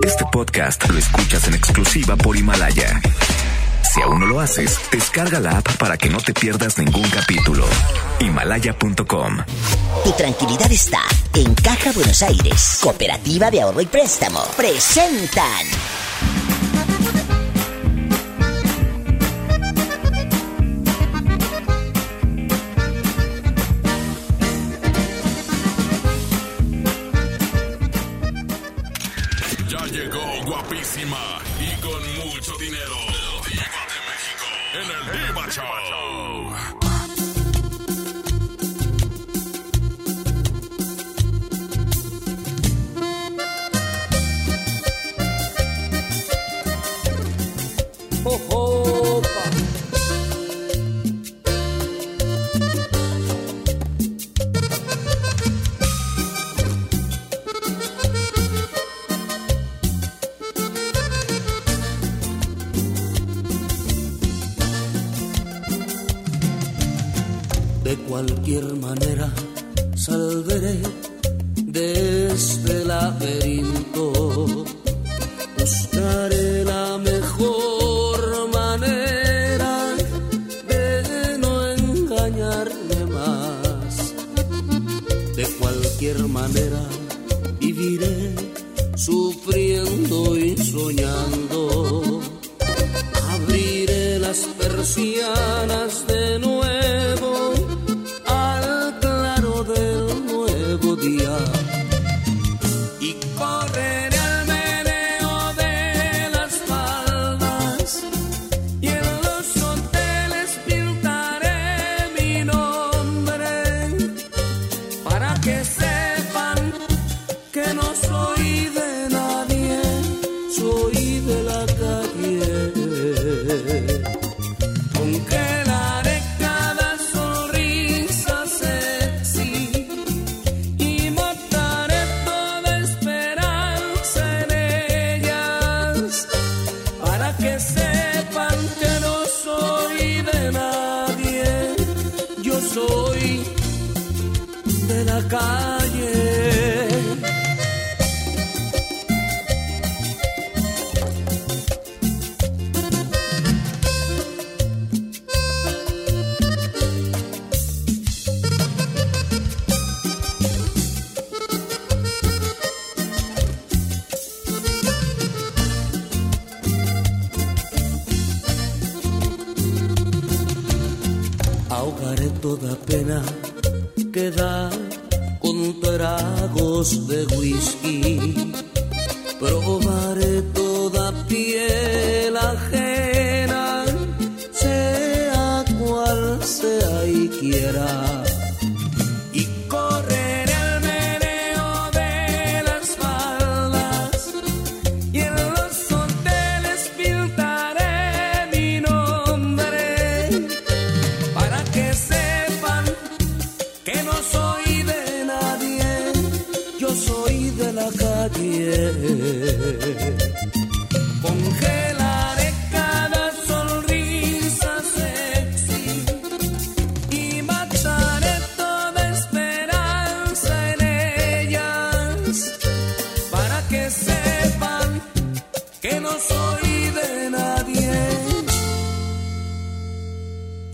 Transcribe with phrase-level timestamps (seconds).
[0.00, 3.00] Este podcast lo escuchas en exclusiva por Himalaya.
[3.92, 7.64] Si aún no lo haces, descarga la app para que no te pierdas ningún capítulo.
[8.18, 9.38] Himalaya.com.
[10.04, 11.02] Tu tranquilidad está
[11.34, 14.42] en Caja Buenos Aires, Cooperativa de Ahorro y Préstamo.
[14.56, 15.66] Presentan.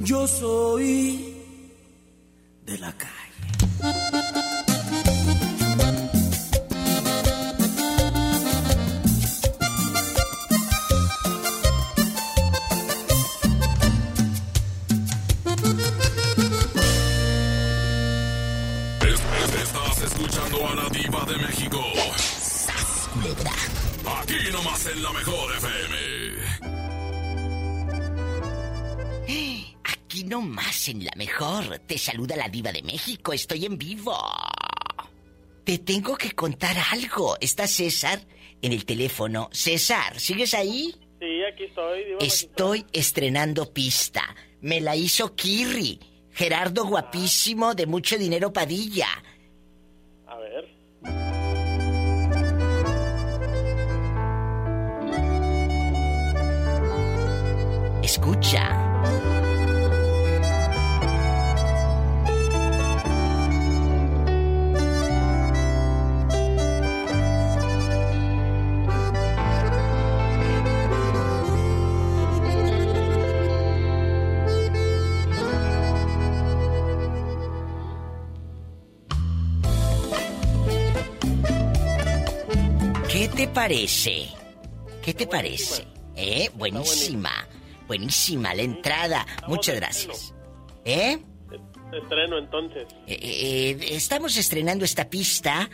[0.08, 1.37] Yo soy
[32.08, 33.34] saluda la diva de México.
[33.34, 34.16] Estoy en vivo.
[35.64, 37.36] Te tengo que contar algo.
[37.38, 38.18] Está César
[38.62, 39.50] en el teléfono.
[39.52, 40.94] César, ¿sigues ahí?
[41.20, 42.00] Sí, aquí estoy.
[42.20, 44.22] Estoy estoy estrenando pista.
[44.62, 46.00] Me la hizo Kirri.
[46.32, 49.08] Gerardo guapísimo de mucho dinero Padilla.
[50.26, 50.68] A ver.
[58.02, 58.87] Escucha.
[83.58, 84.28] ¿Qué te parece?
[85.02, 85.84] ¿Qué te parece?
[86.14, 86.48] ¿Eh?
[86.54, 87.48] Buenísima.
[87.88, 89.26] Buenísima la entrada.
[89.48, 90.32] Muchas gracias.
[90.84, 91.18] ¿Eh?
[91.92, 92.86] Estreno entonces.
[93.06, 95.68] Eh, eh, estamos estrenando esta pista.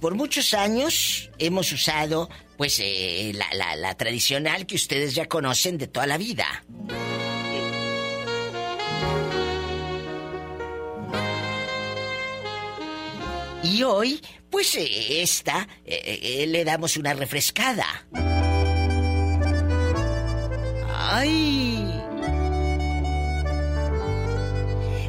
[0.00, 5.78] Por muchos años hemos usado, pues, eh, la, la- la tradicional que ustedes ya conocen
[5.78, 6.46] de toda la vida.
[13.66, 18.06] Y hoy, pues, esta, eh, eh, le damos una refrescada.
[20.94, 21.92] ¡Ay!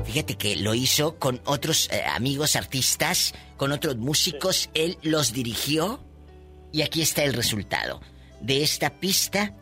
[0.05, 6.03] Fíjate que lo hizo con otros eh, amigos artistas, con otros músicos, él los dirigió
[6.71, 8.01] y aquí está el resultado
[8.41, 9.55] de esta pista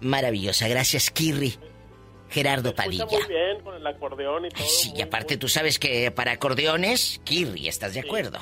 [0.00, 0.68] maravillosa.
[0.68, 1.58] Gracias, Kirri.
[2.30, 3.06] Gerardo Padilla.
[3.06, 4.62] muy bien con el acordeón y todo.
[4.64, 8.38] Ay, sí, y aparte muy- tú sabes que para acordeones, Kirri, ¿estás de acuerdo?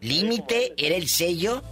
[0.00, 1.62] Límite era el sello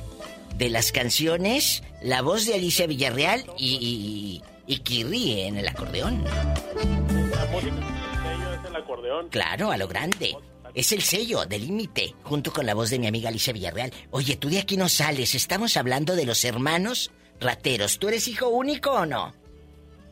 [0.56, 6.24] de las canciones, la voz de Alicia Villarreal y, y, y Kirri en el acordeón.
[6.24, 9.28] La música el sello es el acordeón.
[9.28, 10.36] Claro, a lo grande.
[10.74, 13.92] Es el sello de límite, junto con la voz de mi amiga Alicia Villarreal.
[14.10, 17.98] Oye, tú de aquí no sales, estamos hablando de los hermanos rateros.
[17.98, 19.34] ¿Tú eres hijo único o no?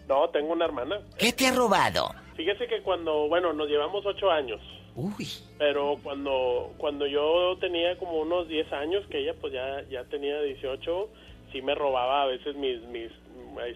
[0.08, 1.00] No, tengo una hermana.
[1.18, 2.10] ¿Qué te ha robado?
[2.36, 4.60] Fíjese que cuando, bueno, nos llevamos ocho años.
[4.94, 5.26] Uy,
[5.58, 10.40] Pero cuando cuando yo tenía como unos 10 años, que ella pues ya, ya tenía
[10.42, 11.08] 18,
[11.50, 13.10] sí me robaba a veces mis, mis,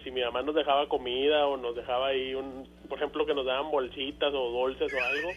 [0.03, 3.47] si mi mamá nos dejaba comida o nos dejaba ahí, un, por ejemplo, que nos
[3.47, 5.29] daban bolsitas o dulces o algo,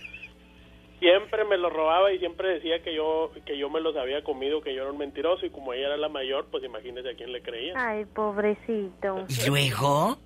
[0.99, 4.61] siempre me lo robaba y siempre decía que yo que yo me los había comido,
[4.61, 7.33] que yo era un mentiroso y como ella era la mayor, pues imagínese a quién
[7.33, 7.73] le creía.
[7.77, 9.25] Ay, pobrecito.
[9.29, 10.19] ¿y luego?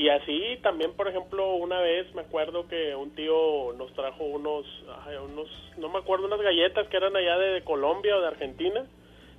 [0.00, 4.64] Y así también, por ejemplo, una vez me acuerdo que un tío nos trajo unos,
[5.04, 8.86] ay, unos, no me acuerdo, unas galletas que eran allá de, Colombia o de Argentina.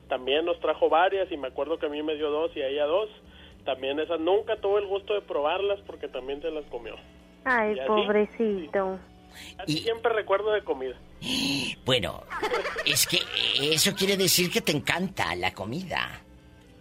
[0.07, 2.67] También nos trajo varias y me acuerdo que a mí me dio dos y a
[2.67, 3.09] ella dos.
[3.65, 6.93] También esas nunca tuve el gusto de probarlas porque también se las comió.
[7.43, 8.99] Ay, pobrecito.
[9.57, 10.95] Así Y- siempre recuerdo de comida.
[11.85, 12.21] Bueno,
[12.85, 13.17] es que
[13.73, 16.21] eso quiere decir que te encanta la comida.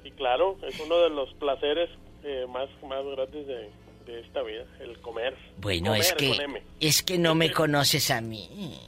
[0.04, 1.88] Y claro, es uno de los placeres
[2.24, 3.70] eh, más, más grandes de,
[4.06, 5.36] de esta vida, el comer.
[5.58, 8.78] Bueno, Comer es que es que no me conoces a mí.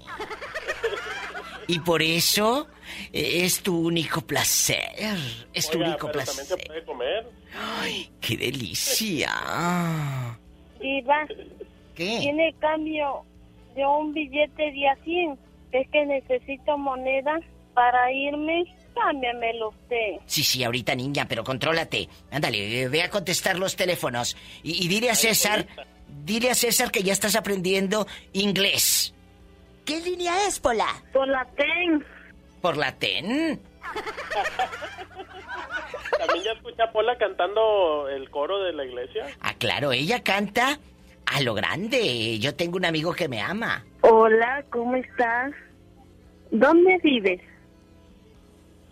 [1.69, 2.67] Y por eso
[3.12, 5.17] eh, es tu único placer.
[5.55, 6.67] Es tu único pero también se placer.
[6.67, 7.26] puede comer.
[7.81, 9.31] ¡Ay, qué delicia!
[10.81, 11.26] Diva,
[11.94, 12.19] ¿Qué?
[12.20, 13.23] ¿tiene cambio
[13.75, 15.38] de un billete de a 100?
[15.73, 17.38] Es que necesito moneda
[17.75, 18.64] para irme.
[18.94, 20.17] Cámbiamelo usted.
[20.27, 22.09] Sí, sí, ahorita niña, pero contrólate.
[22.31, 24.37] Ándale, eh, ve a contestar los teléfonos.
[24.62, 25.67] Y, y dile a César,
[26.25, 29.15] dile a César que ya estás aprendiendo inglés.
[29.85, 30.87] ¿Qué línea es, Pola?
[31.12, 32.05] Por la TEN.
[32.61, 33.61] ¿Por la TEN?
[36.19, 39.27] También ya escuché a Pola cantando el coro de la iglesia.
[39.41, 40.79] Ah, claro, ella canta
[41.27, 42.39] a lo grande.
[42.39, 43.85] Yo tengo un amigo que me ama.
[44.03, 45.53] Hola, ¿cómo estás?
[46.50, 47.41] ¿Dónde vives?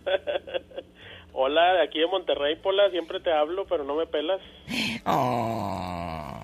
[1.33, 4.41] Hola, de aquí de Monterrey, Pola, siempre te hablo, pero no me pelas.
[5.05, 6.43] Oh.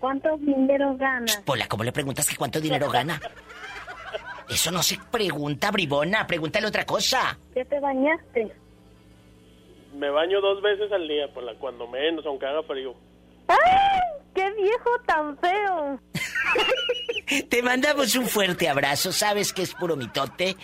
[0.00, 1.36] ¿Cuántos dinero ganas?
[1.44, 3.20] Pola, ¿cómo le preguntas que cuánto dinero gana?
[4.48, 6.26] Eso no se pregunta, bribona.
[6.26, 7.38] Pregúntale otra cosa.
[7.54, 8.52] ¿Ya te bañaste?
[9.94, 12.94] Me baño dos veces al día, Pola, cuando menos, aunque haga frío.
[13.48, 13.58] ¡Ay!
[14.34, 16.00] ¡Qué viejo tan feo!
[17.48, 19.12] Te mandamos un fuerte abrazo.
[19.12, 20.56] Sabes que es puro mitote.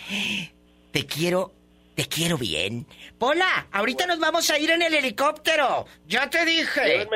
[0.91, 1.53] Te quiero,
[2.03, 2.85] te quiero bien.
[3.19, 5.85] Pola, ahorita nos vamos a ir en el helicóptero.
[6.07, 7.07] Ya te dije.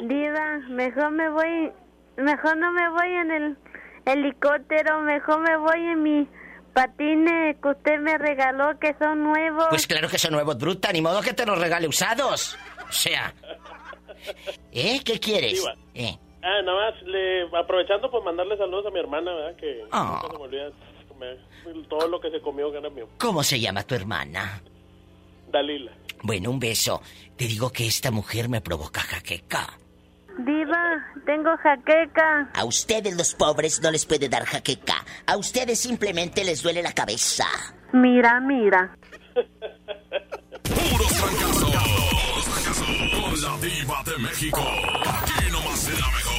[0.00, 1.70] Diva, mejor me voy,
[2.16, 3.56] mejor no me voy en el
[4.04, 6.28] helicóptero, mejor me voy en mi
[6.72, 9.66] patines que usted me regaló que son nuevos.
[9.70, 10.92] Pues claro que son nuevos, bruta.
[10.92, 12.56] Ni modo que te los regale usados.
[12.88, 13.32] O sea.
[14.72, 15.00] ¿Eh?
[15.04, 15.54] ¿Qué quieres?
[15.54, 15.74] Diva.
[15.94, 16.16] ¿Eh?
[16.42, 19.56] Ah, nada más, le, aprovechando pues mandarle saludos a mi hermana, ¿verdad?
[19.56, 20.20] Que Ah.
[20.22, 20.70] nunca se me olvida
[21.18, 21.38] comer
[21.88, 23.08] todo lo que se comió que era mío.
[23.18, 24.62] ¿Cómo se llama tu hermana?
[25.50, 25.92] Dalila.
[26.22, 27.02] Bueno, un beso.
[27.36, 29.78] Te digo que esta mujer me provoca jaqueca.
[30.38, 32.50] Diva, tengo jaqueca.
[32.54, 35.04] A ustedes los pobres no les puede dar jaqueca.
[35.26, 37.46] A ustedes simplemente les duele la cabeza.
[37.92, 38.96] Mira, mira.
[40.62, 41.74] Puros fracasos.
[43.10, 44.60] Con la diva de México.
[45.06, 46.38] Aquí nomás será mejor.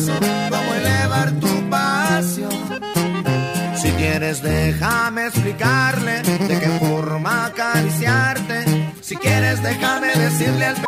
[0.00, 2.50] Cómo elevar tu pasión.
[3.76, 8.92] Si quieres, déjame explicarle de qué forma acariciarte.
[9.00, 10.84] Si quieres, déjame decirle al p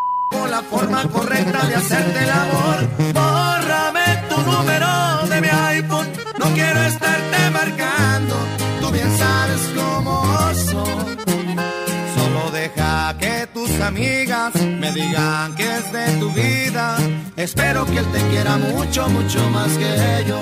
[0.50, 2.78] la forma correcta de hacerte el amor.
[3.12, 6.08] Bórrame tu número de mi iPhone.
[6.38, 8.34] No quiero estarte marcando.
[8.80, 10.14] Tú bien sabes cómo
[10.54, 10.93] soy.
[12.64, 16.96] Deja que tus amigas me digan que es de tu vida.
[17.36, 20.40] Espero que él te quiera mucho, mucho más que yo.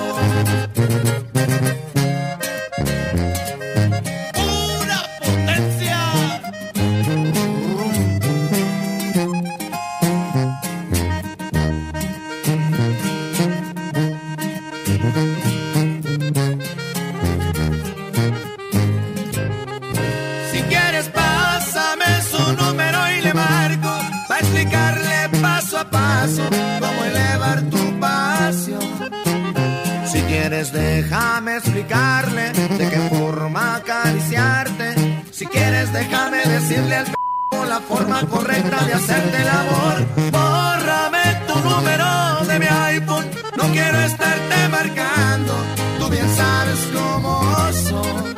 [38.02, 40.06] Forma correcta de hacerte el amor.
[40.32, 43.26] Bórrame tu número de mi iPhone.
[43.56, 45.54] No quiero estarte marcando.
[45.98, 47.42] Tú bien sabes cómo
[47.72, 48.34] soy.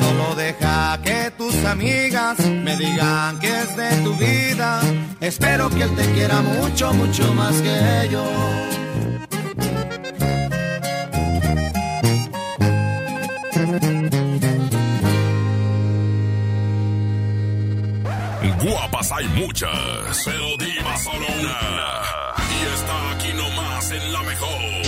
[0.00, 4.80] Solo deja que tus amigas me digan que es de tu vida.
[5.20, 8.77] Espero que él te quiera mucho, mucho más que yo.
[19.18, 21.58] Hay muchas, pero diva solo una.
[22.38, 24.87] Y está aquí nomás en la mejor.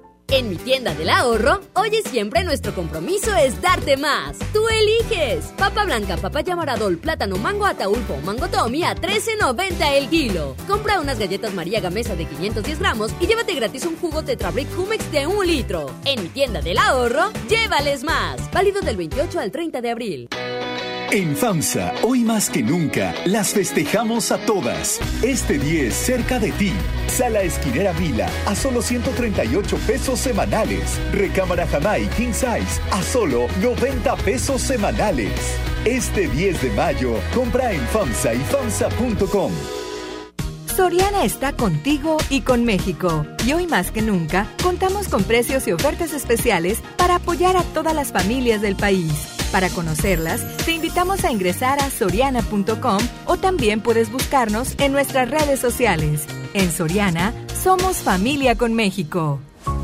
[0.31, 4.39] En mi tienda del ahorro, hoy y siempre nuestro compromiso es darte más.
[4.53, 5.43] Tú eliges.
[5.57, 10.55] Papa blanca, papaya maradol, plátano, mango ataulfo, mango tommy a 13.90 el kilo.
[10.69, 14.69] Compra unas galletas María Gamesa de 510 gramos y llévate gratis un jugo Tetra Brick
[14.79, 15.93] Humex de un litro.
[16.05, 18.49] En mi tienda del ahorro, llévales más.
[18.53, 20.29] Válido del 28 al 30 de abril.
[21.13, 24.97] En FAMSA, hoy más que nunca, las festejamos a todas.
[25.21, 26.71] Este 10 cerca de ti.
[27.07, 31.01] Sala Esquinera Vila a solo 138 pesos semanales.
[31.11, 35.33] Recámara Jamai King Size a solo 90 pesos semanales.
[35.83, 39.51] Este 10 de mayo, compra en FAMSA y FAMSA.com.
[40.73, 43.25] Soriana está contigo y con México.
[43.45, 47.93] Y hoy más que nunca, contamos con precios y ofertas especiales para apoyar a todas
[47.93, 49.40] las familias del país.
[49.51, 55.59] Para conocerlas, te invitamos a ingresar a soriana.com o también puedes buscarnos en nuestras redes
[55.59, 56.25] sociales.
[56.53, 59.39] En Soriana, somos familia con México.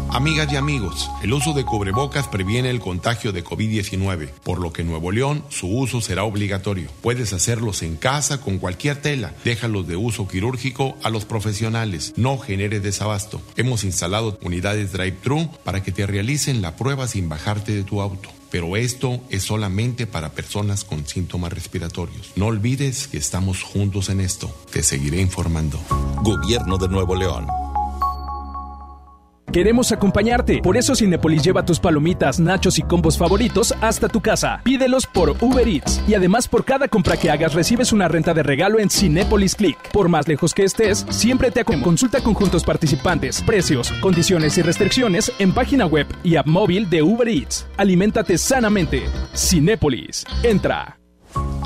[0.09, 4.81] Amigas y amigos, el uso de cubrebocas previene el contagio de COVID-19, por lo que
[4.81, 6.89] en Nuevo León su uso será obligatorio.
[7.01, 9.33] Puedes hacerlos en casa con cualquier tela.
[9.43, 12.13] Déjalos de uso quirúrgico a los profesionales.
[12.15, 13.41] No genere desabasto.
[13.57, 18.29] Hemos instalado unidades drive-thru para que te realicen la prueba sin bajarte de tu auto.
[18.49, 22.31] Pero esto es solamente para personas con síntomas respiratorios.
[22.35, 24.53] No olvides que estamos juntos en esto.
[24.71, 25.79] Te seguiré informando.
[26.23, 27.47] Gobierno de Nuevo León.
[29.51, 34.59] Queremos acompañarte, por eso Cinepolis lleva tus palomitas, nachos y combos favoritos hasta tu casa.
[34.63, 38.43] Pídelos por Uber Eats y además por cada compra que hagas recibes una renta de
[38.43, 39.77] regalo en Cinepolis Click.
[39.91, 41.87] Por más lejos que estés, siempre te acompañamos.
[41.87, 47.27] Consulta conjuntos participantes, precios, condiciones y restricciones en página web y app móvil de Uber
[47.27, 47.67] Eats.
[47.77, 49.03] Aliméntate sanamente.
[49.33, 50.25] Cinepolis.
[50.43, 50.96] Entra.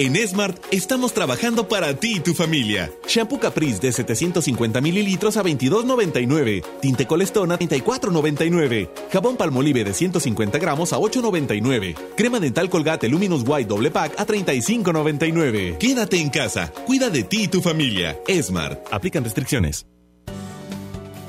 [0.00, 2.88] En Smart estamos trabajando para ti y tu familia.
[3.08, 6.64] Shampoo Caprice de 750 mililitros a 22.99.
[6.80, 8.90] Tinte Colestone a 34.99.
[9.10, 11.96] Jabón Palmolive de 150 gramos a 8.99.
[12.16, 15.78] Crema dental Colgate Luminous White doble pack a 35.99.
[15.78, 16.72] Quédate en casa.
[16.86, 18.20] Cuida de ti y tu familia.
[18.40, 18.78] Smart.
[18.92, 19.84] Aplican restricciones.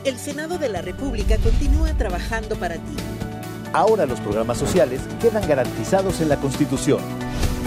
[0.03, 2.95] El Senado de la República continúa trabajando para ti.
[3.73, 6.99] Ahora los programas sociales quedan garantizados en la Constitución.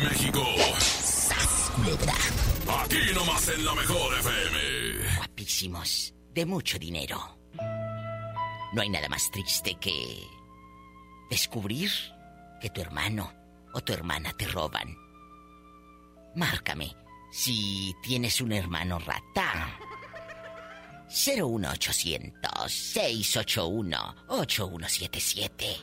[0.00, 0.42] De México.
[2.82, 5.16] Aquí nomás en la mejor FM.
[5.16, 7.38] Guapísimos, de mucho dinero.
[8.72, 10.26] No hay nada más triste que
[11.30, 11.90] descubrir
[12.60, 13.32] que tu hermano
[13.72, 14.94] o tu hermana te roban.
[16.34, 16.94] Márcame
[17.30, 19.78] si tienes un hermano rata.
[21.08, 25.76] 01800 681 8177.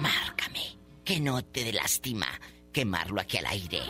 [0.00, 0.77] Márcame,
[1.08, 2.26] que no te dé lástima
[2.70, 3.80] quemarlo aquí al aire.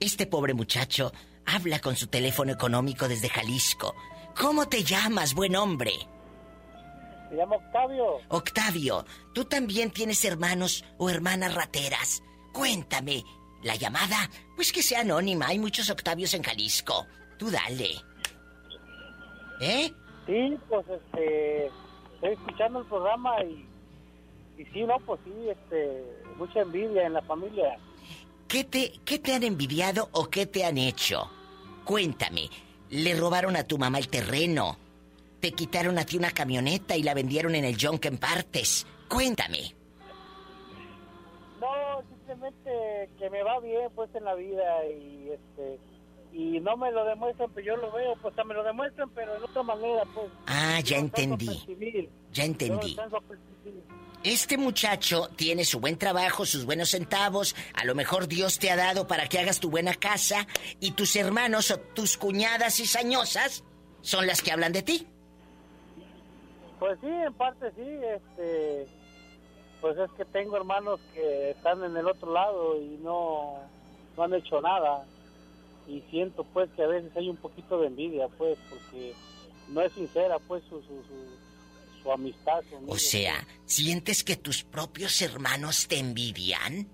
[0.00, 1.12] Este pobre muchacho
[1.46, 3.94] habla con su teléfono económico desde Jalisco.
[4.36, 5.92] ¿Cómo te llamas, buen hombre?
[7.30, 8.06] Me llamo Octavio.
[8.26, 12.20] Octavio, ¿tú también tienes hermanos o hermanas rateras?
[12.52, 13.22] Cuéntame.
[13.62, 15.46] La llamada, pues que sea anónima.
[15.46, 17.06] Hay muchos Octavios en Jalisco.
[17.38, 17.90] Tú dale.
[19.60, 19.92] ¿Eh?
[20.26, 21.66] Sí, pues este.
[22.14, 23.77] Estoy escuchando el programa y.
[24.58, 26.04] Y sí, no, pues sí, este.
[26.36, 27.78] Mucha envidia en la familia.
[28.48, 31.30] ¿Qué te, ¿Qué te han envidiado o qué te han hecho?
[31.84, 32.48] Cuéntame.
[32.90, 34.76] ¿Le robaron a tu mamá el terreno?
[35.40, 38.86] ¿Te quitaron a ti una camioneta y la vendieron en el junk en partes?
[39.08, 39.74] Cuéntame.
[41.60, 45.78] No, simplemente que me va bien, pues, en la vida y este.
[46.32, 49.10] Y no me lo demuestran, pero yo lo veo, pues, o sea, me lo demuestran,
[49.10, 50.26] pero de otra manera, pues.
[50.46, 52.08] Ah, ya entendí.
[52.32, 52.94] Ya entendí.
[52.94, 53.02] Yo
[54.28, 58.76] Este muchacho tiene su buen trabajo, sus buenos centavos, a lo mejor Dios te ha
[58.76, 60.46] dado para que hagas tu buena casa
[60.80, 63.64] y tus hermanos o tus cuñadas cizañosas
[64.02, 65.06] son las que hablan de ti.
[66.78, 68.86] Pues sí, en parte sí, este.
[69.80, 73.54] Pues es que tengo hermanos que están en el otro lado y no,
[74.14, 75.06] no han hecho nada.
[75.86, 79.14] Y siento, pues, que a veces hay un poquito de envidia, pues, porque
[79.68, 81.47] no es sincera, pues, su, su, su,
[82.08, 82.62] su amistad.
[82.70, 82.92] conmigo.
[82.92, 86.88] O sea, ¿sientes que tus propios hermanos te envidian?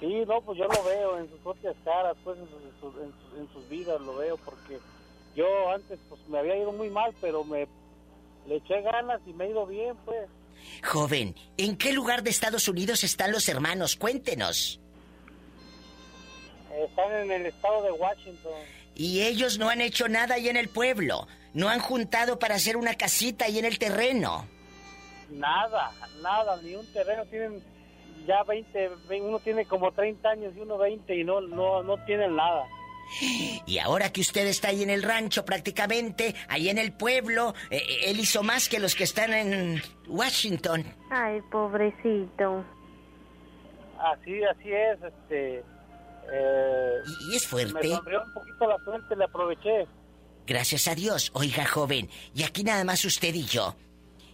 [0.00, 3.02] Sí, no, pues yo lo veo en sus propias caras, pues, en sus, en sus-
[3.02, 4.78] en sus- en sus vidas lo veo, porque
[5.36, 7.66] yo antes, pues, me había ido muy mal, pero me
[8.46, 10.28] le eché ganas y me he ido bien, pues.
[10.84, 13.96] Joven, ¿en qué lugar de Estados Unidos están los hermanos?
[13.96, 14.80] Cuéntenos.
[16.88, 18.52] Están en el estado de Washington.
[18.94, 21.26] Y ellos no han hecho nada ahí en el pueblo.
[21.54, 24.46] No han juntado para hacer una casita ahí en el terreno.
[25.30, 25.90] Nada,
[26.22, 27.24] nada, ni un terreno.
[27.26, 27.62] Tienen
[28.26, 31.96] ya 20, ve- uno tiene como 30 años y uno 20 y no, no, no
[32.04, 32.64] tienen nada.
[33.66, 37.78] Y ahora que usted está ahí en el rancho prácticamente, ahí en el pueblo, eh,
[37.78, 40.84] eh, él hizo más que los que están en Washington.
[41.10, 42.64] Ay, pobrecito.
[43.98, 45.58] Así, así es, este...
[46.32, 46.94] eh,
[47.32, 47.74] Y es fuerte.
[47.74, 49.86] Me sonrió un poquito la suerte, le aproveché.
[50.50, 51.30] Gracias a Dios.
[51.34, 53.76] Oiga, joven, y aquí nada más usted y yo.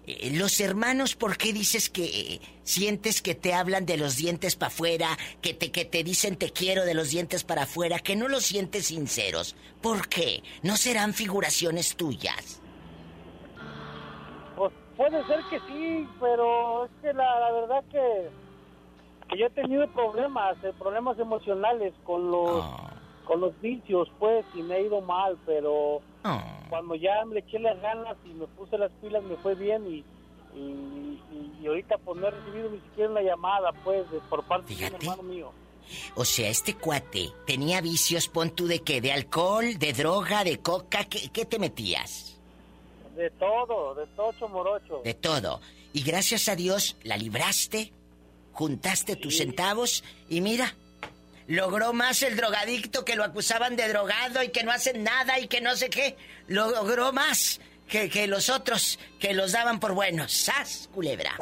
[0.06, 4.56] Eh, Los hermanos, ¿por qué dices que eh, sientes que te hablan de los dientes
[4.56, 5.08] para afuera,
[5.42, 8.44] que te, que te dicen te quiero de los dientes para afuera, que no los
[8.46, 9.56] sientes sinceros?
[9.82, 10.42] ¿Por qué?
[10.62, 12.62] ¿No serán figuraciones tuyas?
[14.56, 18.30] Pues puede ser que sí, pero es que la, la verdad que,
[19.28, 22.95] que yo he tenido problemas, eh, problemas emocionales con los Ah.
[23.26, 26.00] Con los vicios, pues, y me he ido mal, pero
[26.70, 30.04] cuando ya le eché las ganas y me puse las pilas me fue bien y,
[30.58, 31.20] y,
[31.60, 34.86] y ahorita pues no he recibido ni siquiera una llamada pues de, por parte de
[34.86, 35.52] un hermano mío.
[36.16, 40.58] O sea, este cuate tenía vicios, pon tú de qué, de alcohol, de droga, de
[40.58, 42.40] coca, ¿qué, qué te metías?
[43.14, 45.00] De todo, de tocho morocho.
[45.04, 45.60] De todo.
[45.92, 47.92] Y gracias a Dios la libraste,
[48.52, 50.74] juntaste tus centavos y mira,
[51.46, 55.48] logró más el drogadicto que lo acusaban de drogado y que no hacen nada y
[55.48, 56.16] que no sé qué.
[56.48, 60.32] Logró más que, que los otros que los daban por buenos.
[60.32, 61.36] ¡Sas, culebra!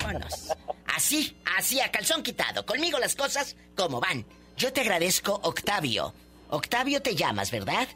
[0.00, 0.52] Vámonos.
[0.94, 2.64] Así, así, a calzón quitado.
[2.64, 4.24] Conmigo las cosas como van.
[4.56, 6.14] Yo te agradezco, Octavio.
[6.48, 7.88] Octavio te llamas, ¿verdad?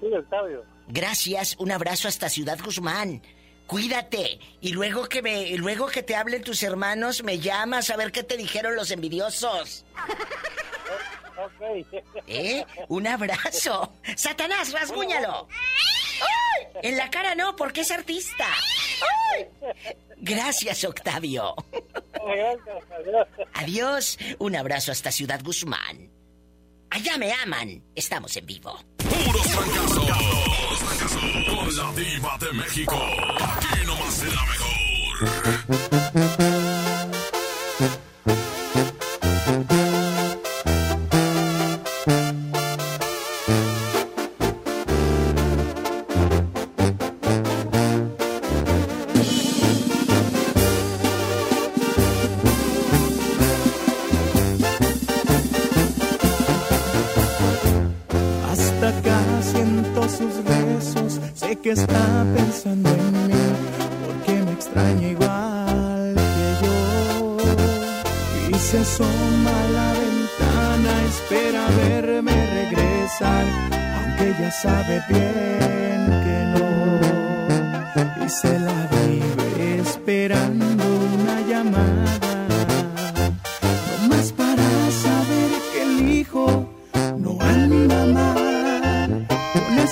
[0.00, 0.64] Sí, Octavio.
[0.88, 3.22] Gracias, un abrazo hasta Ciudad Guzmán.
[3.68, 4.40] Cuídate.
[4.62, 8.22] Y luego que me, luego que te hablen tus hermanos, me llamas a ver qué
[8.22, 9.84] te dijeron los envidiosos.
[12.26, 12.64] ¿Eh?
[12.88, 13.92] Un abrazo.
[14.16, 15.48] Satanás, rasguñalo.
[16.82, 18.46] En la cara no, porque es artista.
[20.16, 21.54] Gracias, Octavio.
[23.52, 24.18] Adiós.
[24.38, 26.10] Un abrazo hasta Ciudad Guzmán.
[26.88, 27.84] Allá me aman.
[27.94, 28.80] Estamos en vivo.
[28.96, 30.77] Puros fracasos.
[31.76, 32.96] La diva de México.
[33.40, 34.40] Aquí nomás será
[35.66, 36.57] mejor.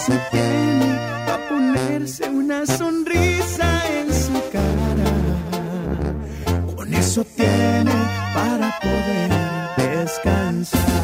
[0.09, 5.11] Eso tiene a ponerse una sonrisa en su cara.
[6.77, 7.91] Con eso tiene
[8.33, 9.31] para poder
[9.77, 10.96] descansar.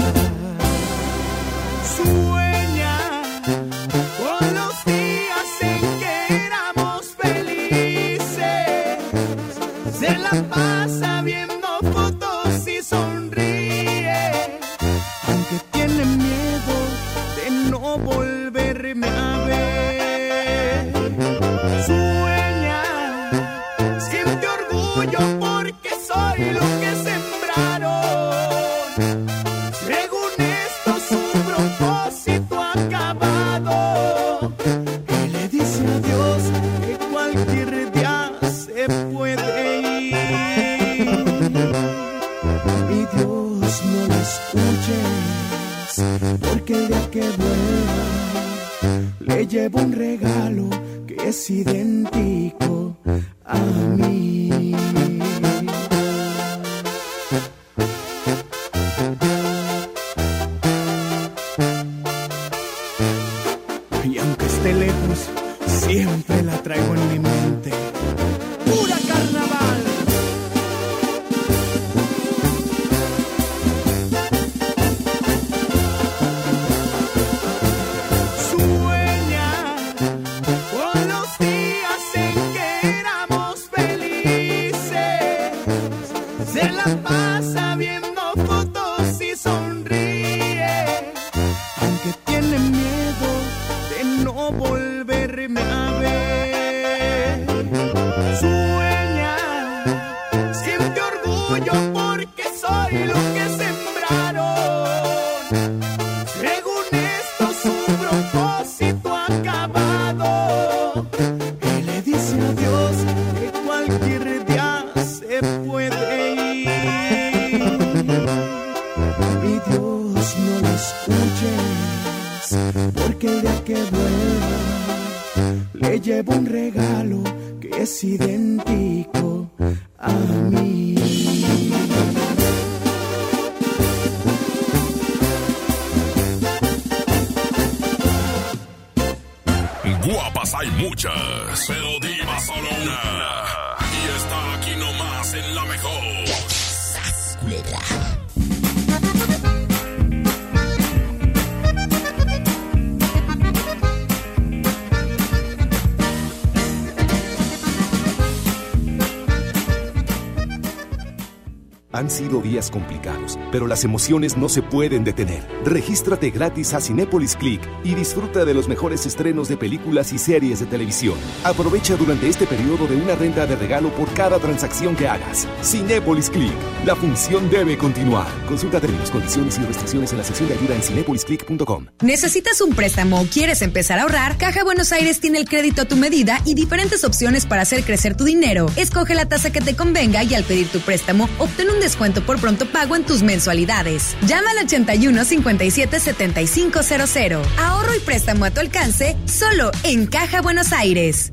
[162.71, 165.43] Complicados, pero las emociones no se pueden detener.
[165.65, 170.59] Regístrate gratis a Cinépolis Click y disfruta de los mejores estrenos de películas y series
[170.59, 171.15] de televisión.
[171.45, 175.47] Aprovecha durante este periodo de una renta de regalo por cada transacción que hagas.
[175.63, 176.53] Cinépolis Click.
[176.85, 178.27] La función debe continuar.
[178.49, 181.87] Consulta términos, condiciones y restricciones en la sección de ayuda en cinepolisclick.com.
[182.03, 184.39] ¿Necesitas un préstamo o quieres empezar a ahorrar?
[184.39, 188.17] Caja Buenos Aires tiene el crédito a tu medida y diferentes opciones para hacer crecer
[188.17, 188.67] tu dinero.
[188.75, 192.41] Escoge la tasa que te convenga y al pedir tu préstamo, obtén un descuento por
[192.41, 194.17] pronto pago en tus mensualidades.
[194.27, 197.47] Llama al 81 57 7500.
[197.59, 201.33] Ahorro y préstamo a tu alcance solo en Caja Buenos Aires.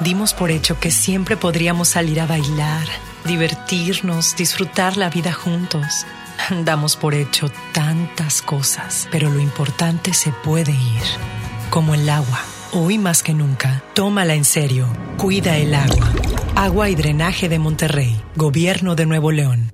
[0.00, 2.86] Dimos por hecho que siempre podríamos salir a bailar,
[3.24, 6.06] divertirnos, disfrutar la vida juntos.
[6.64, 11.02] Damos por hecho tantas cosas, pero lo importante se puede ir,
[11.70, 12.40] como el agua.
[12.72, 14.86] Hoy más que nunca, tómala en serio.
[15.18, 16.10] Cuida el agua.
[16.54, 18.20] Agua y Drenaje de Monterrey.
[18.34, 19.72] Gobierno de Nuevo León.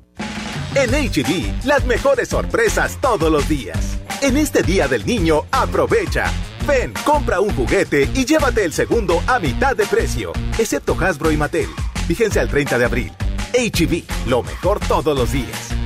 [0.79, 3.99] En HB, las mejores sorpresas todos los días.
[4.23, 6.33] En este Día del Niño, aprovecha.
[6.69, 11.37] Ven, compra un juguete y llévate el segundo a mitad de precio, excepto Hasbro y
[11.37, 11.67] Mattel.
[12.07, 13.13] Fíjense al 30 de abril.
[13.55, 15.78] HB, lo mejor todos los días.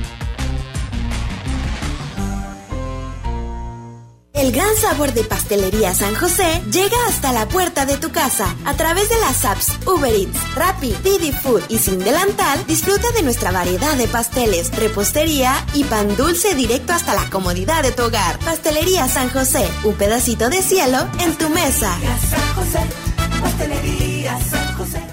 [4.43, 8.53] El gran sabor de Pastelería San José llega hasta la puerta de tu casa.
[8.65, 13.23] A través de las apps Uber Eats, Rappi, Didi Food y Sin Delantal, disfruta de
[13.23, 18.37] nuestra variedad de pasteles, repostería y pan dulce directo hasta la comodidad de tu hogar.
[18.39, 21.97] Pastelería San José, un pedacito de cielo en tu mesa.
[22.29, 22.79] San José,
[23.41, 25.12] Pastelería San José.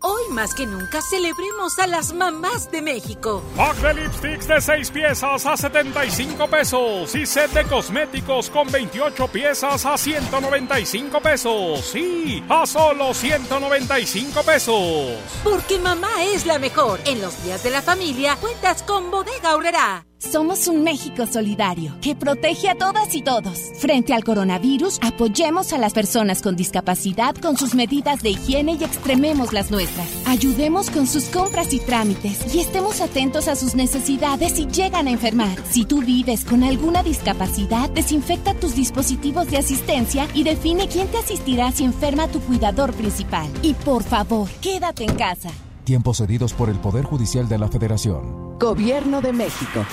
[0.00, 3.42] Hoy más que nunca celebremos a las mamás de México.
[3.56, 9.26] Pack de lipsticks de 6 piezas a 75 pesos y set de cosméticos con 28
[9.28, 11.80] piezas a 195 pesos.
[11.84, 15.18] Sí, a solo 195 pesos.
[15.42, 17.00] Porque mamá es la mejor.
[17.04, 20.07] En los días de la familia cuentas con Bodega Aurrera.
[20.18, 23.70] Somos un México solidario que protege a todas y todos.
[23.78, 28.82] Frente al coronavirus, apoyemos a las personas con discapacidad con sus medidas de higiene y
[28.82, 30.08] extrememos las nuestras.
[30.26, 35.12] Ayudemos con sus compras y trámites y estemos atentos a sus necesidades si llegan a
[35.12, 35.56] enfermar.
[35.70, 41.18] Si tú vives con alguna discapacidad, desinfecta tus dispositivos de asistencia y define quién te
[41.18, 43.46] asistirá si enferma tu cuidador principal.
[43.62, 45.50] Y por favor, quédate en casa.
[45.84, 48.58] Tiempos cedidos por el Poder Judicial de la Federación.
[48.58, 49.86] Gobierno de México.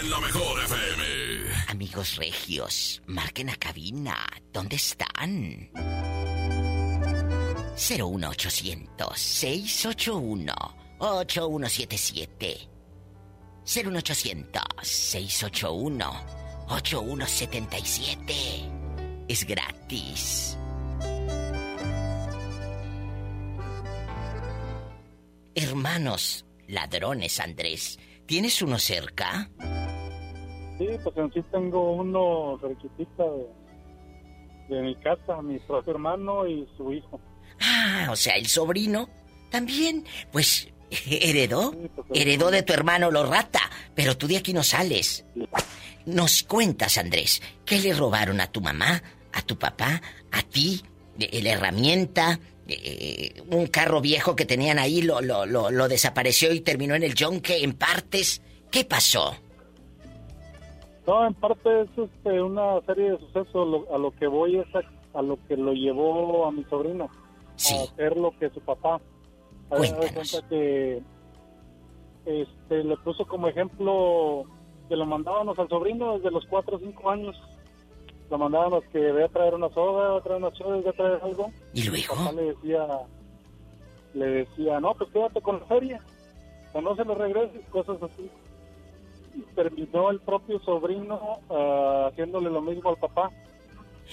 [0.00, 1.02] En la mejor FM.
[1.68, 4.26] Amigos regios, marquen a cabina.
[4.52, 5.70] ¿Dónde están?
[7.76, 10.54] 01800 681
[10.98, 12.68] 8177
[13.64, 16.24] 01800 681
[16.68, 18.34] 8177
[19.28, 20.56] Es gratis.
[25.54, 29.50] Hermanos, ladrones, Andrés, ¿tienes uno cerca?
[30.78, 36.66] Sí, pues en sí tengo uno cerquitita de, de mi casa, mi propio hermano y
[36.76, 37.20] su hijo.
[37.60, 39.08] Ah, o sea, el sobrino
[39.50, 40.68] también, pues
[41.06, 41.74] heredó,
[42.12, 43.60] heredó de tu hermano lo rata,
[43.94, 45.24] pero tú de aquí no sales.
[46.06, 50.82] Nos cuentas, Andrés, ¿qué le robaron a tu mamá, a tu papá, a ti,
[51.16, 56.52] Eh, la herramienta, eh, un carro viejo que tenían ahí lo, lo, lo, lo desapareció
[56.52, 58.42] y terminó en el yonque en partes?
[58.72, 59.36] ¿Qué pasó?
[61.06, 63.54] No, en parte es este, una serie de sucesos.
[63.68, 64.80] Lo- a lo que voy es a,
[65.18, 67.08] a lo que lo llevó a mi sobrino.
[67.78, 69.00] A hacer lo que su papá.
[69.70, 71.02] A de cuenta que
[72.26, 74.44] este, le puso como ejemplo
[74.88, 77.36] que lo mandábamos al sobrino desde los 4 o 5 años.
[78.30, 80.92] Lo mandábamos que ve a traer una soda, va a traer una soda, ve a
[80.92, 81.50] traer algo.
[81.74, 82.14] ¿Y luego?
[82.14, 82.86] Papá le decía,
[84.14, 86.00] le decía, no, pues quédate con la feria.
[86.72, 88.28] O no se lo regreses, cosas así.
[89.54, 93.30] Terminó el propio sobrino ah, haciéndole lo mismo al papá.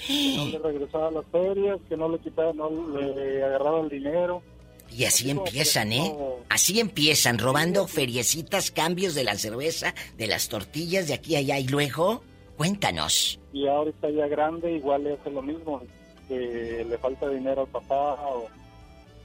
[0.06, 4.42] Que no le regresaba las ferias, que no le quitaba, no le agarraba el dinero.
[4.90, 6.14] Y así empiezan, ¿eh?
[6.48, 11.58] Así empiezan, robando feriecitas, cambios de la cerveza, de las tortillas de aquí a allá.
[11.58, 12.22] Y luego,
[12.56, 13.38] cuéntanos.
[13.52, 15.82] Y ahorita ya grande, igual le hace lo mismo.
[16.28, 18.46] Que le falta dinero al papá o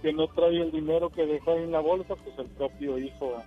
[0.02, 3.42] que no trae el dinero que dejó ahí en la bolsa, pues el propio hijo,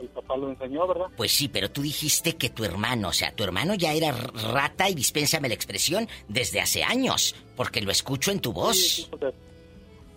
[0.00, 1.06] el papá lo enseñó, ¿verdad?
[1.16, 4.88] Pues sí, pero tú dijiste que tu hermano, o sea, tu hermano ya era rata,
[4.88, 8.76] y dispénsame la expresión, desde hace años, porque lo escucho en tu voz.
[8.76, 9.34] Sí, desde,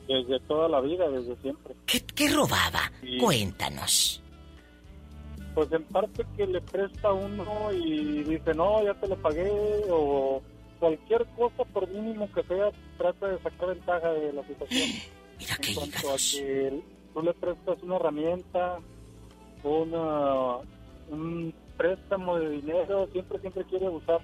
[0.07, 1.75] desde toda la vida, desde siempre.
[1.85, 2.91] ¿Qué, qué robaba?
[3.19, 4.21] Cuéntanos.
[5.53, 9.51] Pues en parte que le presta uno y dice, no, ya te lo pagué,
[9.89, 10.41] o
[10.79, 14.89] cualquier cosa, por mínimo que sea, trata de sacar ventaja de la situación.
[15.39, 16.81] Mira qué en cuanto a que
[17.13, 18.79] tú le prestas una herramienta,
[19.63, 20.57] una,
[21.09, 24.19] un préstamo de dinero, siempre, siempre quiere usar.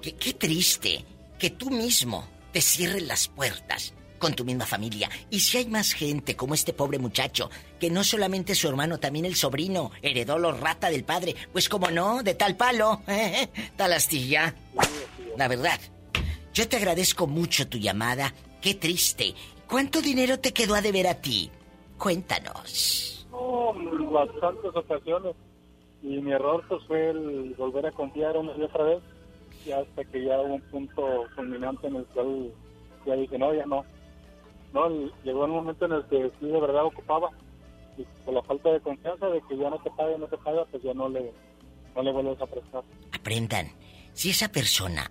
[0.00, 1.04] Qué, qué triste
[1.38, 5.10] que tú mismo te cierres las puertas con tu misma familia.
[5.28, 9.26] Y si hay más gente como este pobre muchacho, que no solamente su hermano, también
[9.26, 13.02] el sobrino heredó los rata del padre, pues como no, de tal palo,
[13.76, 14.54] tal astilla.
[15.36, 15.78] La verdad,
[16.54, 18.32] yo te agradezco mucho tu llamada.
[18.62, 19.34] Qué triste.
[19.68, 21.50] ¿Cuánto dinero te quedó a deber a ti?
[21.98, 23.13] Cuéntanos.
[24.10, 25.34] Bastantes ocasiones.
[26.02, 29.02] Y mi error pues fue el volver a confiar una y otra vez.
[29.64, 32.52] Y hasta que ya hubo un punto culminante en el cual
[33.06, 33.84] ya dije, no, ya no.
[34.72, 34.88] No,
[35.22, 37.30] llegó un momento en el que sí de verdad ocupaba.
[37.96, 40.64] Y por la falta de confianza de que ya no te paga, no te paga,
[40.70, 41.32] pues ya no le,
[41.94, 42.82] no le vuelves a prestar.
[43.12, 43.68] Aprendan,
[44.12, 45.10] si esa persona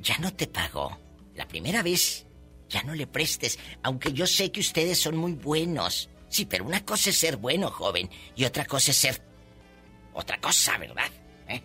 [0.00, 0.90] ya no te pagó
[1.34, 2.26] la primera vez,
[2.68, 6.10] ya no le prestes, aunque yo sé que ustedes son muy buenos.
[6.36, 9.22] Sí, pero una cosa es ser bueno, joven, y otra cosa es ser
[10.12, 11.10] otra cosa, ¿verdad?
[11.48, 11.62] ¿Eh?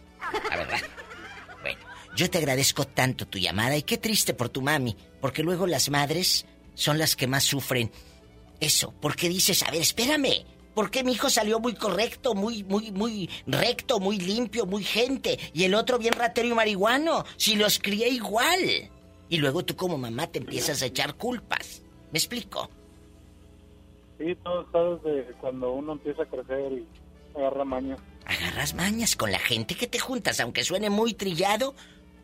[0.49, 0.79] La verdad.
[1.62, 1.79] Bueno,
[2.15, 5.89] yo te agradezco tanto tu llamada y qué triste por tu mami, porque luego las
[5.89, 7.91] madres son las que más sufren.
[8.62, 12.91] Eso, porque dices, a ver, espérame, ¿por qué mi hijo salió muy correcto, muy, muy,
[12.91, 17.77] muy recto, muy limpio, muy gente, y el otro bien ratero y marihuano, si los
[17.77, 18.89] crié igual?
[19.27, 21.81] Y luego tú como mamá te empiezas a echar culpas.
[22.13, 22.69] ¿Me explico?
[24.21, 26.88] Sí, todo está desde cuando uno empieza a crecer y
[27.36, 27.97] agarra maña.
[28.25, 31.73] Agarras mañas con la gente que te juntas, aunque suene muy trillado.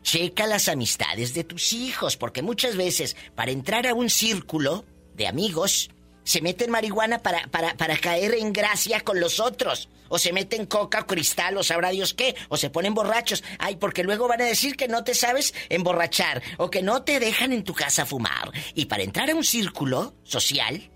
[0.02, 4.84] Checa las amistades de tus hijos, porque muchas veces para entrar a un círculo
[5.16, 5.90] de amigos
[6.22, 9.88] se meten marihuana para, para, para caer en gracia con los otros.
[10.08, 12.36] O se meten coca o cristal o sabrá Dios qué.
[12.48, 13.42] O se ponen borrachos.
[13.58, 16.42] Ay, porque luego van a decir que no te sabes emborrachar.
[16.58, 18.52] O que no te dejan en tu casa fumar.
[18.74, 20.90] Y para entrar a un círculo social,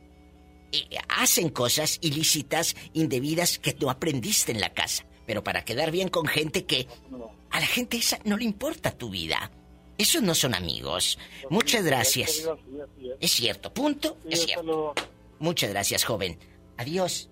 [1.09, 5.05] hacen cosas ilícitas, indebidas que no aprendiste en la casa.
[5.27, 6.89] Pero para quedar bien con gente que
[7.51, 9.51] a la gente esa no le importa tu vida.
[9.99, 11.19] Esos no son amigos.
[11.51, 12.49] Muchas gracias.
[13.21, 14.95] Es cierto, punto, es cierto.
[15.39, 16.39] Muchas gracias, joven.
[16.77, 17.29] Adiós.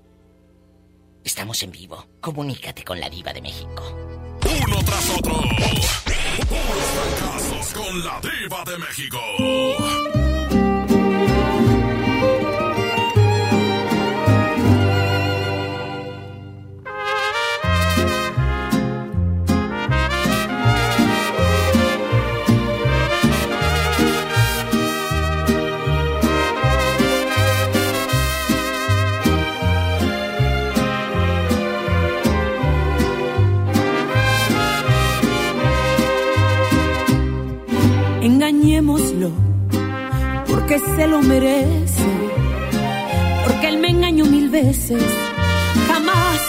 [1.25, 2.07] Estamos en vivo.
[2.21, 3.83] Comunícate con la diva de México.
[4.45, 5.35] Uno tras otro.
[6.49, 10.20] Puros fracasos con la diva de México.
[40.71, 42.07] Porque se lo merece,
[43.43, 45.03] porque él me engañó mil veces,
[45.89, 46.41] jamás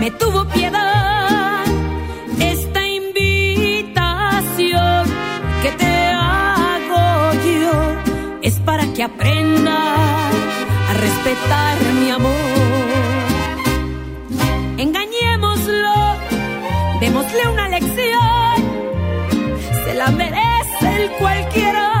[0.00, 1.62] me tuvo piedad.
[2.40, 3.44] Esta invitación
[5.62, 7.96] que te hago yo
[8.40, 9.76] es para que aprenda
[10.88, 12.32] a respetar mi amor.
[14.78, 16.16] Engañémoslo,
[16.98, 18.56] démosle una lección,
[19.84, 21.97] se la merece el cualquiera,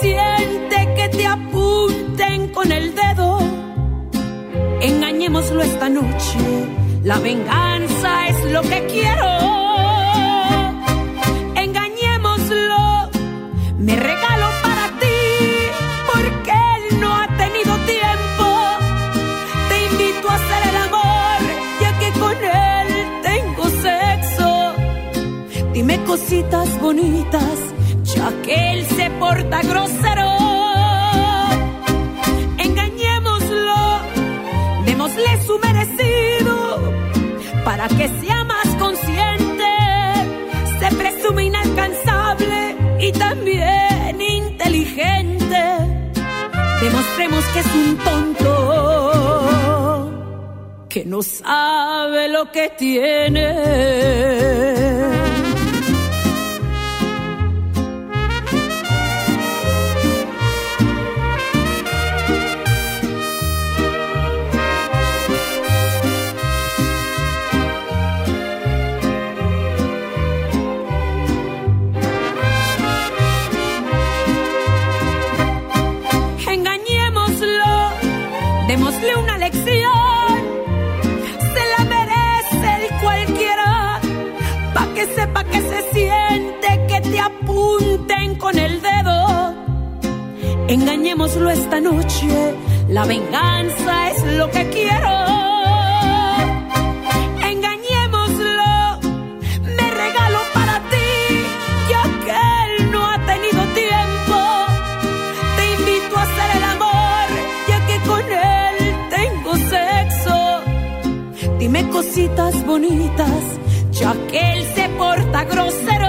[0.00, 3.38] siente que te apunten con el dedo.
[4.80, 6.38] Engañémoslo esta noche,
[7.04, 9.28] la venganza es lo que quiero.
[11.54, 13.10] Engañémoslo,
[13.78, 15.20] me regalo para ti,
[16.12, 18.46] porque él no ha tenido tiempo.
[19.68, 21.40] Te invito a hacer el amor,
[21.82, 22.88] ya que con él
[23.22, 24.48] tengo sexo.
[25.74, 27.69] Dime cositas bonitas,
[28.96, 30.30] se porta grosero.
[32.58, 34.00] Engañémoslo,
[34.86, 36.78] démosle su merecido,
[37.64, 39.64] para que sea más consciente.
[40.78, 45.30] Se presume inalcanzable y también inteligente.
[47.74, 48.50] un tonto
[50.88, 54.79] que no sabe lo que tiene.
[90.70, 92.28] Engañémoslo esta noche,
[92.90, 95.14] la venganza es lo que quiero.
[97.52, 99.00] Engañémoslo,
[99.76, 101.10] me regalo para ti,
[101.90, 104.36] ya que él no ha tenido tiempo.
[105.56, 107.26] Te invito a hacer el amor,
[107.68, 108.76] ya que con él
[109.16, 110.38] tengo sexo.
[111.58, 113.42] Dime cositas bonitas,
[113.90, 115.99] ya que él se porta grosero.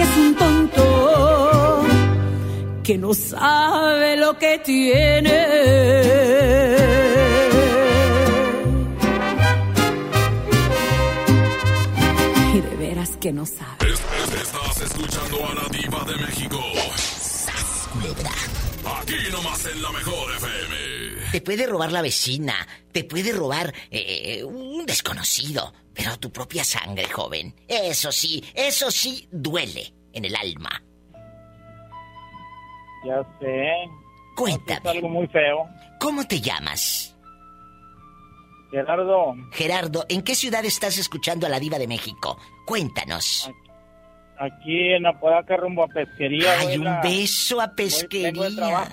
[0.00, 1.82] Que es un tonto
[2.82, 5.38] que no sabe lo que tiene.
[12.54, 13.92] Y de veras que no sabe.
[14.42, 16.60] Estás escuchando a la diva de México.
[19.00, 21.00] Aquí nomás en la mejor FM.
[21.32, 22.54] Te puede robar la vecina,
[22.90, 23.99] te puede robar eh,
[25.40, 27.54] desconocido, pero tu propia sangre, joven.
[27.68, 30.82] Eso sí, eso sí duele en el alma.
[33.06, 33.72] Ya sé.
[34.36, 34.80] Cuéntame.
[34.90, 35.66] Es algo muy feo.
[35.98, 37.16] ¿Cómo te llamas?
[38.70, 42.38] Gerardo, Gerardo, ¿en qué ciudad estás escuchando a la diva de México?
[42.66, 43.50] Cuéntanos.
[44.40, 46.58] Aquí en Apodaca rumbo a pesquería.
[46.58, 48.88] Hay un beso a pesquería.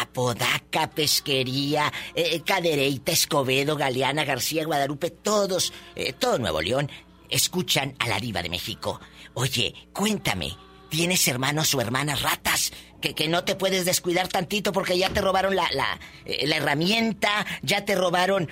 [0.00, 6.90] Apodaca, Pesquería, eh, Cadereyta, Escobedo, Galeana, García, Guadalupe, todos, eh, todo Nuevo León,
[7.28, 9.00] escuchan a la diva de México.
[9.34, 10.56] Oye, cuéntame,
[10.88, 12.72] ¿tienes hermanos o hermanas ratas?
[13.00, 16.56] Que, que no te puedes descuidar tantito porque ya te robaron la, la, eh, la
[16.56, 18.48] herramienta, ya te robaron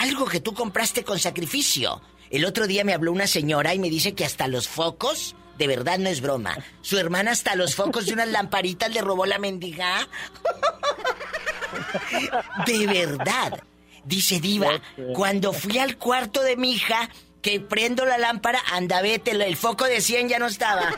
[0.00, 2.02] algo que tú compraste con sacrificio.
[2.30, 5.68] El otro día me habló una señora y me dice que hasta los focos, de
[5.68, 9.38] verdad no es broma, su hermana hasta los focos de unas lamparitas le robó la
[9.38, 10.08] mendiga.
[12.66, 13.62] De verdad.
[14.04, 14.82] Dice Diva,
[15.14, 17.08] cuando fui al cuarto de mi hija,
[17.40, 20.90] que prendo la lámpara, anda, vete, el foco de 100 ya no estaba.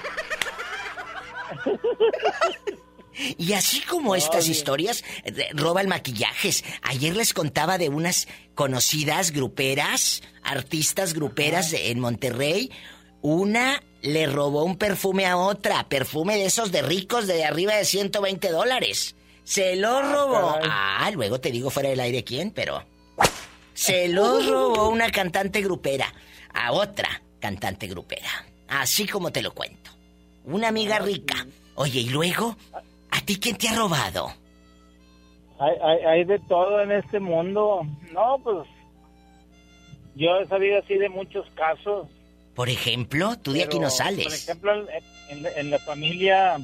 [3.37, 6.65] Y así como estas historias, eh, roban maquillajes.
[6.81, 12.71] Ayer les contaba de unas conocidas gruperas, artistas gruperas en Monterrey.
[13.25, 17.87] Una le robó un perfume a otra, perfume de esos de ricos de arriba de
[17.87, 19.17] 120 dólares.
[19.45, 20.53] Se lo robó.
[20.53, 20.69] caray.
[20.71, 22.85] Ah, luego te digo fuera del aire quién, pero...
[23.73, 26.13] Se lo robó una cantante grupera
[26.53, 28.29] a otra cantante grupera.
[28.69, 29.91] Así como te lo cuento.
[30.45, 31.47] Una amiga rica.
[31.77, 32.59] Oye, ¿y luego?
[33.11, 34.35] ¿A ti quién te ha robado?
[35.59, 37.87] Hay, hay, hay de todo en este mundo.
[38.13, 38.69] No, pues
[40.15, 42.07] yo he sabido así de muchos casos.
[42.55, 44.25] Por ejemplo, tú de aquí no pero, sales.
[44.27, 44.89] Por ejemplo,
[45.29, 46.57] en, en- la familia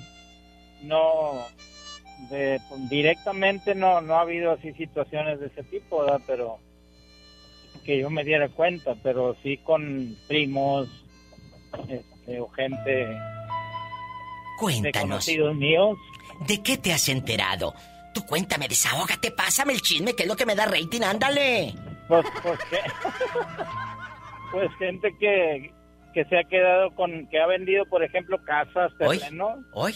[0.83, 1.47] no
[2.31, 6.21] de, directamente no no ha habido así situaciones de ese tipo, ¿verdad?
[6.27, 6.59] Pero
[7.85, 10.89] que yo me diera cuenta, pero sí con primos
[11.89, 13.17] este, o gente de
[14.59, 15.01] Cuéntanos.
[15.03, 15.97] conocidos míos.
[16.47, 17.75] ¿De qué te has enterado?
[18.15, 21.75] Tú cuéntame, desahógate, pásame el chisme, que es lo que me da rating, ándale.
[22.09, 22.81] Pues, pues, que-
[24.53, 25.73] pues gente que,
[26.13, 29.95] que se ha quedado con, que ha vendido, por ejemplo, casas, terrenos, hoy.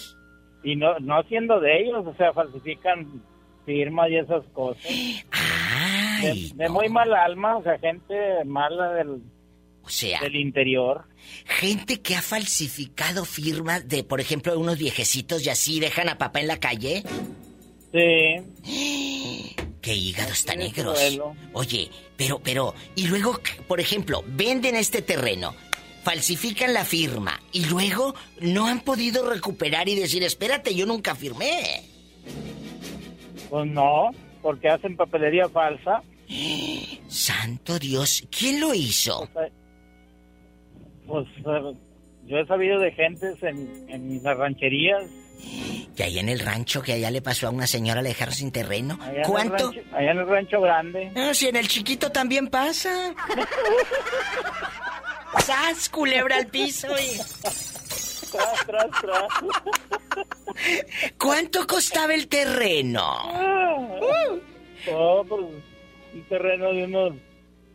[0.63, 3.23] y no, no siendo de ellos, o sea, falsifican
[3.67, 4.85] firmas y esas cosas.
[5.31, 9.23] Ay, de, de muy mala alma, o sea, gente mala del,
[9.83, 11.05] O sea, del interior.
[11.47, 16.41] gente que ha falsificado firmas de, por ejemplo, unos viejecitos y así dejan a papá
[16.41, 17.03] en la calle.
[17.93, 19.55] Sí.
[19.81, 20.99] Qué hígados tan negros.
[21.53, 23.39] Oye, pero, pero, y luego,
[23.69, 25.55] por ejemplo, venden este terreno,
[26.05, 31.83] falsifican la firma y luego no han podido recuperar y decir, espérate, yo nunca firmé.
[33.51, 34.11] Pues no,
[34.43, 36.03] porque hacen papelería falsa.
[37.09, 39.29] Santo Dios, ¿quién lo hizo?
[41.07, 41.75] Pues eh,
[42.27, 45.03] yo he sabido de gentes en, en las rancherías
[45.97, 48.51] Y ahí en el rancho que allá le pasó a una señora, le dejaron sin
[48.51, 48.99] terreno.
[49.03, 49.71] Allá en ¿Cuánto?
[49.71, 51.11] rancho- allá en el rancho grande.
[51.15, 53.15] No, si en el chiquito también pasa.
[55.43, 56.89] ¡Sas, culebra al piso!
[56.99, 57.19] y-
[58.31, 59.29] Tras, tras, tras.
[61.19, 63.05] ¿Cuánto costaba el terreno?
[64.93, 65.45] Oh, pues
[66.15, 67.13] un terreno de unos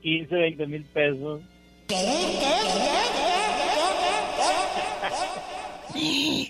[0.02, 1.42] 15, 20 mil pesos.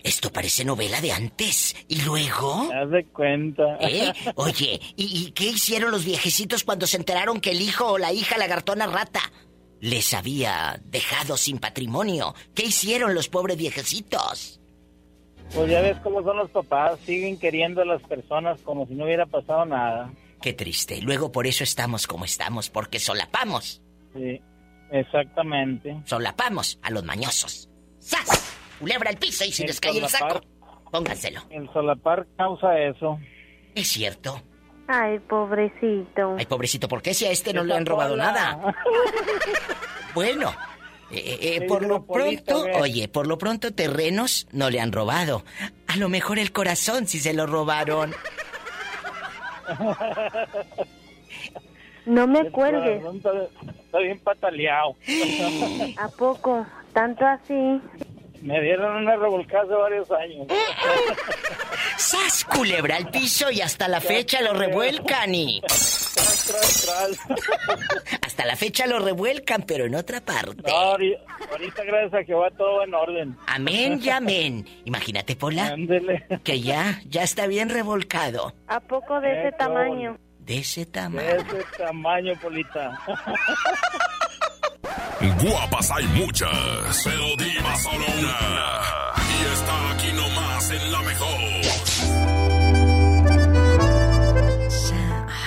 [0.03, 1.75] Esto parece novela de antes.
[1.87, 2.69] ¿Y luego?
[2.73, 3.77] Haz de cuenta.
[3.79, 4.11] ¿Eh?
[4.35, 8.11] Oye, ¿y, y qué hicieron los viejecitos cuando se enteraron que el hijo o la
[8.11, 9.21] hija lagartona rata
[9.79, 12.33] les había dejado sin patrimonio?
[12.53, 14.59] ¿Qué hicieron los pobres viejecitos?
[15.53, 19.05] Pues ya ves cómo son los papás, siguen queriendo a las personas como si no
[19.05, 20.11] hubiera pasado nada.
[20.41, 21.01] Qué triste.
[21.01, 23.81] Luego por eso estamos como estamos, porque solapamos.
[24.13, 24.39] Sí,
[24.91, 26.01] exactamente.
[26.05, 27.69] Solapamos a los mañosos.
[27.99, 28.55] ¡Sas!
[28.79, 30.41] Culebra al piso y si les cae el saco,
[30.91, 31.41] pónganselo.
[31.49, 33.19] El solapar causa eso.
[33.75, 34.41] Es cierto.
[34.91, 36.35] Ay, pobrecito.
[36.39, 38.59] Ay, pobrecito, ¿por qué si a este no le han robado nada?
[40.15, 40.51] Bueno,
[41.11, 45.43] eh, eh, Sí, por lo pronto, oye, por lo pronto terrenos no le han robado.
[45.85, 48.11] A lo mejor el corazón si se lo robaron.
[52.05, 53.03] No me El cuelgues.
[53.85, 54.95] está bien pataleado.
[55.97, 56.65] ¿A poco?
[56.91, 57.79] ¿Tanto así?
[58.41, 60.47] Me dieron una revolcada hace varios años.
[61.97, 65.61] ¡Sas, culebra al piso y hasta la fecha lo revuelcan y...
[66.19, 68.19] Tras, tras, tras.
[68.25, 70.63] Hasta la fecha lo revuelcan, pero en otra parte.
[70.65, 73.37] No, ahorita, gracias a Jehová todo va en orden.
[73.47, 74.65] Amén y amén.
[74.85, 76.25] Imagínate, Pola, Ándele.
[76.43, 78.53] que ya, ya está bien revolcado.
[78.67, 80.17] ¿A poco de ese tamaño?
[80.39, 81.29] De ese De tamaño.
[81.29, 82.99] ese tamaño, Polita.
[85.41, 88.37] Guapas hay muchas, pero diva solo una.
[89.17, 91.39] Y está aquí nomás en la mejor.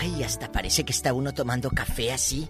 [0.00, 2.48] Ay, hasta parece que está uno tomando café así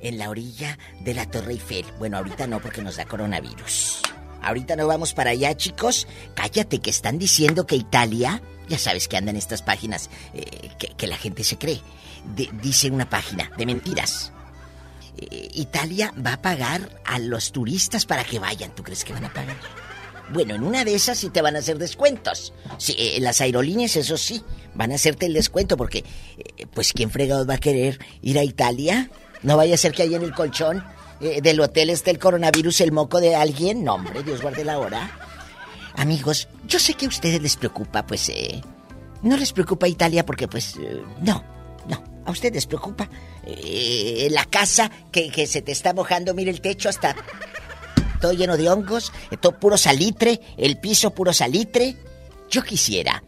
[0.00, 1.86] en la orilla de la Torre Eiffel.
[1.98, 4.02] Bueno, ahorita no porque nos da coronavirus.
[4.42, 6.06] Ahorita no vamos para allá, chicos.
[6.34, 11.16] Cállate, que están diciendo que Italia, ya sabes que andan estas páginas eh, que, la
[11.16, 11.80] gente se cree.
[12.62, 14.33] Dice una página de mentiras.
[15.18, 18.74] Eh, Italia va a pagar a los turistas para que vayan.
[18.74, 19.56] ¿Tú crees que van a pagar?
[20.32, 22.52] Bueno, en una de esas sí te van a hacer descuentos.
[22.78, 24.42] Sí, eh, las aerolíneas, eso sí,
[24.74, 26.04] van a hacerte el descuento porque,
[26.38, 29.10] eh, pues, ¿quién fregados va a querer ir a Italia?
[29.42, 30.84] No vaya a ser que ahí en el colchón
[31.20, 33.84] del hotel esté el coronavirus, el moco de alguien.
[33.84, 35.10] No, hombre, Dios guarde la hora.
[35.96, 38.60] Amigos, yo sé que a ustedes les preocupa, pues, eh,
[39.22, 40.74] no les preocupa Italia porque, pues,
[41.20, 41.44] no,
[42.24, 43.08] a ustedes les preocupa
[43.44, 47.14] eh, la casa que, que se te está mojando, mire el techo hasta
[48.20, 51.96] todo lleno de hongos, eh, todo puro salitre, el piso puro salitre.
[52.50, 53.22] Yo quisiera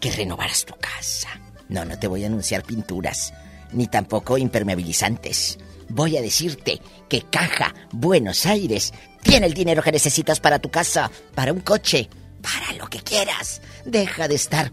[0.00, 1.28] que renovaras tu casa.
[1.68, 3.32] No, no te voy a anunciar pinturas,
[3.72, 5.58] ni tampoco impermeabilizantes.
[5.88, 11.10] Voy a decirte que Caja Buenos Aires tiene el dinero que necesitas para tu casa,
[11.34, 12.08] para un coche,
[12.42, 13.62] para lo que quieras.
[13.84, 14.70] Deja de estar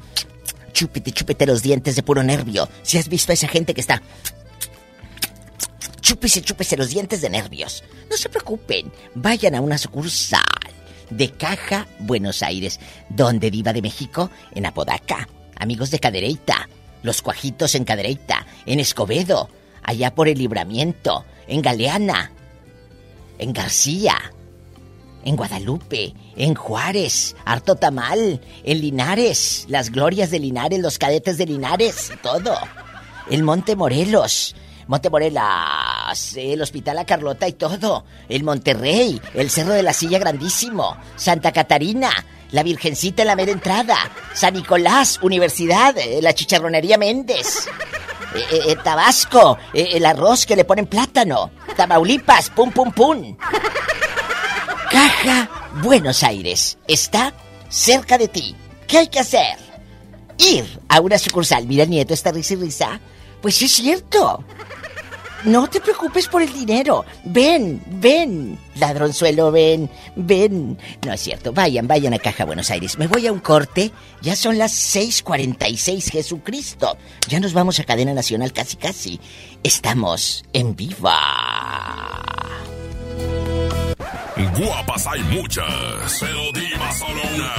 [0.73, 2.67] chúpete, chúpete los dientes de puro nervio.
[2.81, 4.01] Si has visto a esa gente que está
[6.03, 7.83] chúpese, chúpese los dientes de nervios.
[8.09, 10.41] No se preocupen, vayan a una sucursal
[11.09, 15.27] de Caja Buenos Aires, donde Diva de México, en Apodaca.
[15.55, 16.67] Amigos de Cadereyta,
[17.03, 19.49] Los Cuajitos en Cadereyta, en Escobedo,
[19.81, 22.31] allá por el Libramiento, en Galeana,
[23.39, 24.33] en García,
[25.23, 31.45] en Guadalupe, en Juárez, Harto Tamal, en Linares, las glorias de Linares, los cadetes de
[31.45, 32.55] Linares, todo.
[33.29, 34.55] El Monte Morelos,
[34.87, 38.03] Monte Morelas, el Hospital La Carlota y todo.
[38.27, 42.11] El Monterrey, el Cerro de la Silla Grandísimo, Santa Catarina,
[42.51, 43.97] la Virgencita en la mera entrada,
[44.33, 47.67] San Nicolás, Universidad, eh, la Chicharronería Méndez.
[48.35, 51.51] Eh, eh, Tabasco, el arroz que le ponen plátano.
[51.75, 53.37] Tamaulipas, pum pum pum.
[54.93, 55.49] Caja
[55.81, 57.33] Buenos Aires está
[57.67, 58.55] cerca de ti.
[58.87, 59.57] ¿Qué hay que hacer?
[60.37, 61.65] Ir a una sucursal.
[61.65, 62.99] Mira, nieto está risa y risa.
[63.41, 64.43] Pues es cierto.
[65.45, 67.05] No te preocupes por el dinero.
[67.23, 68.59] Ven, ven.
[68.75, 70.77] Ladronzuelo, ven, ven.
[71.03, 71.51] No es cierto.
[71.51, 72.99] Vayan, vayan a Caja Buenos Aires.
[72.99, 73.91] Me voy a un corte.
[74.21, 76.11] Ya son las 6:46.
[76.11, 76.97] Jesucristo.
[77.27, 79.19] Ya nos vamos a cadena nacional casi casi.
[79.63, 81.19] Estamos en viva.
[84.51, 87.53] Guapas hay muchas, pero diva solo una.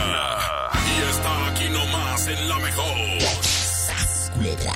[0.87, 2.85] Y está aquí nomás en la mejor.
[4.35, 4.73] Culebra.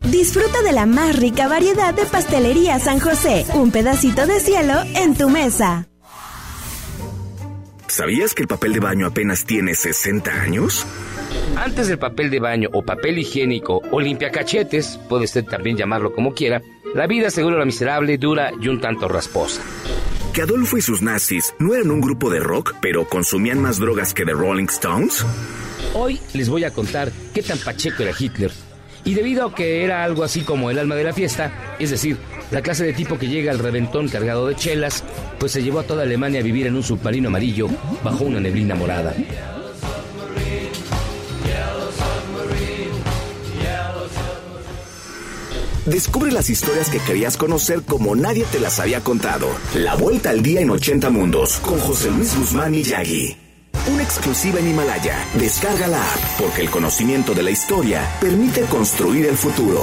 [0.00, 3.44] Disfruta de la más rica variedad de pastelería San José.
[3.54, 5.86] Un pedacito de cielo en tu mesa.
[7.92, 10.86] ¿Sabías que el papel de baño apenas tiene 60 años?
[11.56, 16.32] Antes del papel de baño o papel higiénico o limpiacachetes, puede usted también llamarlo como
[16.32, 16.62] quiera,
[16.94, 19.60] la vida según la miserable, dura y un tanto rasposa.
[20.32, 24.14] ¿Que Adolfo y sus nazis no eran un grupo de rock, pero consumían más drogas
[24.14, 25.26] que The Rolling Stones?
[25.92, 28.52] Hoy les voy a contar qué tan pacheco era Hitler.
[29.04, 32.16] Y debido a que era algo así como el alma de la fiesta, es decir,
[32.50, 35.02] la clase de tipo que llega al reventón cargado de chelas,
[35.38, 37.68] pues se llevó a toda Alemania a vivir en un submarino amarillo
[38.04, 39.14] bajo una neblina morada.
[45.86, 49.48] Descubre las historias que querías conocer como nadie te las había contado.
[49.74, 53.41] La vuelta al día en 80 mundos con José Luis Guzmán y Yagi.
[53.86, 55.26] Una exclusiva en Himalaya.
[55.34, 59.82] Descarga la app porque el conocimiento de la historia permite construir el futuro.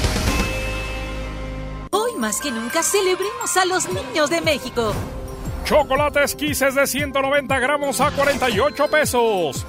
[2.39, 4.93] Que nunca celebremos a los niños de México.
[5.65, 9.65] Chocolates Kisses de 190 gramos a 48 pesos.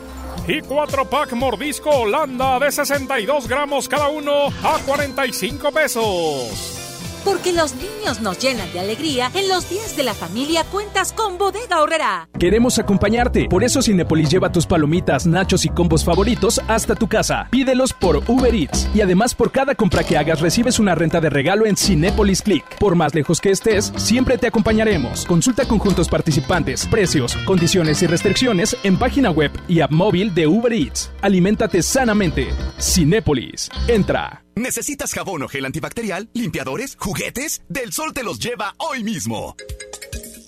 [0.46, 6.81] Y 4 pack mordisco Holanda de 62 gramos cada uno a 45 pesos.
[7.24, 11.38] Porque los niños nos llenan de alegría, en los días de la familia cuentas con
[11.38, 12.28] Bodega Horrera.
[12.38, 17.48] Queremos acompañarte, por eso Cinepolis lleva tus palomitas, nachos y combos favoritos hasta tu casa.
[17.50, 21.30] Pídelos por Uber Eats y además por cada compra que hagas recibes una renta de
[21.30, 22.64] regalo en Cinepolis Click.
[22.78, 25.24] Por más lejos que estés, siempre te acompañaremos.
[25.26, 30.72] Consulta conjuntos participantes, precios, condiciones y restricciones en página web y app móvil de Uber
[30.72, 31.10] Eats.
[31.22, 32.48] Aliméntate sanamente.
[32.78, 33.68] Cinépolis.
[33.88, 34.42] Entra.
[34.54, 37.62] ¿Necesitas jabón o gel antibacterial, limpiadores, juguetes?
[37.68, 39.56] Del Sol te los lleva hoy mismo.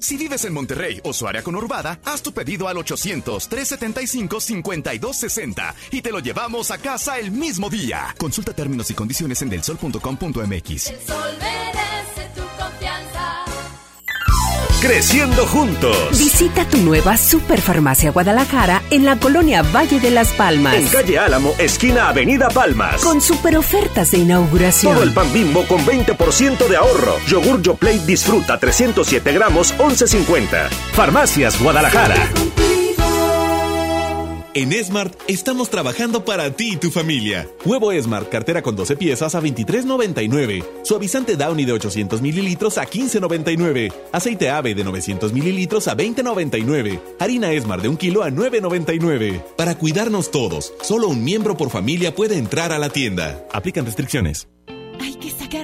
[0.04, 6.12] Si vives en Monterrey o su área conurbada, haz tu pedido al 800-375-5260 y te
[6.12, 8.14] lo llevamos a casa el mismo día.
[8.18, 10.88] Consulta términos y condiciones en delsol.com.mx.
[10.88, 11.38] El sol
[14.86, 15.96] Creciendo juntos.
[16.10, 20.74] Visita tu nueva Superfarmacia Guadalajara en la colonia Valle de las Palmas.
[20.74, 23.02] En calle Álamo, esquina Avenida Palmas.
[23.02, 24.92] Con super ofertas de inauguración.
[24.92, 27.16] Todo el pan bimbo con 20% de ahorro.
[27.26, 30.68] Yogur Yo Plate disfruta 307 gramos, 11.50.
[30.92, 32.28] Farmacias Guadalajara.
[34.56, 37.48] En Smart estamos trabajando para ti y tu familia.
[37.64, 40.64] Huevo Smart, cartera con 12 piezas a 23.99.
[40.84, 43.92] Suavizante Downy de 800 mililitros a 15.99.
[44.12, 47.00] Aceite ave de 900 mililitros a 20.99.
[47.18, 49.42] Harina Smart de un kilo a 9.99.
[49.56, 53.44] Para cuidarnos todos, solo un miembro por familia puede entrar a la tienda.
[53.52, 54.46] Aplican restricciones.
[55.00, 55.63] Hay que sacar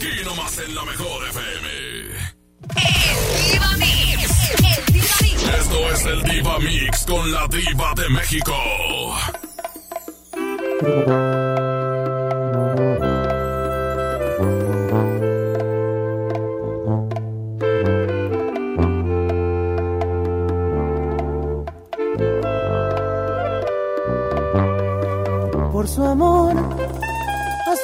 [0.00, 1.68] Aquí nomás en la mejor FM.
[3.50, 4.50] Diva Mix.
[4.52, 5.42] El Diva Mix.
[5.42, 8.54] Esto es el Diva Mix con la diva de México.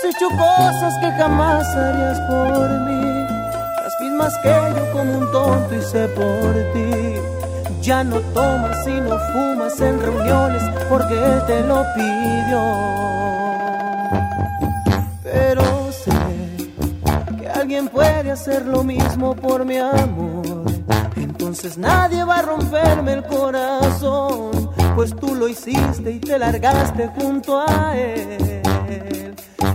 [0.05, 3.27] Has hecho cosas que jamás harías por mí.
[3.83, 7.15] Las mismas que yo como un tonto hice por ti.
[7.81, 12.61] Ya no tomas y no fumas en reuniones porque él te lo pidió.
[15.23, 16.11] Pero sé
[17.39, 20.67] que alguien puede hacer lo mismo por mi amor.
[21.17, 27.59] Entonces nadie va a romperme el corazón, pues tú lo hiciste y te largaste junto
[27.59, 28.54] a él.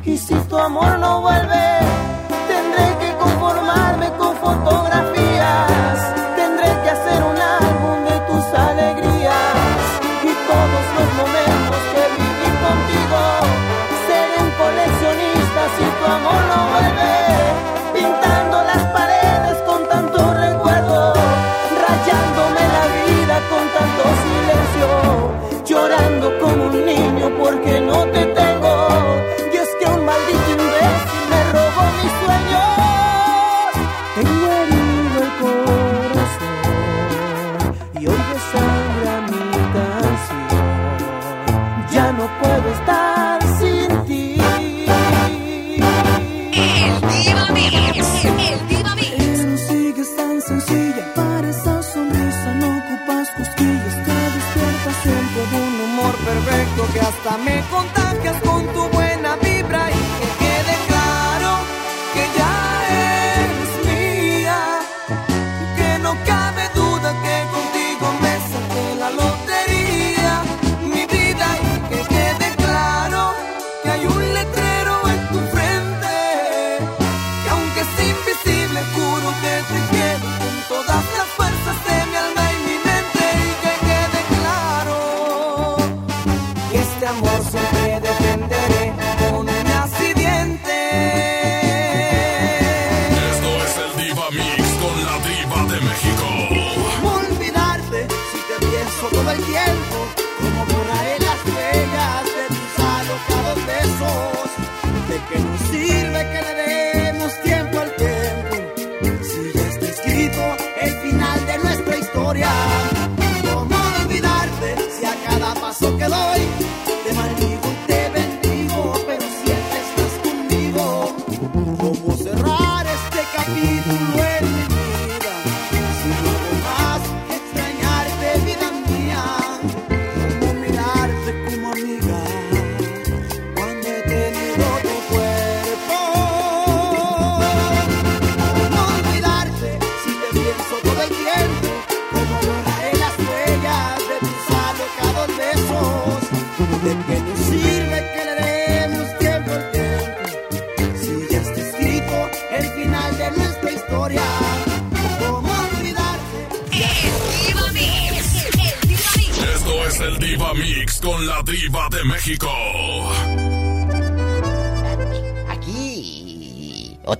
[0.09, 1.79] Y si tu amor no vuelve,
[2.47, 4.88] tendré que conformarme con fotografías.
[57.19, 57.98] Hasta me contagias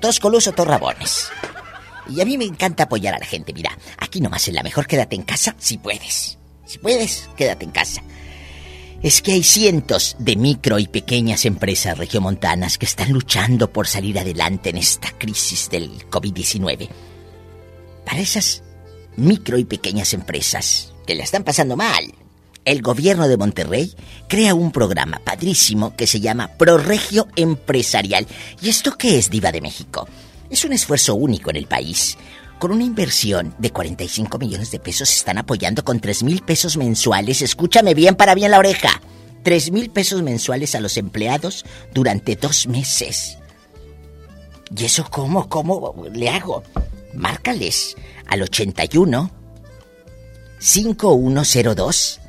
[0.10, 0.18] Aquí.
[0.18, 1.30] Otos colus, otos rabones.
[2.10, 3.54] Y a mí me encanta apoyar a la gente.
[3.54, 6.40] Mira, aquí nomás en la mejor quédate en casa si puedes.
[6.66, 8.02] Si puedes, quédate en casa.
[9.04, 14.18] Es que hay cientos de micro y pequeñas empresas regiomontanas que están luchando por salir
[14.18, 16.90] adelante en esta crisis del COVID-19.
[18.04, 18.64] Para esas
[19.16, 22.14] micro y pequeñas empresas que la están pasando mal,
[22.70, 23.96] el gobierno de Monterrey
[24.28, 28.28] crea un programa padrísimo que se llama Proregio Empresarial.
[28.62, 30.08] ¿Y esto qué es, Diva de México?
[30.52, 32.16] Es un esfuerzo único en el país.
[32.60, 37.42] Con una inversión de 45 millones de pesos están apoyando con 3 mil pesos mensuales.
[37.42, 39.02] Escúchame bien para bien la oreja.
[39.42, 43.40] 3 mil pesos mensuales a los empleados durante dos meses.
[44.78, 45.50] ¿Y eso cómo?
[45.50, 46.62] ¿Cómo le hago?
[47.16, 47.96] Márcales
[48.28, 49.32] al 81
[50.60, 52.20] 5102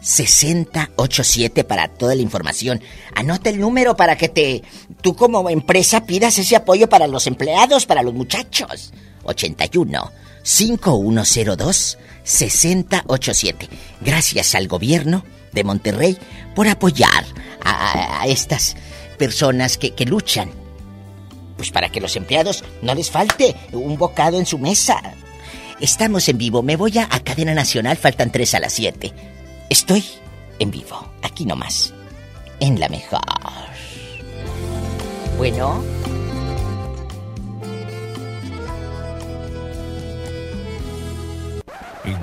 [0.00, 2.80] 6087 para toda la información.
[3.14, 4.62] Anota el número para que te
[5.00, 8.92] tú como empresa pidas ese apoyo para los empleados, para los muchachos.
[9.24, 13.68] 81 5102 6087.
[14.00, 16.18] Gracias al gobierno de Monterrey
[16.54, 17.24] por apoyar
[17.64, 18.76] a, estas
[19.18, 20.50] personas que, luchan.
[21.56, 25.00] Pues para que los empleados no les falte un bocado en su mesa.
[25.80, 26.62] Estamos en vivo.
[26.62, 27.96] Me voy a, Cadena Nacional.
[27.96, 29.37] Faltan tres a las 7.
[29.70, 30.04] Estoy
[30.58, 31.10] en vivo.
[31.22, 31.92] Aquí nomás.
[32.60, 33.20] En la mejor.
[35.36, 35.82] Bueno.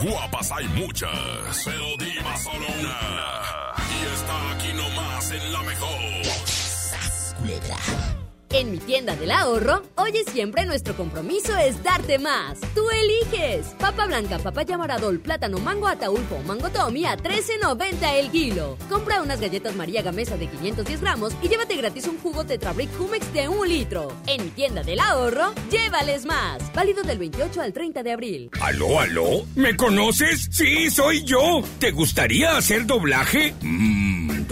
[0.05, 1.09] Guapas hay muchas,
[1.65, 2.99] pero diva solo una.
[3.89, 5.99] Y está aquí nomás en la mejor.
[7.39, 8.14] culebra.
[8.57, 12.57] En mi tienda del ahorro, hoy y siempre nuestro compromiso es darte más.
[12.73, 13.65] Tú eliges.
[13.77, 18.77] Papa blanca, papaya maradol, plátano, mango ataulfo, mango tommy a 13.90 el kilo.
[18.89, 23.33] Compra unas galletas María Gamesa de 510 gramos y llévate gratis un jugo Tetrabric Humex
[23.33, 24.15] de un litro.
[24.25, 26.73] En mi tienda del ahorro, llévales más.
[26.73, 28.49] Válido del 28 al 30 de abril.
[28.61, 29.43] ¿Aló, aló?
[29.55, 30.47] ¿Me conoces?
[30.49, 31.61] Sí, soy yo.
[31.79, 33.53] ¿Te gustaría hacer doblaje?
[33.59, 34.04] Mmm,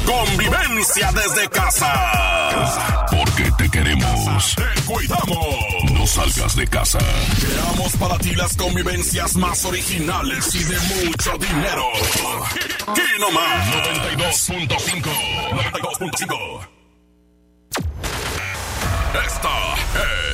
[0.05, 3.07] Convivencia desde casa.
[3.11, 4.55] Porque te queremos.
[4.55, 5.84] Te cuidamos.
[6.05, 6.99] No salgas de casa.
[7.41, 11.89] Creamos para ti las convivencias más originales y de mucho dinero.
[12.87, 13.67] Aquí nomás.
[14.19, 15.01] 92.5.
[15.73, 16.69] 92.5.
[19.27, 20.34] Esta es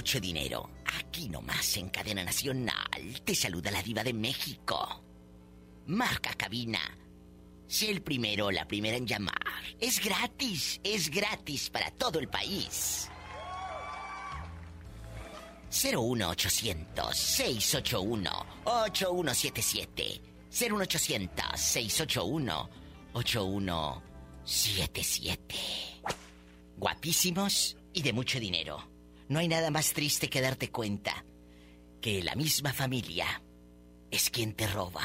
[0.00, 0.70] Mucho dinero.
[0.98, 3.20] Aquí nomás en cadena nacional.
[3.22, 5.04] Te saluda la diva de México.
[5.88, 6.80] Marca cabina.
[7.68, 9.36] Sé el primero la primera en llamar.
[9.78, 13.10] Es gratis, es gratis para todo el país.
[15.70, 22.70] 01800 681 8177 01800 681
[23.12, 25.54] 8177
[26.78, 28.89] guapísimos y de mucho dinero.
[29.30, 31.24] No hay nada más triste que darte cuenta
[32.02, 33.40] que la misma familia
[34.10, 35.04] es quien te roba.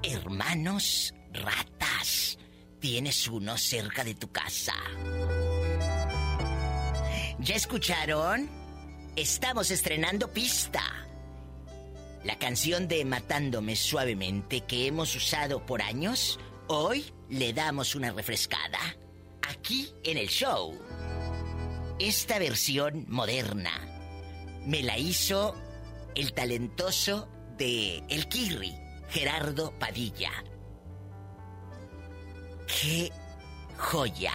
[0.00, 2.38] Hermanos ratas,
[2.78, 4.74] tienes uno cerca de tu casa.
[7.40, 8.48] ¿Ya escucharon?
[9.16, 10.84] Estamos estrenando pista.
[12.22, 18.78] La canción de Matándome suavemente que hemos usado por años, hoy le damos una refrescada.
[19.48, 20.78] Aquí en el show.
[21.98, 23.72] Esta versión moderna
[24.66, 25.54] me la hizo
[26.14, 28.74] el talentoso de El Kirri,
[29.08, 30.30] Gerardo Padilla.
[32.66, 33.10] ¡Qué
[33.78, 34.34] joya!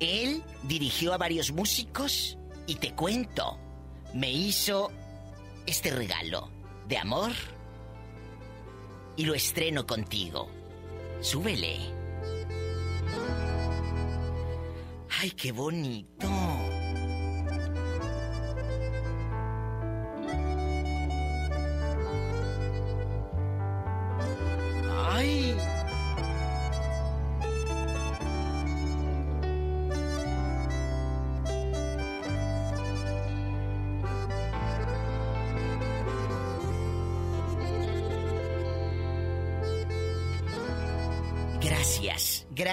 [0.00, 3.58] Él dirigió a varios músicos y te cuento,
[4.14, 4.90] me hizo
[5.66, 6.50] este regalo
[6.88, 7.32] de amor
[9.16, 10.48] y lo estreno contigo.
[11.20, 12.06] Súbele.
[15.18, 16.28] ¡Ay, qué bonito!
[25.08, 25.56] ¡Ay!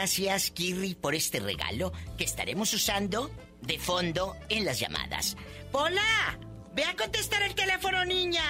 [0.04, 3.32] Gracias, Kirri por este regalo que estaremos usando
[3.62, 5.38] de fondo en las llamadas.
[5.72, 6.38] ¡Pola!
[6.74, 8.44] ¡Ve a contestar el teléfono, niña!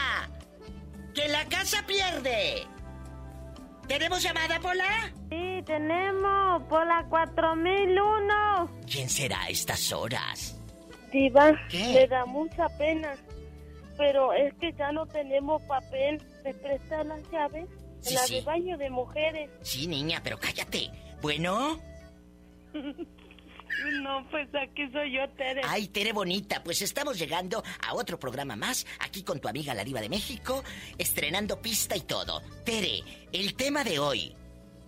[1.14, 2.66] ¡Que la casa pierde!
[3.88, 5.14] ¿Tenemos llamada, Pola?
[5.30, 8.72] Sí, tenemos Pola 4001.
[8.92, 10.60] ¿Quién será a estas horas?
[11.12, 11.94] Diva, ¿Qué?
[11.94, 13.14] me da mucha pena.
[13.96, 16.20] Pero es que ya no tenemos papel.
[16.44, 17.70] ¿Me prestas las llaves?
[18.02, 18.34] Sí, en la sí.
[18.38, 19.52] de baño de mujeres.
[19.62, 20.90] Sí, niña, pero cállate.
[21.24, 21.80] Bueno.
[22.74, 25.62] no, pues aquí soy yo, Tere.
[25.64, 29.86] Ay, Tere Bonita, pues estamos llegando a otro programa más, aquí con tu amiga la
[29.86, 30.62] Diva de México,
[30.98, 32.42] estrenando pista y todo.
[32.66, 33.00] Tere,
[33.32, 34.36] el tema de hoy.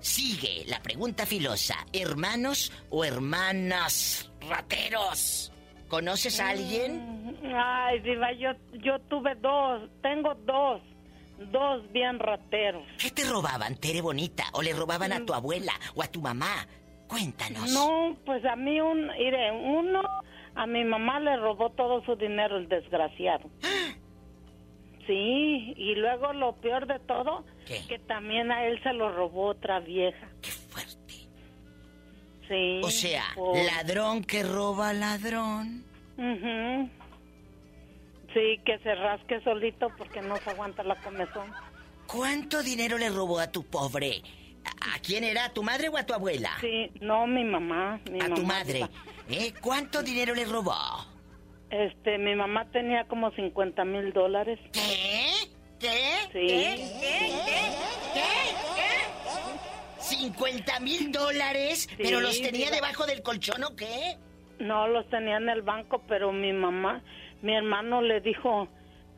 [0.01, 1.77] Sigue la pregunta filosa.
[1.93, 5.53] ¿Hermanos o hermanas rateros?
[5.87, 7.31] ¿Conoces a alguien?
[7.31, 8.49] Mm, Ay, Diva, yo,
[8.83, 9.89] yo tuve dos.
[10.01, 10.81] Tengo dos.
[11.37, 12.83] Dos bien rateros.
[12.97, 14.45] ¿Qué te robaban, Tere Bonita?
[14.53, 16.67] ¿O le robaban a tu abuela o a tu mamá?
[17.07, 17.71] Cuéntanos.
[17.71, 20.01] No, pues a mí un, mire, uno,
[20.55, 23.49] a mi mamá le robó todo su dinero el desgraciado.
[25.07, 29.79] Sí, y luego lo peor de todo, que también a él se lo robó otra
[29.79, 30.27] vieja.
[30.41, 31.13] Qué fuerte.
[32.47, 32.81] Sí.
[32.83, 35.83] O sea, por- ladrón que roba ladrón.
[38.35, 41.51] Sí, que se rasque solito porque no se aguanta la comezón.
[42.05, 44.21] ¿Cuánto dinero le robó a tu pobre?
[44.65, 45.45] ¿A, a quién era?
[45.45, 46.51] ¿A tu madre o a tu abuela?
[46.59, 48.01] Sí, no, mi mamá.
[48.11, 48.89] Mi a tu madre.
[49.29, 49.53] ¿Eh?
[49.61, 50.75] ¿Cuánto dinero le robó?
[51.69, 54.59] Este, mi mamá tenía como 50 mil dólares.
[54.73, 55.27] ¿Qué?
[55.79, 56.29] ¿Qué?
[56.33, 56.91] Sí.
[59.99, 61.87] ¿50 mil dólares?
[61.89, 64.17] Sí, ¿Pero los tenía debajo del colchón o qué?
[64.59, 67.03] No los tenía en el banco, pero mi mamá,
[67.45, 68.67] mi hermano le dijo,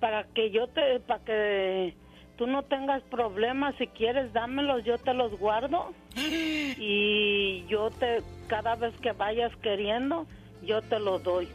[0.02, 1.96] para que yo te, para que
[2.38, 5.94] tú no tengas problemas, si quieres dámelos, yo te los guardo.
[6.16, 10.28] y yo te, cada vez que vayas queriendo,
[10.62, 11.48] yo te los doy.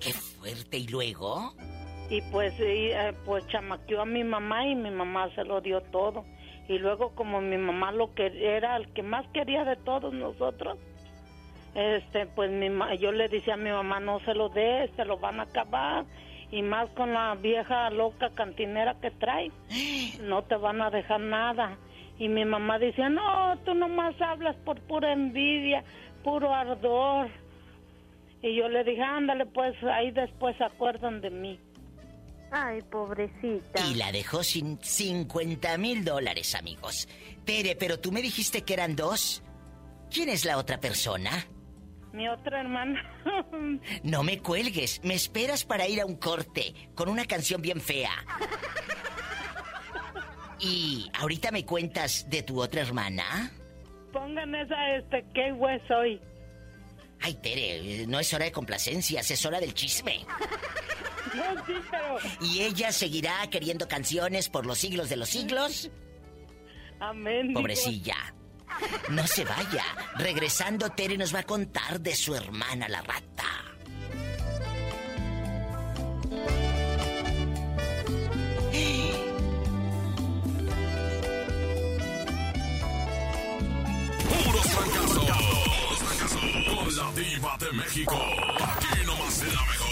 [0.00, 0.78] ¡Qué fuerte!
[0.78, 1.52] ¿Y luego?
[2.08, 5.82] Y pues, y, eh, pues chamaqueó a mi mamá y mi mamá se lo dio
[5.82, 6.24] todo.
[6.66, 10.78] Y luego como mi mamá lo que era el que más quería de todos nosotros,
[11.74, 15.04] este, pues mi ma- yo le decía a mi mamá no se lo dé, se
[15.04, 16.04] lo van a acabar.
[16.52, 19.52] Y más con la vieja loca cantinera que trae,
[20.22, 21.78] no te van a dejar nada.
[22.18, 25.84] Y mi mamá decía, no, tú nomás hablas por pura envidia,
[26.24, 27.28] puro ardor.
[28.42, 31.60] Y yo le dije, ándale, pues ahí después se acuerdan de mí.
[32.50, 33.86] Ay, pobrecita.
[33.86, 37.06] Y la dejó sin 50 mil dólares, amigos.
[37.44, 39.42] Tere, pero tú me dijiste que eran dos.
[40.12, 41.30] ¿Quién es la otra persona?
[42.12, 43.02] Mi otra hermana.
[44.02, 48.12] No me cuelgues, me esperas para ir a un corte con una canción bien fea.
[50.58, 53.50] Y ahorita me cuentas de tu otra hermana.
[54.12, 56.20] Pongan esa, este, qué güey soy.
[57.20, 60.24] Ay, Tere, no es hora de complacencias, es hora del chisme.
[61.34, 62.16] No, sí, pero.
[62.40, 65.90] ¿Y ella seguirá queriendo canciones por los siglos de los siglos?
[66.98, 67.52] Amén.
[67.54, 68.16] Pobrecilla.
[69.10, 69.84] No se vaya.
[70.16, 73.44] Regresando, Tere nos va a contar de su hermana la rata.
[84.28, 85.26] Puros trancazos.
[86.68, 88.16] Con la diva de México.
[88.60, 89.90] Aquí nomás en la mejor.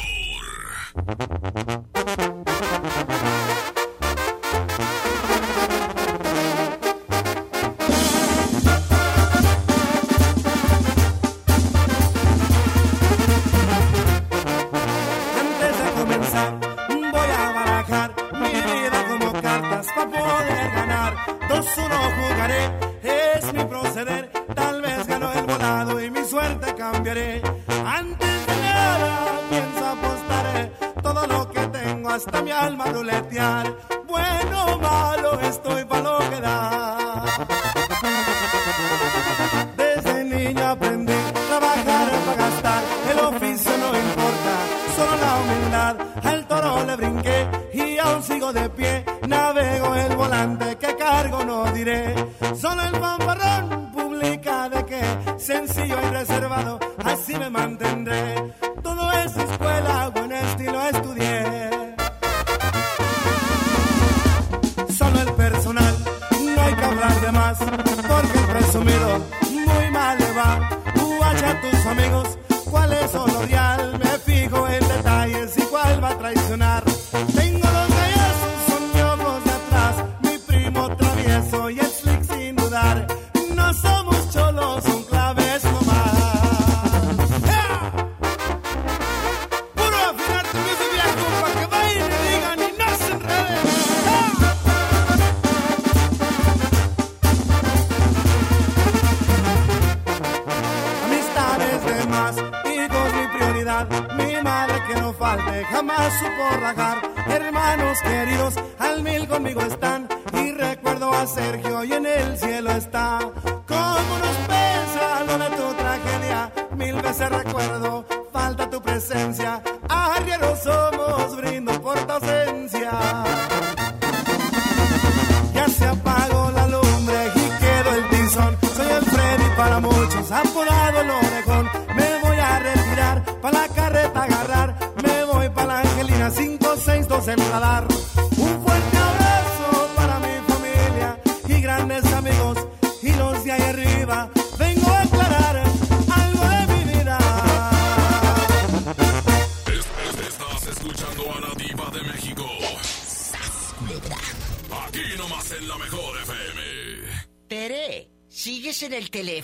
[27.09, 27.43] Cambiaré.
[27.87, 33.75] Antes de nada, pienso apostaré todo lo que tengo hasta mi alma ruletear.
[34.07, 36.88] Bueno malo, estoy para lo que da.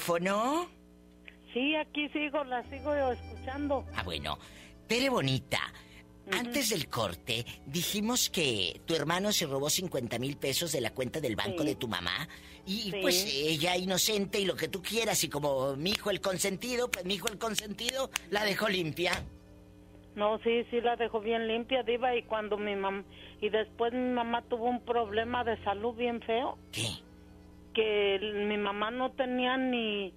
[0.04, 0.68] Teléfono?
[1.52, 3.84] Sí, aquí sigo, la sigo yo escuchando.
[3.96, 4.38] Ah, bueno.
[4.86, 5.60] Tere Bonita,
[6.30, 11.20] antes del corte dijimos que tu hermano se robó 50 mil pesos de la cuenta
[11.20, 11.68] del banco Sí.
[11.68, 12.28] de tu mamá.
[12.66, 12.96] Y Sí.
[13.00, 15.22] pues ella inocente y lo que tú quieras.
[15.24, 19.12] Y como mi hijo el consentido, pues mi hijo el consentido la dejó limpia.
[20.16, 23.04] No, sí, sí la dejó bien limpia, diva, y cuando mi mamá...
[23.40, 26.56] Y después mi mamá tuvo un problema de salud bien feo.
[26.70, 26.86] ¿Qué?
[27.74, 28.18] Que
[28.48, 30.12] mi mamá no tenía ni...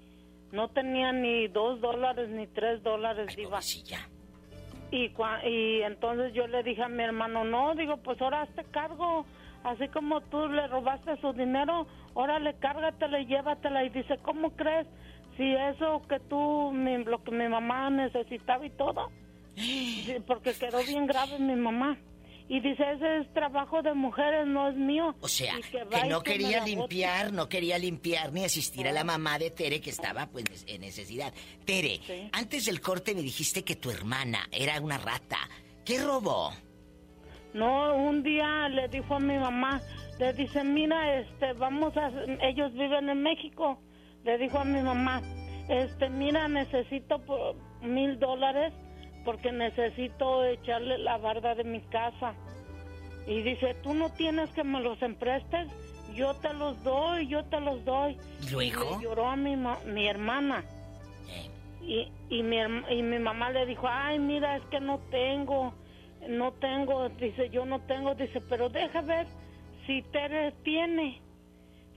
[0.51, 3.59] No tenía ni dos dólares ni tres dólares, diva.
[4.91, 8.63] Y, cua- y entonces yo le dije a mi hermano, no, digo, pues ahora hazte
[8.71, 9.25] cargo.
[9.65, 13.84] Así como tú le robaste su dinero, órale, cárgatela y llévatela.
[13.84, 14.88] Y dice, ¿cómo crees?
[15.35, 19.11] Si eso que tú, mi- lo que mi mamá necesitaba y todo.
[20.27, 21.97] Porque quedó bien grave mi mamá.
[22.49, 25.14] Y dice, ese es trabajo de mujeres, no es mío.
[25.19, 29.52] O sea, que no quería limpiar, no quería limpiar ni asistir a la mamá de
[29.52, 31.34] Tere que estaba pues en necesidad.
[31.65, 31.99] Tere,
[32.32, 35.38] antes del corte me dijiste que tu hermana era una rata.
[35.84, 36.53] ¿Qué robó?
[37.53, 39.82] No, un día le dijo a mi mamá,
[40.19, 42.11] le dice, mira, este, vamos a,
[42.41, 43.82] ellos viven en México.
[44.24, 45.22] Le dijo a mi mamá,
[45.68, 48.74] este, mira, necesito por mil dólares
[49.28, 52.34] porque necesito echarle la barda de mi casa.
[53.28, 55.68] Y dice, tú no tienes que me los emprestes,
[56.16, 58.16] yo te los doy, yo te los doy.
[58.94, 60.64] ¿Y le lloró a mi, ma- mi hermana.
[61.82, 62.56] Y, y, mi,
[62.90, 65.74] y mi mamá le dijo, ay, mira, es que no tengo,
[66.30, 69.28] no tengo, dice, yo no tengo, dice, pero deja ver
[69.86, 71.22] si Tere tiene.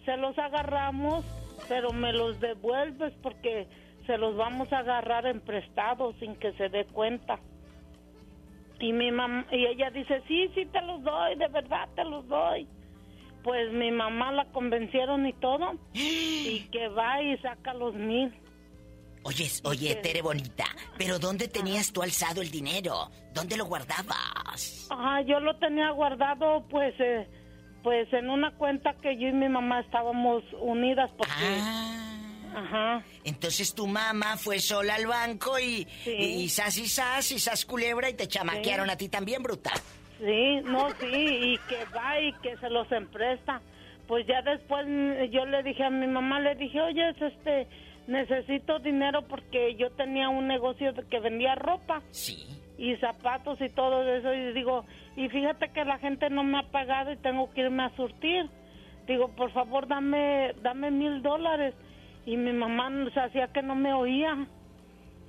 [0.04, 1.24] Se los agarramos,
[1.68, 3.68] pero me los devuelves porque
[4.10, 7.38] se los vamos a agarrar en prestado sin que se dé cuenta.
[8.80, 12.26] Y mi mamá, y ella dice, sí, sí te los doy, de verdad te los
[12.26, 12.66] doy.
[13.44, 18.34] Pues mi mamá la convencieron y todo, y que va y saca los mil.
[19.22, 19.94] Oye, oye?
[19.96, 20.64] Tere bonita,
[20.98, 23.10] pero ¿dónde tenías tú alzado el dinero?
[23.32, 24.88] ¿Dónde lo guardabas?
[24.90, 27.28] Ah, yo lo tenía guardado, pues, eh,
[27.84, 31.60] pues en una cuenta que yo y mi mamá estábamos unidas porque
[32.54, 33.02] Ajá.
[33.24, 36.10] Entonces tu mamá fue sola al banco y, Sí.
[36.10, 39.70] y, y sas y sas y sas culebra y te chamaquearon a ti también, bruta.
[40.18, 43.60] Sí, no, sí, y que va y que se los empresta.
[44.06, 44.84] Pues ya después
[45.30, 47.68] yo le dije a mi mamá, le dije, oye, es este,
[48.06, 52.02] necesito dinero porque yo tenía un negocio que vendía ropa.
[52.10, 52.44] Sí.
[52.76, 54.32] Y zapatos y todo eso.
[54.34, 54.84] Y digo,
[55.16, 58.48] y fíjate que la gente no me ha pagado y tengo que irme a surtir.
[59.06, 61.74] Digo, por favor, dame, dame mil dólares.
[62.26, 64.46] Y mi mamá se hacía que no me oía.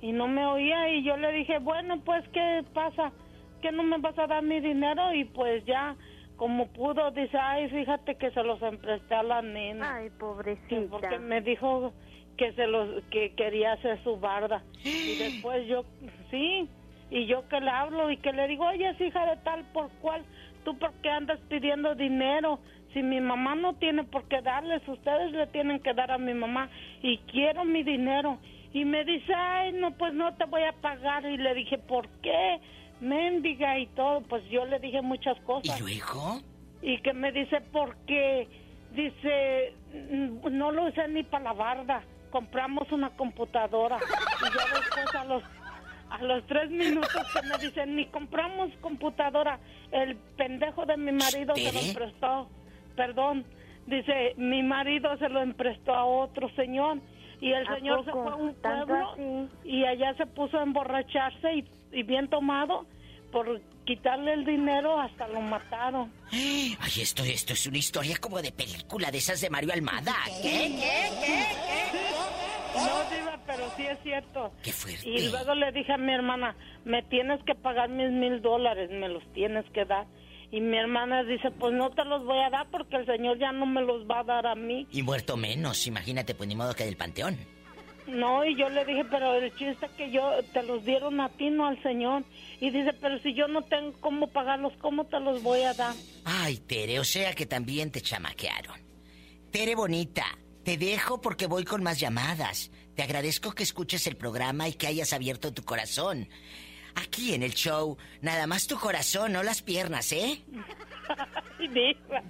[0.00, 3.12] Y no me oía y yo le dije, bueno, pues, ¿qué pasa?
[3.60, 5.14] ¿Que no me vas a dar mi dinero?
[5.14, 5.94] Y pues ya,
[6.36, 9.94] como pudo, dice, ay, fíjate que se los empresté a la nena.
[9.94, 10.68] Ay, pobrecita.
[10.68, 11.92] Sí, porque me dijo
[12.36, 15.84] que se los que quería hacer su barda y después yo
[16.30, 16.68] sí
[17.10, 19.90] y yo que le hablo y que le digo oye es hija de tal por
[20.00, 20.24] cual
[20.64, 22.58] tú por qué andas pidiendo dinero
[22.92, 26.34] si mi mamá no tiene por qué darles ustedes le tienen que dar a mi
[26.34, 26.68] mamá.
[27.02, 28.38] Y quiero mi dinero.
[28.72, 32.08] Y me dice ay no pues no te voy a pagar y le dije por
[32.22, 32.58] qué
[33.00, 35.78] mendiga y todo pues yo le dije muchas cosas.
[35.78, 36.40] ¿Y luego?
[36.84, 38.48] y que me dice porque
[38.92, 39.74] dice
[40.10, 42.02] "Mm, no lo usé ni para la barda.
[42.30, 45.42] Compramos una computadora y ya después a los
[46.10, 49.58] a los tres minutos que me dicen ni compramos computadora
[49.92, 51.92] el pendejo de mi marido se lo ¿Tere?
[52.96, 53.44] Perdón
[53.86, 56.98] dice mi marido se lo emprestó a otro señor
[57.40, 58.22] y el ¿A señor se poco?
[58.24, 62.86] fue a un ¿Tanto pueblo y allá se puso a emborracharse y, y bien tomado
[63.32, 68.52] por quitarle el dinero hasta lo mataron Ay, esto, esto es una historia como de
[68.52, 70.14] película de esas de Mario Almada.
[70.42, 70.68] ¿Qué?
[72.74, 74.52] No, Diva, pero sí es cierto.
[74.62, 75.06] Qué fuerte.
[75.08, 79.08] Y luego le dije a mi hermana, me tienes que pagar mis mil dólares, me
[79.08, 80.06] los tienes que dar.
[80.52, 83.52] Y mi hermana dice, pues no te los voy a dar porque el señor ya
[83.52, 84.86] no me los va a dar a mí.
[84.92, 87.38] Y muerto menos, imagínate, pues ni modo que del panteón.
[88.06, 91.30] No, y yo le dije, pero el chiste es que yo te los dieron a
[91.30, 92.24] ti, no al señor.
[92.60, 95.94] Y dice, pero si yo no tengo cómo pagarlos, ¿cómo te los voy a dar?
[96.26, 98.78] Ay, Tere, o sea que también te chamaquearon.
[99.50, 100.26] Tere bonita,
[100.64, 102.70] te dejo porque voy con más llamadas.
[102.94, 106.28] Te agradezco que escuches el programa y que hayas abierto tu corazón.
[106.94, 110.42] Aquí en el show, nada más tu corazón, no las piernas, ¿eh?
[111.58, 112.22] Diva,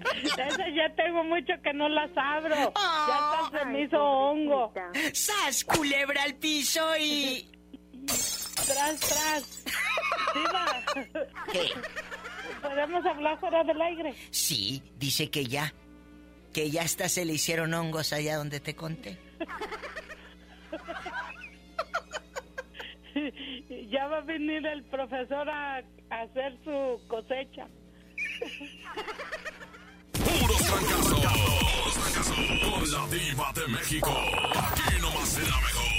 [0.74, 2.54] ya tengo mucho que no las abro.
[2.54, 4.72] ya hasta se me hizo hongo.
[5.12, 7.48] ¡Sas, culebra al piso y...
[8.06, 9.64] Tras, tras.
[10.34, 10.82] Diva.
[11.52, 11.70] ¿Qué?
[12.60, 14.14] ¿Podemos hablar fuera del aire?
[14.30, 15.72] Sí, dice que ya.
[16.52, 19.18] Que ya hasta se le hicieron hongos allá donde te conté.
[23.90, 25.78] ya va a venir el profesor a,
[26.10, 27.66] a hacer su cosecha.
[30.12, 31.22] Puros fracasos.
[32.62, 34.10] Con la diva de México.
[34.10, 35.92] Aquí nomás será mejor.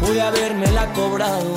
[0.00, 1.56] Pude habérmela cobrado,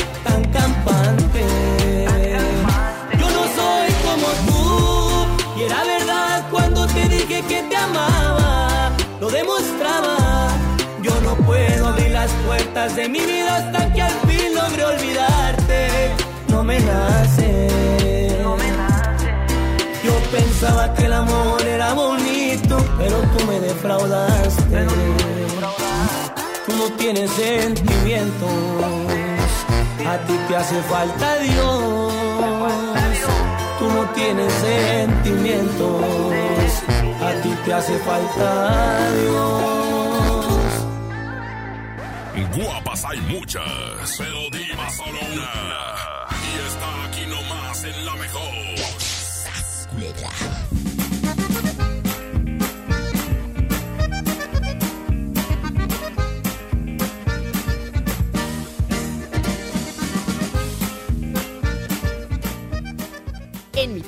[7.31, 10.49] dije que te amaba, lo demostraba.
[11.01, 16.11] Yo no puedo abrir las puertas de mi vida hasta que al fin logre olvidarte.
[16.49, 17.67] No me nace.
[18.43, 19.33] No me nace.
[20.03, 24.87] Yo pensaba que el amor era bonito, pero tú me defraudaste.
[26.65, 28.51] Tú no tienes sentimientos.
[30.05, 32.13] A ti te hace falta Dios.
[33.79, 36.60] Tú no tienes sentimientos.
[37.65, 39.71] Te hace falta Dios.
[42.55, 43.63] Guapas hay muchas,
[44.17, 46.10] pero diva solo una.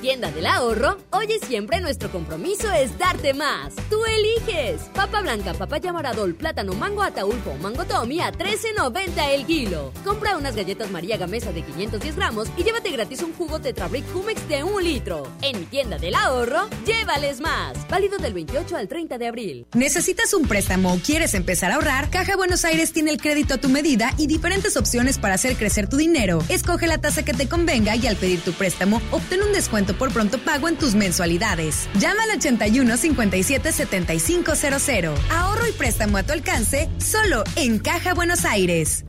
[0.04, 3.74] Tienda del ahorro, hoy y siempre nuestro compromiso es darte más.
[3.90, 4.82] Tú eliges.
[4.94, 9.94] Papa blanca, papaya moradol, plátano, mango ataulfo mango tommy a 13.90 el kilo.
[10.04, 14.46] Compra unas galletas María Gamesa de 510 gramos y llévate gratis un jugo Tetrabric Humex
[14.50, 15.26] de un litro.
[15.42, 17.88] En mi tienda del ahorro, llévales más.
[17.88, 19.68] Válido del 28 al 30 de abril.
[19.74, 22.10] ¿Necesitas un préstamo o quieres empezar a ahorrar?
[22.10, 25.88] Caja Buenos Aires tiene el crédito a tu medida y diferentes opciones para hacer crecer
[25.88, 26.44] tu dinero.
[26.50, 30.12] Escoge la tasa que te convenga y al pedir tu préstamo, obtén un descuento por
[30.12, 31.88] pronto pago en tus mensualidades.
[32.00, 35.20] Llama al 81 57 7500.
[35.32, 39.06] Ahorro y préstamo a tu alcance solo en Caja Buenos Aires.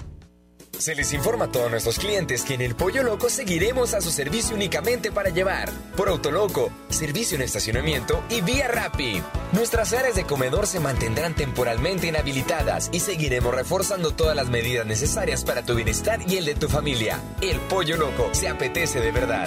[0.78, 4.10] Se les informa a todos nuestros clientes que en el Pollo Loco seguiremos a su
[4.10, 5.70] servicio únicamente para llevar.
[5.96, 9.22] Por Autoloco, servicio en estacionamiento y vía Rappi.
[9.52, 15.44] Nuestras áreas de comedor se mantendrán temporalmente inhabilitadas y seguiremos reforzando todas las medidas necesarias
[15.44, 17.20] para tu bienestar y el de tu familia.
[17.40, 19.46] El Pollo Loco se apetece de verdad.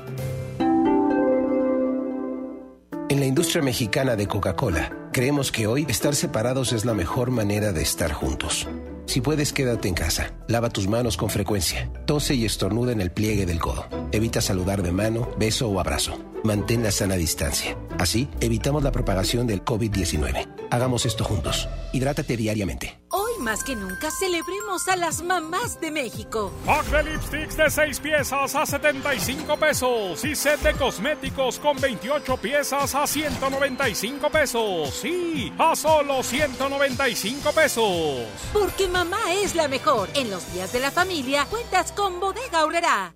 [3.11, 7.73] En la industria mexicana de Coca-Cola, creemos que hoy estar separados es la mejor manera
[7.73, 8.69] de estar juntos.
[9.05, 10.33] Si puedes, quédate en casa.
[10.47, 11.91] Lava tus manos con frecuencia.
[12.05, 13.85] Tose y estornuda en el pliegue del codo.
[14.13, 16.23] Evita saludar de mano, beso o abrazo.
[16.45, 17.77] Mantén la sana distancia.
[17.99, 20.47] Así, evitamos la propagación del COVID-19.
[20.69, 21.67] Hagamos esto juntos.
[21.91, 23.00] Hidrátate diariamente.
[23.41, 26.51] Más que nunca celebremos a las mamás de México.
[26.63, 32.37] Pack de lipsticks de 6 piezas a 75 pesos y set de cosméticos con 28
[32.37, 34.93] piezas a 195 pesos.
[34.93, 38.27] Sí, a solo 195 pesos.
[38.53, 40.09] Porque mamá es la mejor.
[40.13, 43.15] En los días de la familia cuentas con Bodega Aurrera.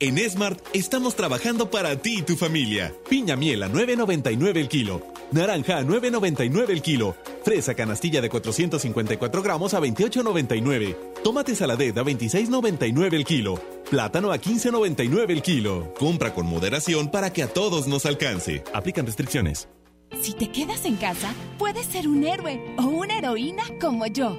[0.00, 2.94] En Smart estamos trabajando para ti y tu familia.
[3.08, 5.02] Piña miel a 9.99 el kilo.
[5.32, 7.16] Naranja a 9.99 el kilo.
[7.42, 10.96] Fresa canastilla de 454 gramos a 28.99.
[11.24, 13.60] Tomate saladet a 26.99 el kilo.
[13.90, 15.92] Plátano a 15.99 el kilo.
[15.98, 18.62] Compra con moderación para que a todos nos alcance.
[18.72, 19.68] Aplican restricciones.
[20.22, 24.38] Si te quedas en casa, puedes ser un héroe o una heroína como yo.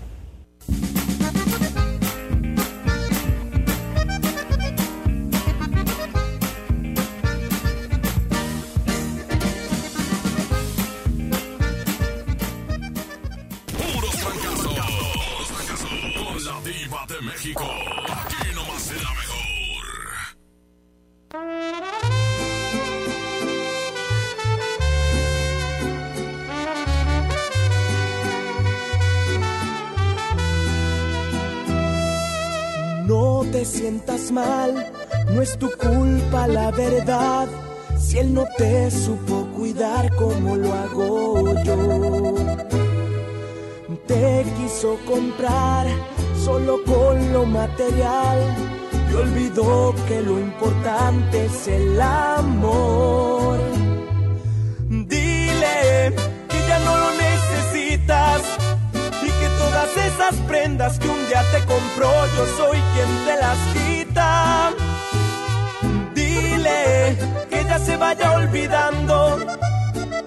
[17.53, 19.41] Será mejor.
[33.05, 34.91] No te sientas mal,
[35.31, 37.49] no es tu culpa la verdad,
[37.99, 41.75] si él no te supo cuidar como lo hago yo.
[44.07, 45.87] Te quiso comprar
[46.43, 48.39] solo con lo material
[49.11, 53.59] y olvidó que lo importante es el amor.
[54.89, 56.15] Dile
[56.49, 58.41] que ya no lo necesitas
[59.21, 63.59] y que todas esas prendas que un día te compró yo soy quien te las
[63.75, 64.71] quita.
[66.15, 67.17] Dile
[67.49, 69.37] que ya se vaya olvidando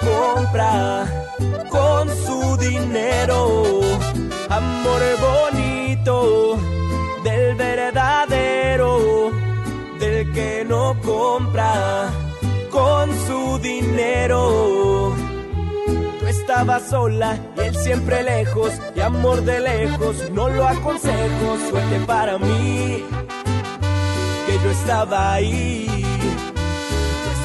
[0.00, 1.06] compra
[1.68, 3.80] con su dinero.
[4.48, 6.58] Amor bonito
[7.24, 9.30] del verdadero,
[9.98, 12.10] del que no compra
[12.70, 15.14] con su dinero.
[16.18, 22.00] Tú estabas sola y él siempre lejos, y amor de lejos, no lo aconsejo, suerte
[22.06, 23.04] para mí,
[24.46, 26.09] que yo estaba ahí.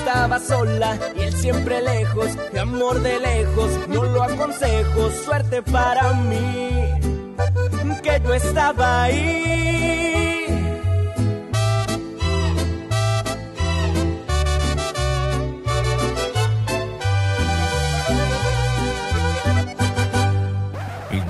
[0.05, 5.63] Tú estabas sola y él siempre lejos, y amor de lejos, no lo aconsejo, suerte
[5.63, 6.91] para mí,
[8.03, 10.45] que yo estaba ahí.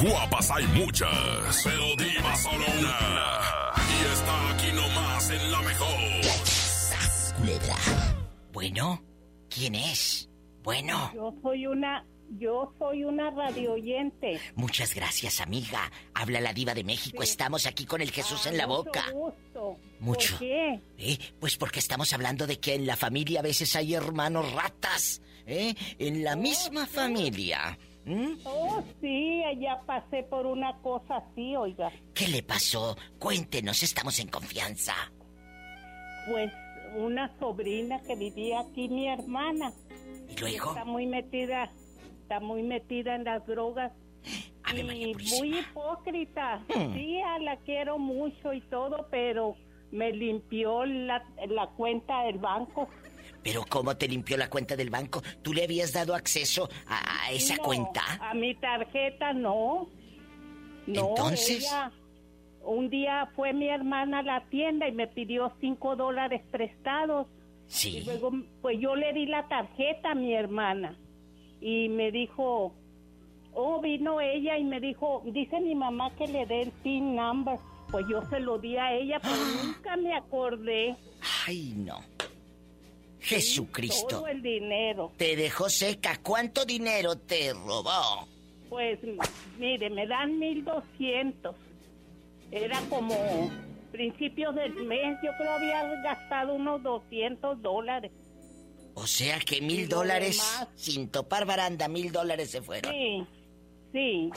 [0.02, 1.10] Guapas hay muchas,
[1.64, 3.44] pero diva solo una.
[8.56, 9.03] Bueno,
[9.49, 10.30] ¿quién es?
[10.64, 12.06] Bueno, Yo soy una,
[12.40, 14.40] yo soy una radio oyente.
[14.56, 15.91] muchas gracias, amiga.
[16.14, 17.22] Habla la diva de México.
[17.22, 19.03] Estamos aquí con el Jesús en la boca.
[19.07, 19.77] Ah, gusto.
[19.99, 20.38] Mucho.
[20.38, 20.80] ¿Por qué?
[20.98, 21.18] ¿Eh?
[21.38, 25.76] Pues porque estamos hablando de que en la familia a veces hay hermanos ratas, ¿eh?
[25.99, 27.77] En la misma familia.
[28.06, 28.36] ¿Mm?
[28.45, 31.91] Oh, sí, ya pasé por una cosa así, oiga.
[32.14, 32.95] ¿Qué le pasó?
[33.19, 34.94] Cuéntenos, estamos en confianza.
[36.32, 36.49] Pues
[36.95, 39.72] una sobrina que vivía aquí, mi hermana.
[40.30, 40.69] ¿Y luego?
[40.69, 41.72] Está muy metida,
[42.22, 43.91] está muy metida en las drogas.
[44.76, 46.57] y muy hipócrita.
[46.73, 46.93] Hmm.
[46.93, 49.55] Sí, a la quiero mucho y todo, pero
[49.91, 52.88] me limpió la, la cuenta del banco.
[53.43, 55.22] Pero ¿cómo te limpió la cuenta del banco?
[55.43, 58.01] ¿Tú le habías dado acceso a, a esa No, cuenta?
[58.19, 59.88] A mi tarjeta no.
[60.88, 61.63] No, Entonces.
[61.63, 61.91] ella-
[62.66, 67.28] un día fue mi hermana a la tienda y me pidió cinco dólares prestados.
[67.68, 67.98] Sí.
[67.98, 68.32] Y luego,
[68.62, 70.98] pues yo le di la tarjeta a mi hermana
[71.62, 72.74] y me dijo,
[73.54, 77.58] oh, vino ella y me dijo, dice mi mamá que le dé el PIN number.
[77.92, 80.96] Pues yo se lo di a ella, pero nunca me acordé.
[81.46, 82.00] Ay, no.
[83.20, 84.08] Jesucristo.
[84.08, 85.12] Todo el dinero.
[85.18, 86.20] Te dejó seca.
[86.22, 88.28] ¿Cuánto dinero te robó?
[88.70, 89.00] Pues
[89.58, 91.56] mire, me dan 1200.
[92.51, 93.15] Era como
[93.91, 98.11] principios del mes, yo creo había gastado unos 200 dólares.
[98.93, 100.41] O sea que mil dólares,
[100.76, 102.93] sin topar baranda, mil dólares se fueron.
[102.93, 104.31] Sí,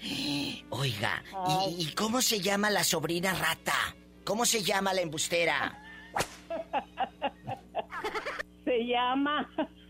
[0.00, 0.64] sí.
[0.70, 1.22] Oiga.
[1.68, 3.74] ¿y, y cómo se llama la sobrina rata?
[4.24, 5.80] ¿Cómo se llama la embustera?
[8.64, 9.46] Se llama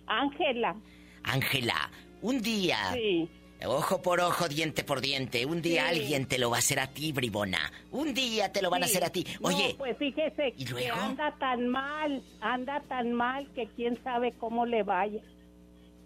[0.07, 0.75] Ángela.
[1.23, 1.91] Ángela,
[2.23, 3.29] un día Sí.
[3.67, 5.47] Ojo por ojo, diente por diente.
[5.47, 6.01] Un día Sí.
[6.01, 7.73] alguien te lo va a hacer a ti, bribona.
[7.91, 9.27] Un día te lo van a hacer a ti.
[9.41, 14.33] No, Oye, pues fíjese ¿y que anda tan mal, anda tan mal que quién sabe
[14.33, 15.21] cómo le vaya.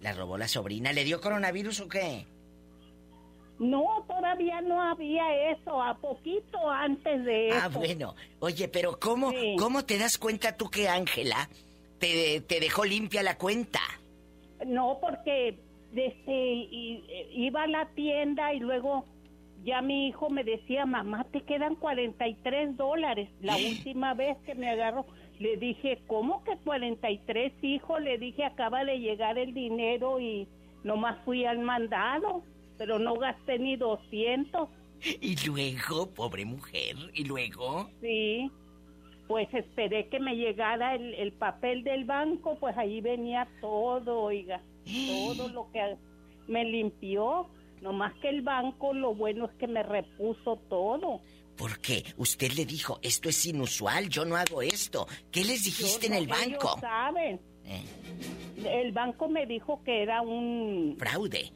[0.01, 0.93] la robó la sobrina.
[0.93, 2.25] ¿Le dio coronavirus o qué?
[3.59, 7.59] No, todavía no había eso, a poquito antes de eso.
[7.61, 8.15] Ah, bueno.
[8.39, 11.49] Oye, pero ¿cómo, ¿cómo te das cuenta tú que Ángela
[11.99, 13.81] te, te dejó limpia la cuenta?
[14.65, 15.59] No, porque
[15.99, 19.05] desde y- eh, iba a la tienda y luego
[19.65, 23.29] ya mi hijo me decía, mamá, te quedan 43 dólares.
[23.41, 23.57] La
[23.97, 25.07] última vez que me agarró,
[25.41, 27.99] le dije, ¿cómo que 43, hijo?
[27.99, 30.47] Le dije, acaba de llegar el dinero y
[30.85, 32.43] nomás fui al mandado,
[32.77, 34.69] pero no gasté ni 200.
[35.21, 37.89] Y luego, pobre mujer, y luego...
[38.01, 38.51] Sí,
[39.29, 44.61] pues esperé que me llegara el, el papel del banco, pues ahí venía todo, oiga,
[45.07, 45.97] todo lo que
[46.47, 47.49] me limpió.
[47.83, 51.21] Nomás que el banco, lo bueno es que me repuso todo.
[51.57, 52.03] ¿Por qué?
[52.17, 55.07] Usted le dijo, esto es inusual, yo no hago esto.
[55.31, 56.71] ¿Qué les dijiste Yo en el banco?
[56.71, 57.41] ellos saben.
[57.65, 57.85] Eh,
[58.83, 61.53] El banco me dijo que era un fraude.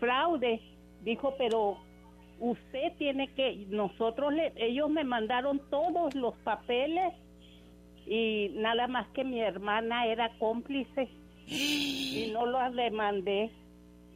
[0.00, 0.60] fraude.
[1.02, 1.76] Dijo, pero
[2.40, 7.12] usted tiene que, nosotros, le, ellos me mandaron todos los papeles
[8.06, 11.08] y nada más que mi hermana era cómplice
[11.50, 13.50] y no lo demandé.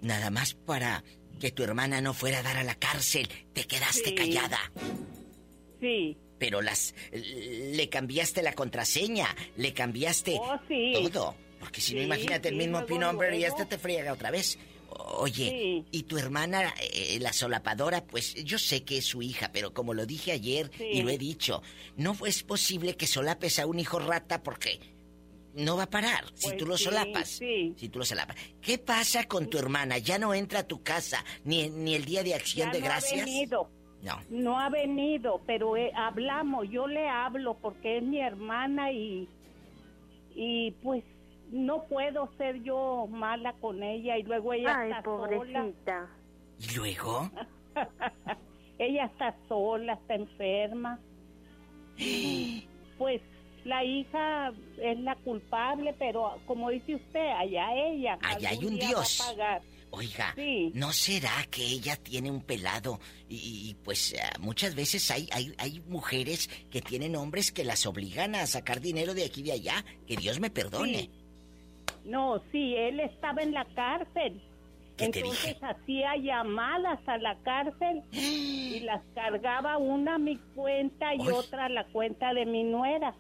[0.01, 1.03] Nada más para
[1.41, 3.29] que tu hermana no fuera a dar a la cárcel.
[3.53, 4.15] Te quedaste Sí.
[4.15, 4.59] callada.
[5.81, 6.17] Sí.
[6.39, 6.95] Pero las...
[7.13, 10.93] Le cambiaste la contraseña, le cambiaste Oh, sí.
[11.13, 11.35] todo.
[11.61, 13.55] Porque si no, imagínate el mismo pin number y luego.
[13.57, 14.59] este te friega otra vez.
[14.97, 19.73] Oye, y tu hermana, eh, la solapadora, pues yo sé que es su hija, pero
[19.75, 21.63] como lo dije ayer y lo he dicho,
[21.97, 24.79] no es posible que solapes a un hijo rata porque
[25.55, 27.29] no va a parar si Pues tú lo sí, solapas.
[27.29, 27.75] sí.
[27.77, 28.37] Si tú lo solapas.
[28.61, 29.99] ¿Qué pasa con tu hermana?
[29.99, 32.87] ¿Ya no entra a tu casa ni, ni el día de acción Ya de no
[32.87, 33.25] ha gracias?
[33.27, 33.71] venido.
[34.03, 34.21] No.
[34.29, 39.27] No ha venido, pero eh, hablamos, yo le hablo porque es mi hermana y,
[40.35, 41.03] y pues
[41.51, 46.09] no puedo ser yo mala con ella y luego ella Ay, está pobrecita.
[46.59, 47.31] ¿Y luego?
[47.31, 47.49] sola.
[48.79, 50.99] ella está sola, está enferma.
[52.99, 53.21] Pues
[53.65, 58.19] la hija es la culpable, pero como dice usted, allá ella.
[58.23, 59.19] Allá hay un Dios.
[59.21, 59.63] Va a pagar.
[59.91, 60.73] Oiga, Sí.
[60.75, 62.99] ¿no será que ella tiene un pelado?
[63.29, 67.87] Y, y, pues eh, muchas veces hay, hay, hay mujeres que tienen hombres que las
[67.87, 69.85] obligan a sacar dinero de aquí y de allá.
[70.07, 70.99] Que Dios me perdone.
[70.99, 71.11] Sí.
[72.05, 74.43] No, sí, él estaba en la cárcel.
[74.97, 81.15] ¿Qué te Entonces hacía llamadas a la cárcel y las cargaba una a mi cuenta
[81.15, 83.15] y otra a la cuenta de mi nuera,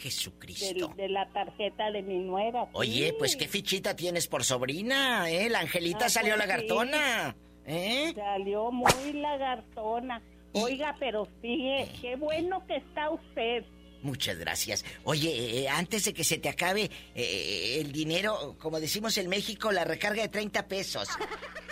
[0.00, 0.88] Jesucristo.
[0.88, 2.66] del- de, la tarjeta de mi nuera.
[2.72, 5.48] Oye, pues qué fichita tienes por sobrina, ¿eh?
[5.50, 7.36] La Angelita Ah, salió pues, lagartona.
[7.66, 8.12] ¿Eh?
[8.16, 10.22] Salió muy lagartona.
[10.52, 13.64] Oiga, pero sigue, qué bueno que está usted.
[14.02, 14.84] Muchas gracias.
[15.04, 19.70] Oye, eh, antes de que se te acabe eh, el dinero, como decimos en México,
[19.70, 21.06] la recarga de 30 pesos.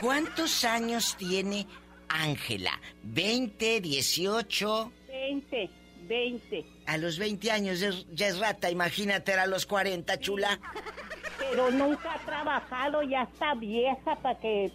[0.00, 1.66] ¿Cuántos años tiene
[2.08, 2.78] Ángela?
[3.04, 4.92] ¿20, 18?
[5.08, 5.70] 20,
[6.06, 6.64] 20.
[6.88, 10.58] A los 20 años ya es- ya es rata, imagínate, era a los 40, chula.
[11.38, 14.72] Pero nunca ha trabajado, ya está vieja para que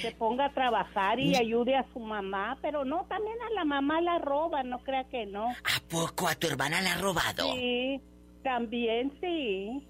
[0.00, 4.00] se ponga a trabajar y ayude a su mamá, pero no, también a la mamá
[4.00, 5.48] la roba, no crea que no.
[5.50, 7.54] ¿A poco a tu hermana la ha robado?
[7.54, 8.00] Sí,
[8.42, 9.86] también sí.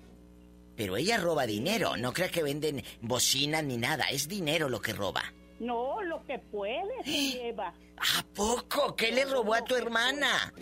[0.76, 4.92] Pero ella roba dinero, no crea que venden bocinas ni nada, es dinero lo que
[4.92, 5.22] roba.
[5.60, 7.72] No, lo que puede se lleva.
[8.18, 8.96] ¿A poco?
[8.96, 10.52] ¿Qué le robó a tu hermana?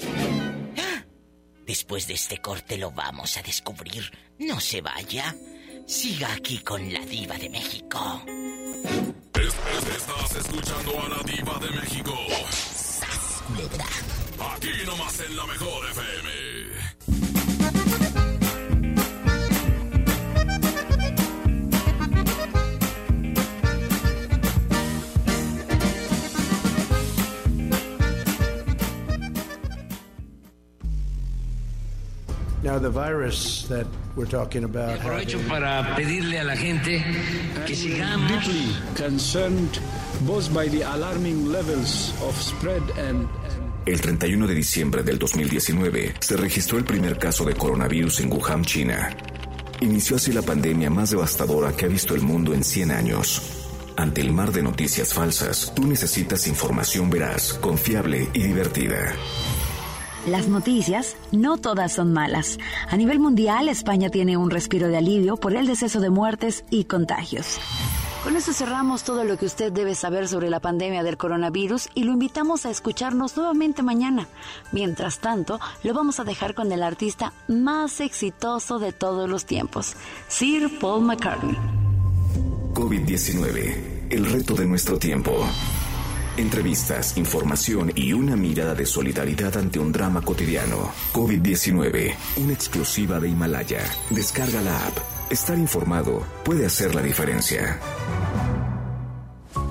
[1.70, 4.10] Después de este corte lo vamos a descubrir.
[4.40, 5.36] No se vaya.
[5.86, 8.24] Siga aquí con la diva de México.
[9.36, 12.12] Estás escuchando a la diva de México.
[14.52, 16.49] Aquí nomás en la mejor FM.
[35.00, 37.02] Aprovecho para pedirle a la gente
[37.66, 39.78] que sigamos deeply concerned
[40.26, 43.26] both by the alarming levels of spread and
[43.86, 48.62] El 31 de diciembre del 2019 se registró el primer caso de coronavirus en Wuhan,
[48.62, 49.16] China.
[49.80, 53.42] Inició así la pandemia más devastadora que ha visto el mundo en 100 años.
[53.96, 59.14] Ante el mar de noticias falsas, tú necesitas información veraz, confiable y divertida.
[60.26, 62.58] Las noticias no todas son malas.
[62.88, 66.84] A nivel mundial, España tiene un respiro de alivio por el deceso de muertes y
[66.84, 67.58] contagios.
[68.22, 72.04] Con eso cerramos todo lo que usted debe saber sobre la pandemia del coronavirus y
[72.04, 74.28] lo invitamos a escucharnos nuevamente mañana.
[74.72, 79.94] Mientras tanto, lo vamos a dejar con el artista más exitoso de todos los tiempos,
[80.28, 81.56] Sir Paul McCartney.
[82.74, 85.32] COVID-19, el reto de nuestro tiempo.
[86.36, 90.92] Entrevistas, información y una mirada de solidaridad ante un drama cotidiano.
[91.12, 93.82] COVID-19, una exclusiva de Himalaya.
[94.10, 94.98] Descarga la app.
[95.30, 97.78] Estar informado puede hacer la diferencia.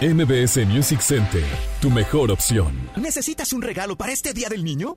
[0.00, 1.44] MBS Music Center,
[1.80, 2.90] tu mejor opción.
[2.96, 4.96] ¿Necesitas un regalo para este Día del Niño?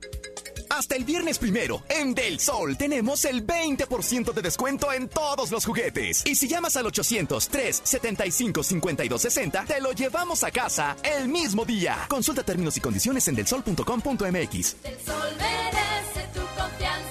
[0.68, 5.64] Hasta el viernes primero, en Del Sol, tenemos el 20% de descuento en todos los
[5.64, 6.26] juguetes.
[6.26, 11.98] Y si llamas al 800-375-5260, te lo llevamos a casa el mismo día.
[12.08, 14.76] Consulta términos y condiciones en delsol.com.mx.
[14.82, 17.05] El sol merece tu confianza.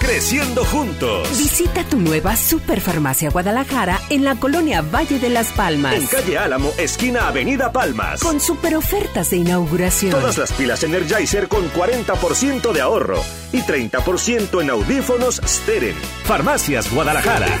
[0.00, 1.28] Creciendo juntos.
[1.38, 5.94] Visita tu nueva Superfarmacia Guadalajara en la colonia Valle de las Palmas.
[5.94, 8.20] En calle Álamo, esquina Avenida Palmas.
[8.20, 10.12] Con super ofertas de inauguración.
[10.12, 13.22] Todas las pilas Energizer con 40% de ahorro
[13.52, 15.94] y 30% en audífonos Steren.
[16.24, 17.60] Farmacias Guadalajara.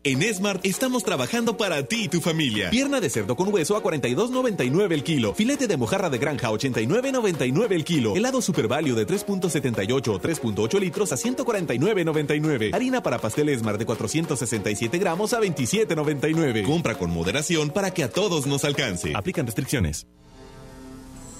[0.03, 2.71] En Smart estamos trabajando para ti y tu familia.
[2.71, 5.35] Pierna de cerdo con hueso a 42.99 el kilo.
[5.35, 8.15] Filete de mojarra de granja a 89.99 el kilo.
[8.15, 12.73] Helado Super Value de 3.78 o 3.8 litros a 149.99.
[12.73, 16.63] Harina para pastel Smart de 467 gramos a 27.99.
[16.63, 19.13] Compra con moderación para que a todos nos alcance.
[19.15, 20.07] Aplican restricciones.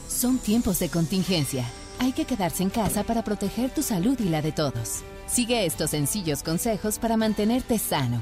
[0.08, 1.66] Son tiempos de contingencia.
[1.98, 5.02] Hay que quedarse en casa para proteger tu salud y la de todos.
[5.26, 8.22] Sigue estos sencillos consejos para mantenerte sano.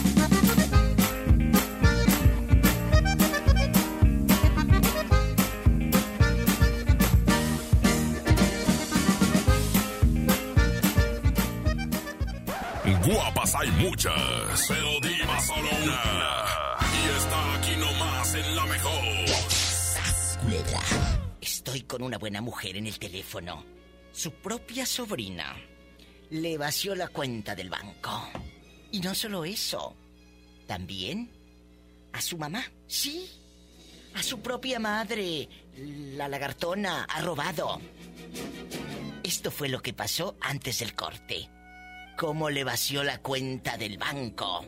[13.61, 16.79] Hay muchas, pero diva solo una.
[16.81, 19.03] Y está aquí nomás en la mejor.
[21.39, 23.63] Estoy con una buena mujer en el teléfono.
[24.11, 25.55] Su propia sobrina
[26.31, 28.29] le vació la cuenta del banco.
[28.91, 29.95] Y no solo eso,
[30.65, 31.29] también
[32.13, 33.29] a su mamá, sí,
[34.15, 35.47] a su propia madre,
[36.15, 37.79] la lagartona, ha robado.
[39.23, 41.47] Esto fue lo que pasó antes del corte.
[42.21, 44.63] ¿Cómo le vació la cuenta del banco?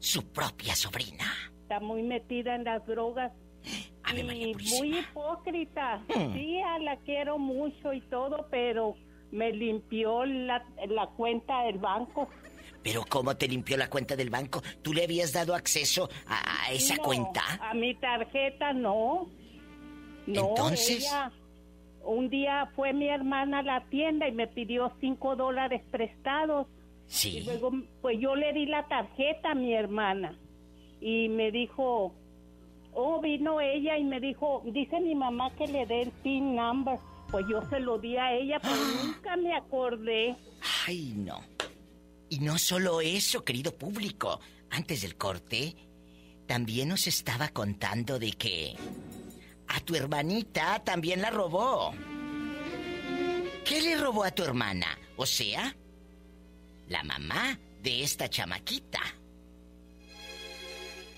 [0.00, 1.26] Su propia sobrina.
[1.60, 3.30] Está muy metida en las drogas.
[4.04, 5.98] Ave y muy hipócrita.
[6.08, 6.32] Mm.
[6.32, 8.94] Sí, a la quiero mucho y todo, pero
[9.32, 12.30] me limpió la, la cuenta del banco.
[12.82, 14.62] Pero ¿cómo te limpió la cuenta del banco?
[14.80, 17.42] ¿Tú le habías dado acceso a, a esa No, cuenta?
[17.60, 19.28] A mi tarjeta no.
[20.26, 21.30] No, Entonces- ella-
[22.06, 26.66] un día fue mi hermana a la tienda y me pidió cinco dólares prestados.
[27.06, 27.38] Sí.
[27.38, 30.38] Y luego, pues yo le di la tarjeta a mi hermana
[31.00, 32.14] y me dijo,
[32.94, 36.98] oh, vino ella y me dijo, dice mi mamá que le dé el PIN number.
[37.30, 40.36] Pues yo se lo di a ella, pero nunca me acordé.
[40.86, 41.40] Ay, no.
[42.28, 44.40] Y no solo eso, querido público.
[44.70, 45.74] Antes del corte,
[46.46, 48.76] también nos estaba contando de que
[49.68, 51.92] a tu hermanita también la robó.
[53.64, 54.86] ¿Qué le robó a tu hermana?
[55.16, 55.74] O sea,
[56.88, 59.00] la mamá de esta chamaquita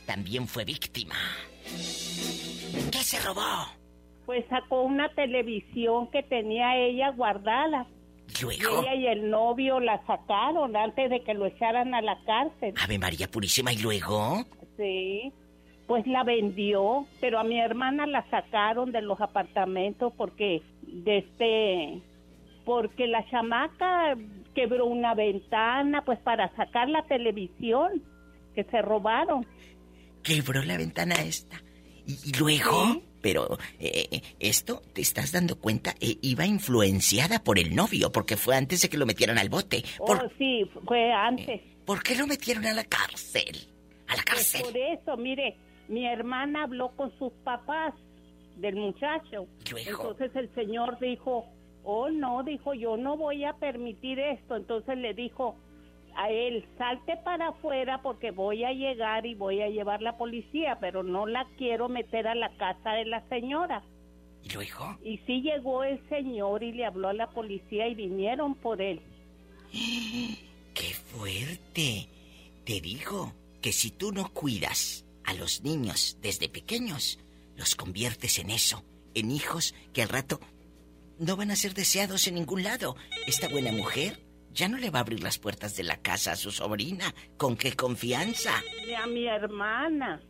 [0.06, 1.16] también fue víctima.
[2.90, 3.42] ¿Qué se robó?
[4.24, 7.86] Pues sacó una televisión que tenía ella guardada.
[8.42, 8.82] Luego.
[8.82, 12.74] ella y el novio la sacaron antes de que lo echaran a la cárcel.
[12.82, 14.44] Ave María Purísima, ¿y luego?
[14.76, 15.32] Sí.
[15.88, 22.02] Pues la vendió, pero a mi hermana la sacaron de los apartamentos porque de este
[22.64, 24.14] porque la chamaca
[24.54, 28.02] quebró una ventana pues para sacar la televisión
[28.54, 29.46] que se robaron.
[30.22, 31.62] Quebró la ventana esta.
[32.06, 33.02] ¿Y, luego?
[33.22, 35.94] Pero eh, esto, ¿te estás dando cuenta?
[36.00, 39.82] Eh, iba influenciada por el novio, porque fue antes de que lo metieran al bote.
[40.00, 41.62] Oh, sí, fue antes.
[41.86, 43.66] ¿Por qué lo metieron a la cárcel?
[44.06, 44.62] A la Pues cárcel.
[44.62, 45.56] por eso, mire,
[45.88, 47.94] mi hermana habló con sus papás
[48.56, 49.46] del muchacho.
[49.74, 51.46] Entonces el señor dijo,
[51.84, 54.56] oh no, dijo, yo no voy a permitir esto.
[54.56, 55.56] Entonces le dijo
[56.16, 60.78] a él, salte para afuera porque voy a llegar y voy a llevar la policía,
[60.80, 63.82] pero no la quiero meter a la casa de la señora.
[64.42, 64.98] ¿Y luego?
[65.02, 69.00] Y sí llegó el señor y le habló a la policía y vinieron por él.
[70.74, 72.08] ¡Qué fuerte!
[72.64, 73.32] Te digo
[73.62, 77.18] que si tú no cuidas a los niños desde pequeños,
[77.54, 78.82] los conviertes en eso,
[79.14, 80.40] en hijos que al rato
[81.18, 82.96] no van a ser deseados en ningún lado.
[83.26, 84.20] Esta buena mujer
[84.54, 87.14] ya no le va a abrir las puertas de la casa a su sobrina.
[87.36, 88.52] ¿Con qué confianza?
[89.02, 90.22] A mi hermana.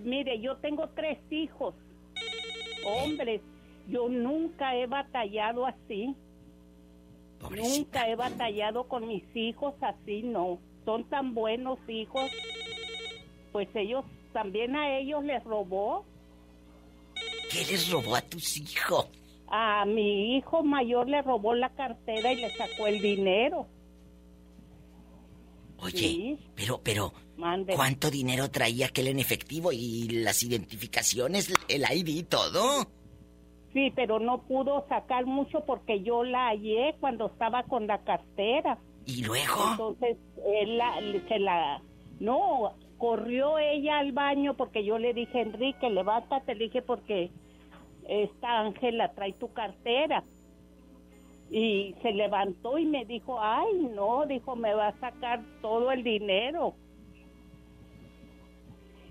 [0.00, 1.74] Mire, yo tengo tres hijos,
[2.86, 3.42] hombres.
[3.88, 6.16] Yo nunca he batallado así.
[7.50, 10.58] Nunca he batallado con mis hijos así, no.
[10.86, 12.30] Son tan buenos hijos.
[13.52, 16.04] Pues ellos, también a ellos les robó.
[17.50, 19.08] ¿Qué les robó a tus hijos?
[19.48, 23.66] A mi hijo mayor le robó la cartera y le sacó el dinero.
[25.78, 27.12] Oye, pero, pero,
[27.74, 32.86] ¿cuánto dinero traía aquel en efectivo y las identificaciones, el ID y todo?
[33.72, 38.78] Sí, pero no pudo sacar mucho porque yo la hallé cuando estaba con la cartera.
[39.06, 39.72] ¿Y luego?
[39.72, 40.18] Entonces,
[40.60, 40.94] él la,
[41.28, 41.82] se la...
[42.20, 47.32] No, corrió ella al baño porque yo le dije, Enrique, levántate, le dije, porque
[48.08, 50.22] esta Ángela trae tu cartera.
[51.50, 56.04] Y se levantó y me dijo, ay, no, dijo, me va a sacar todo el
[56.04, 56.76] dinero.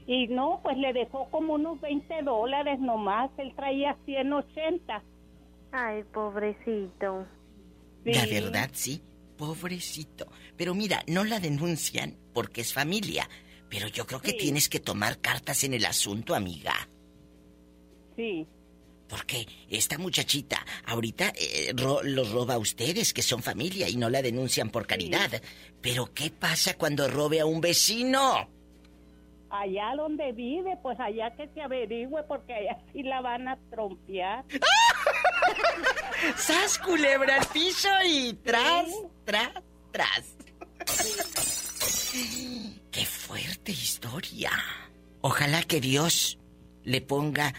[0.07, 5.03] Y no, pues le dejó como unos 20 dólares nomás, él traía 180.
[5.73, 7.25] Ay, pobrecito.
[8.05, 9.01] La verdad, sí,
[9.37, 10.27] pobrecito.
[10.55, 13.27] Pero mira, no la denuncian porque es familia.
[13.71, 16.73] Pero yo creo que tienes que tomar cartas en el asunto, amiga.
[18.17, 18.45] Sí.
[19.07, 24.09] Porque esta muchachita ahorita eh, ro- los roba a ustedes, que son familia, y no
[24.09, 25.41] la denuncian por caridad.
[25.81, 28.49] Pero ¿qué pasa cuando robe a un vecino?
[29.49, 34.45] Allá donde vive, pues allá que se averigüe porque allá sí la van a trompear.
[36.37, 38.85] ¡Sas, culebra al piso y tras,
[39.25, 39.51] tras,
[39.91, 40.35] tras!
[42.91, 44.51] ¡Qué fuerte historia!
[45.21, 46.37] Ojalá que Dios
[46.83, 47.53] le ponga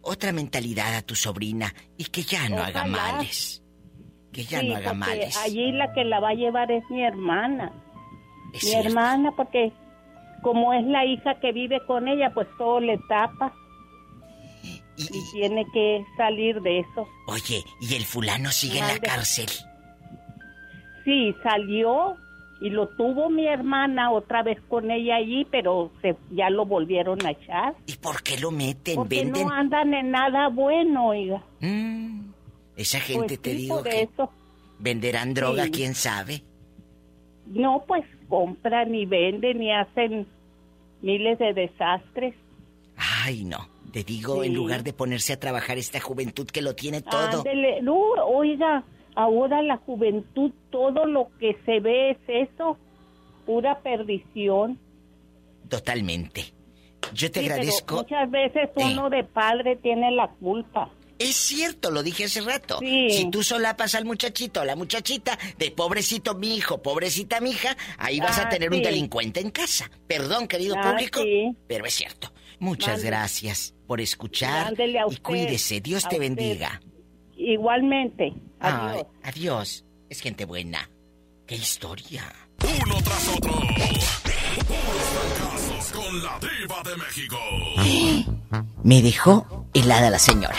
[0.00, 3.62] otra mentalidad a tu sobrina y que ya no haga males.
[4.32, 5.36] Que ya Sí, no haga porque males.
[5.38, 7.72] Allí la que la va a llevar es mi hermana.
[8.52, 8.88] Es mi cierto.
[8.88, 9.72] hermana, porque
[10.42, 13.52] como es la hija que vive con ella, pues todo le tapa.
[14.96, 17.08] Y, tiene que salir de eso.
[17.26, 19.48] Oye, ¿y el fulano sigue en la cárcel?
[21.04, 22.16] Sí, salió
[22.64, 27.24] y lo tuvo mi hermana otra vez con ella allí, pero se, ya lo volvieron
[27.26, 27.74] a echar.
[27.86, 28.96] ¿Y por qué lo meten?
[28.96, 29.42] Porque ¿Venden?
[29.46, 31.42] no andan en nada bueno, oiga.
[31.60, 32.30] Mm,
[32.76, 34.30] esa gente Pues te sí, digo que eso.
[34.78, 35.70] venderán droga, Sí.
[35.72, 36.42] quién sabe.
[37.46, 40.26] No, pues compran y venden y hacen
[41.02, 42.34] miles de desastres.
[42.96, 43.68] Ay, no.
[43.92, 47.38] Te digo, en lugar de ponerse a trabajar esta juventud que lo tiene todo.
[47.40, 47.80] Ándele.
[47.82, 47.94] No,
[48.26, 48.82] oiga,
[49.14, 52.78] ahora la juventud, todo lo que se ve es eso,
[53.46, 54.78] pura perdición.
[55.68, 56.52] Totalmente.
[57.12, 57.96] Yo te Sí, pero agradezco.
[57.96, 60.90] muchas veces uno de padre tiene la culpa.
[61.18, 62.78] Es cierto, lo dije hace rato.
[62.80, 63.08] Sí.
[63.10, 67.76] Si tú solapas al muchachito o la muchachita de pobrecito mi hijo, pobrecita mi hija,
[67.98, 69.88] ahí vas a Ah, tener un delincuente en casa.
[70.08, 71.54] Perdón, querido Ah, público, sí.
[71.68, 72.32] pero es cierto.
[72.58, 75.80] Muchas gracias por escuchar a y usted, cuídese.
[75.80, 76.80] Dios te bendiga.
[77.36, 78.32] Igualmente.
[78.64, 79.84] Ay, Adiós.
[80.08, 80.88] Es gente buena.
[81.46, 82.24] ¡Qué historia!
[82.62, 83.52] Uno tras otro.
[85.92, 87.36] con la diva de México.
[88.82, 90.56] Me dejó helada la señora.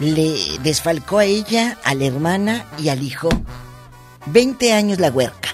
[0.00, 3.28] Le desfalcó a ella, a la hermana y al hijo
[4.26, 5.50] 20 años la huerca.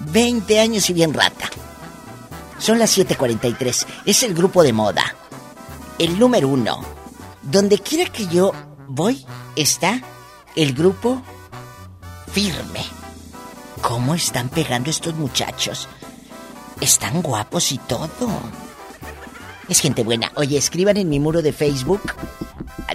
[0.00, 1.48] 20 años y bien rata.
[2.58, 3.86] Son las 7:43.
[4.06, 5.14] Es el grupo de moda.
[5.98, 6.80] El número uno.
[7.42, 8.52] Donde quiera que yo
[8.88, 9.24] voy,
[9.56, 10.00] está
[10.56, 11.22] el grupo
[12.32, 12.84] firme.
[13.82, 15.88] ¿Cómo están pegando estos muchachos?
[16.80, 18.08] Están guapos y todo.
[19.68, 20.32] Es gente buena.
[20.36, 22.14] Oye, escriban en mi muro de Facebook.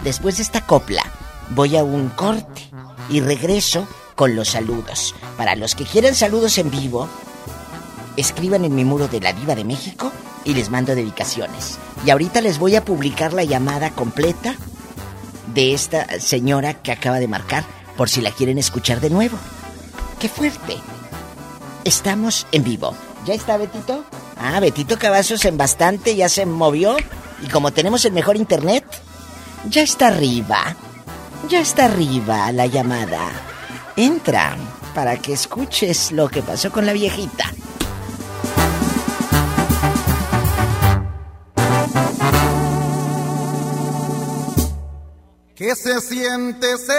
[0.04, 1.04] Después de esta copla,
[1.52, 2.70] voy a un corte
[3.10, 5.16] y regreso con los saludos.
[5.38, 7.08] Para los que quieran saludos en vivo,
[8.18, 10.12] escriban en mi muro de la Diva de México
[10.44, 11.78] y les mando dedicaciones.
[12.06, 14.56] Y ahorita les voy a publicar la llamada completa
[15.54, 17.64] de esta señora que acaba de marcar
[17.98, 19.38] por si la quieren escuchar de nuevo.
[20.20, 20.78] ¡Qué fuerte!
[21.84, 22.96] Estamos en vivo.
[23.26, 24.04] ¿Ya está Betito?
[24.38, 26.98] Ah, Betito Cavazos en bastante ya se movió.
[27.42, 28.86] Y como tenemos el mejor internet,
[29.70, 30.76] ya está arriba.
[31.50, 33.30] Ya está arriba la llamada.
[33.96, 34.56] Entra
[34.94, 37.52] para que escuches lo que pasó con la viejita.
[45.60, 46.96] ¿Qué se siente ser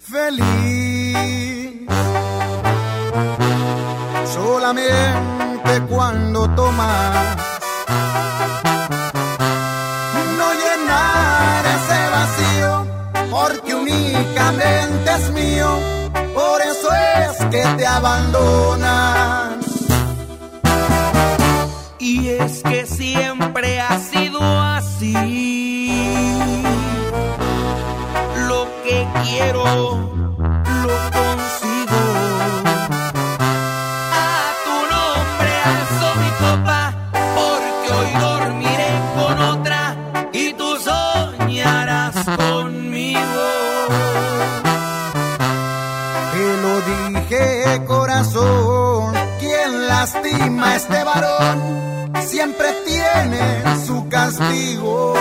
[0.00, 1.86] feliz?
[4.34, 7.36] Solamente cuando tomas
[10.36, 12.72] no llenar ese vacío,
[13.30, 15.78] porque únicamente es mío,
[16.34, 19.65] por eso es que te abandonas.
[22.08, 25.12] Y es que siempre ha sido así.
[28.46, 32.02] Lo que quiero, lo consigo.
[34.12, 36.94] A tu nombre alzo mi copa,
[37.34, 39.96] porque hoy dormiré con otra
[40.32, 43.48] y tú soñarás conmigo.
[46.32, 46.74] Te lo
[47.18, 51.95] dije, corazón, quien lastima a este varón
[52.26, 55.14] siempre tiene su castigo.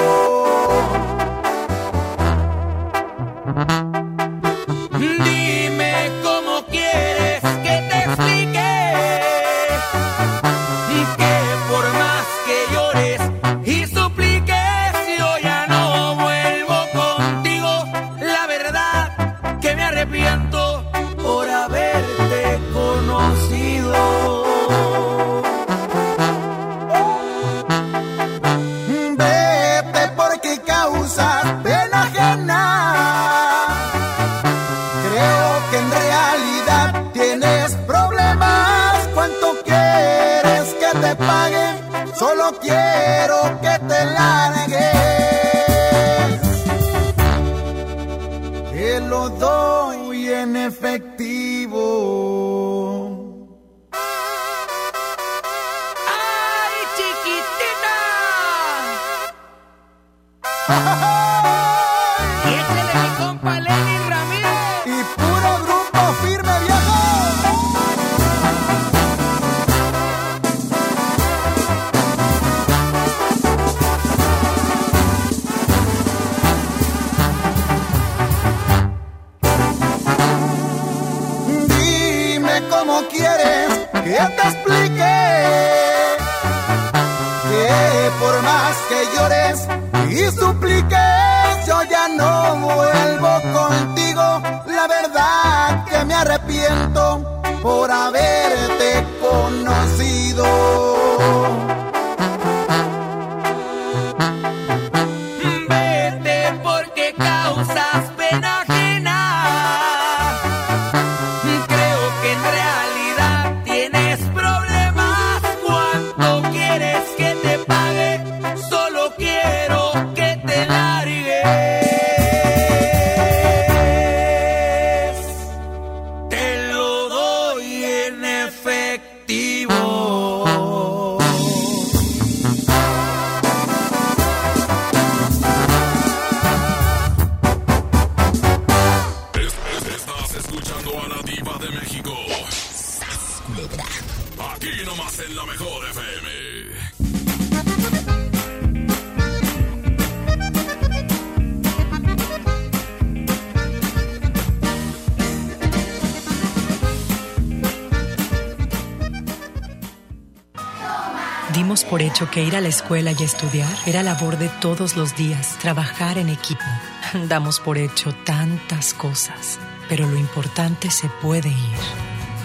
[162.42, 166.64] Ir a la escuela y estudiar era labor de todos los días, trabajar en equipo.
[167.30, 171.78] Damos por hecho tantas cosas, pero lo importante se puede ir,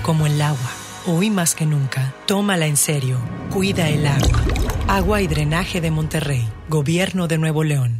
[0.03, 0.71] como el agua.
[1.07, 3.19] Hoy más que nunca, tómala en serio.
[3.51, 4.41] Cuida el agua.
[4.87, 6.49] Agua y drenaje de Monterrey.
[6.69, 8.00] Gobierno de Nuevo León.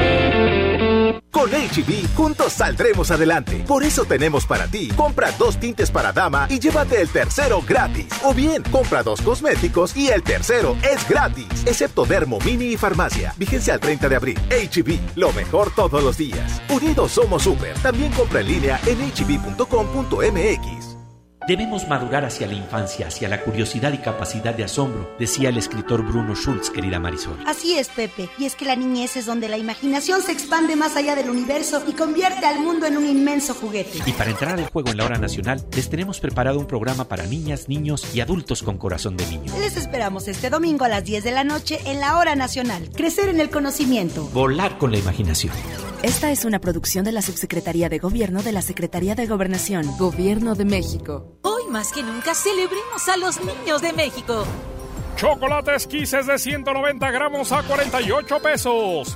[1.71, 3.63] HB, juntos saldremos adelante.
[3.67, 8.07] Por eso tenemos para ti, compra dos tintes para dama y llévate el tercero gratis.
[8.23, 11.47] O bien, compra dos cosméticos y el tercero es gratis.
[11.65, 13.33] Excepto Dermo Mini y Farmacia.
[13.37, 14.39] Vigencia al 30 de abril.
[14.49, 16.61] HB, lo mejor todos los días.
[16.69, 17.73] Unidos somos super.
[17.79, 20.90] También compra en línea en hb.com.mx.
[21.47, 26.05] Debemos madurar hacia la infancia, hacia la curiosidad y capacidad de asombro, decía el escritor
[26.05, 27.39] Bruno Schulz, querida Marisol.
[27.47, 30.95] Así es, Pepe, y es que la niñez es donde la imaginación se expande más
[30.95, 33.99] allá del universo y convierte al mundo en un inmenso juguete.
[34.05, 37.25] Y para entrar al juego en la hora nacional, les tenemos preparado un programa para
[37.25, 39.51] niñas, niños y adultos con corazón de niño.
[39.59, 42.89] Les esperamos este domingo a las 10 de la noche en la hora nacional.
[42.95, 44.25] Crecer en el conocimiento.
[44.31, 45.53] Volar con la imaginación.
[46.03, 50.55] Esta es una producción de la Subsecretaría de Gobierno de la Secretaría de Gobernación, Gobierno
[50.55, 51.37] de México.
[51.43, 54.43] Hoy más que nunca celebremos a los niños de México.
[55.15, 59.15] Chocolates Kisses de 190 gramos a 48 pesos.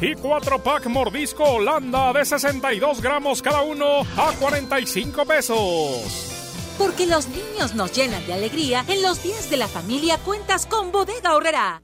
[0.00, 6.32] Y 4 pack mordisco Holanda de 62 gramos cada uno a 45 pesos.
[6.76, 10.90] Porque los niños nos llenan de alegría, en los días de la familia cuentas con
[10.90, 11.83] Bodega Horrera.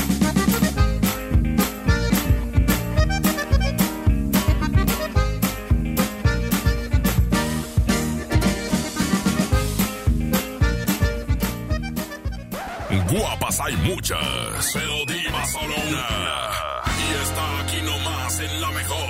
[13.59, 16.47] Hay muchas, pero diva solo una.
[16.87, 19.09] Y está aquí nomás en la mejor.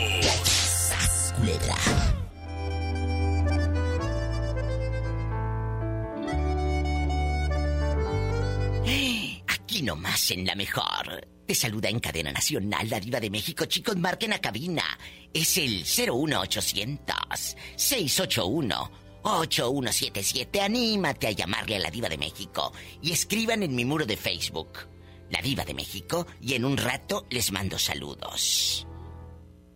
[9.47, 11.27] Aquí nomás en la mejor.
[11.45, 13.65] Te saluda en cadena nacional la diva de México.
[13.65, 14.83] Chicos, marquen a cabina.
[15.33, 18.91] Es el 01800 681
[19.23, 20.61] 8177.
[20.61, 22.71] Anímate a llamarle a la Diva de México
[23.01, 24.79] y escriban en mi muro de Facebook.
[25.29, 28.87] La Diva de México y en un rato les mando saludos.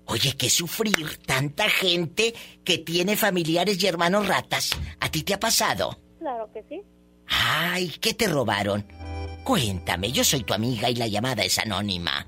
[0.07, 4.71] Oye, qué sufrir tanta gente que tiene familiares y hermanos ratas.
[4.99, 5.97] ¿A ti te ha pasado?
[6.19, 6.81] Claro que sí.
[7.27, 8.85] Ay, ¿qué te robaron?
[9.43, 12.27] Cuéntame, yo soy tu amiga y la llamada es anónima.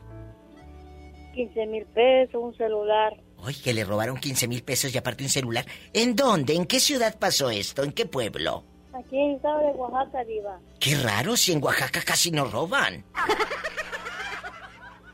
[1.34, 3.14] 15 mil pesos, un celular.
[3.48, 5.66] Oye, que le robaron 15 mil pesos y aparte un celular.
[5.94, 6.54] ¿En dónde?
[6.54, 7.82] ¿En qué ciudad pasó esto?
[7.82, 8.66] ¿En qué pueblo?
[8.94, 10.60] Aquí en estado de Oaxaca, Diva.
[10.82, 13.06] Qué raro, si en Oaxaca casi no roban.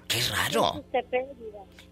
[0.08, 0.82] Qué raro.
[0.82, 1.28] Tuxtepec.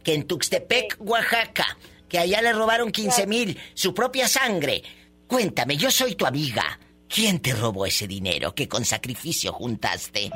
[0.04, 1.78] Que en Tuxtepec, Oaxaca,
[2.10, 4.82] que allá le robaron 15 mil, su propia sangre.
[5.28, 6.80] Cuéntame, yo soy tu amiga.
[7.08, 10.32] ¿Quién te robó ese dinero que con sacrificio juntaste?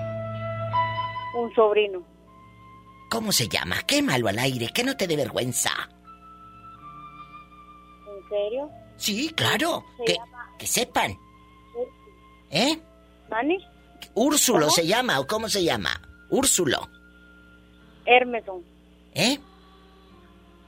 [1.36, 2.06] Un sobrino.
[3.10, 3.82] ¿Cómo se llama?
[3.88, 5.72] Qué malo al aire, que no te dé vergüenza.
[8.26, 8.70] ¿En serio?
[8.98, 9.84] Sí, claro.
[9.98, 11.18] Se Que, llama- que sepan.
[12.52, 12.80] ¿Eh?
[13.30, 13.58] ¿Mani?
[14.14, 14.72] Úrsulo ¿Cómo?
[14.72, 16.00] se llama, ¿o cómo se llama?
[16.30, 16.88] Úrsulo.
[18.06, 18.64] Hermeson.
[19.14, 19.40] ¿Eh?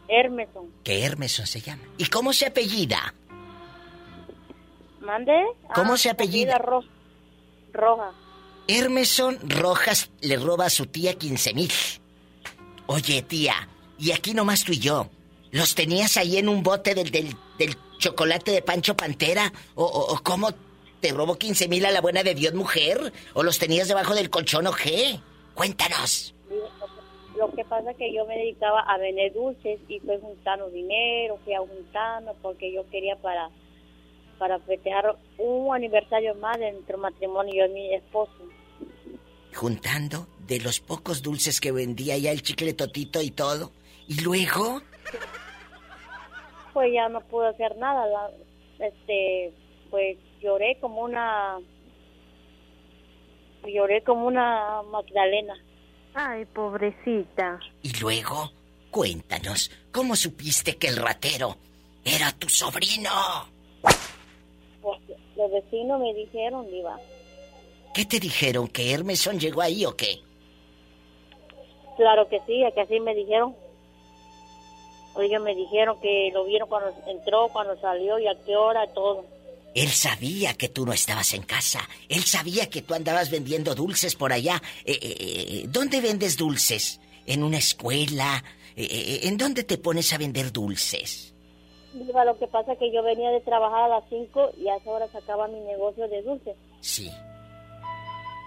[0.09, 0.71] Hermeson.
[0.84, 1.84] Que Hermeson se llama.
[1.97, 3.13] ¿Y cómo se apellida?
[5.01, 5.34] ¿Mande?
[5.75, 6.57] ¿Cómo Ah, se apellida?
[6.57, 6.84] Ro-
[7.73, 8.11] Roja.
[8.67, 11.71] Hermeson Rojas le roba a su tía 15 mil.
[12.88, 13.67] Oye, tía,
[13.97, 15.09] y aquí nomás tú y yo.
[15.51, 19.51] ¿Los tenías ahí en un bote del, del, del chocolate de Pancho Pantera?
[19.75, 20.49] ¿O, o- o cómo
[20.99, 23.13] ¿Te robó 15 mil a la buena de Dios, mujer?
[23.35, 25.19] ¿O los tenías debajo del colchón o qué?
[25.53, 26.33] Cuéntanos.
[27.37, 31.37] Lo que pasa es que yo me dedicaba a vender dulces y fui juntando dinero,
[31.45, 33.49] fui juntando porque yo quería para
[34.39, 38.31] para festejar un aniversario más de nuestro matrimonio yo y mi esposo.
[39.53, 43.71] Juntando de los pocos dulces que vendía ya el chicle totito y todo.
[44.07, 44.81] ¿Y luego?
[46.73, 48.29] Pues ya no pude hacer nada.
[48.79, 49.53] este,
[49.89, 51.57] pues lloré como una...
[53.65, 55.55] Lloré como una Magdalena.
[56.13, 57.59] Ay, pobrecita.
[57.81, 58.51] ¿Y luego?
[58.91, 61.57] Cuéntanos, ¿cómo supiste que el ratero
[62.03, 63.11] era tu sobrino?
[64.81, 65.01] Pues
[65.35, 66.97] los vecinos me dijeron, Diva.
[67.93, 68.67] ¿Qué te dijeron?
[68.67, 70.19] ¿Que Hermeson llegó ahí o qué?
[71.97, 73.55] Claro que sí, que así me dijeron.
[75.18, 79.26] Oiga, me dijeron que lo vieron cuando entró, cuando salió y a qué hora, todo.
[79.73, 81.80] Él sabía que tú no estabas en casa.
[82.07, 84.61] Él sabía que tú andabas vendiendo dulces por allá.
[84.85, 87.02] Eh, eh, eh, ¿Dónde vendes dulces?
[87.26, 88.44] ¿En una escuela?
[88.76, 91.34] ¿En dónde te pones a vender dulces?
[91.94, 94.76] Viva, lo que pasa es que yo venía de trabajar a las 5 y a
[94.76, 96.56] esa hora sacaba mi negocio de dulces.
[96.80, 97.11] Sí.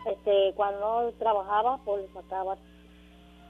[0.07, 2.57] Este, cuando trabajaba, pues sacaba,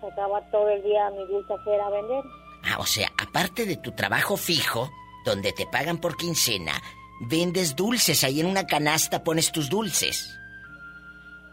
[0.00, 2.24] sacaba todo el día mi dulce a vender.
[2.70, 4.92] Ah, o sea, aparte de tu trabajo fijo,
[5.24, 6.80] donde te pagan por quincena,
[7.20, 10.30] vendes dulces, ahí en una canasta pones tus dulces.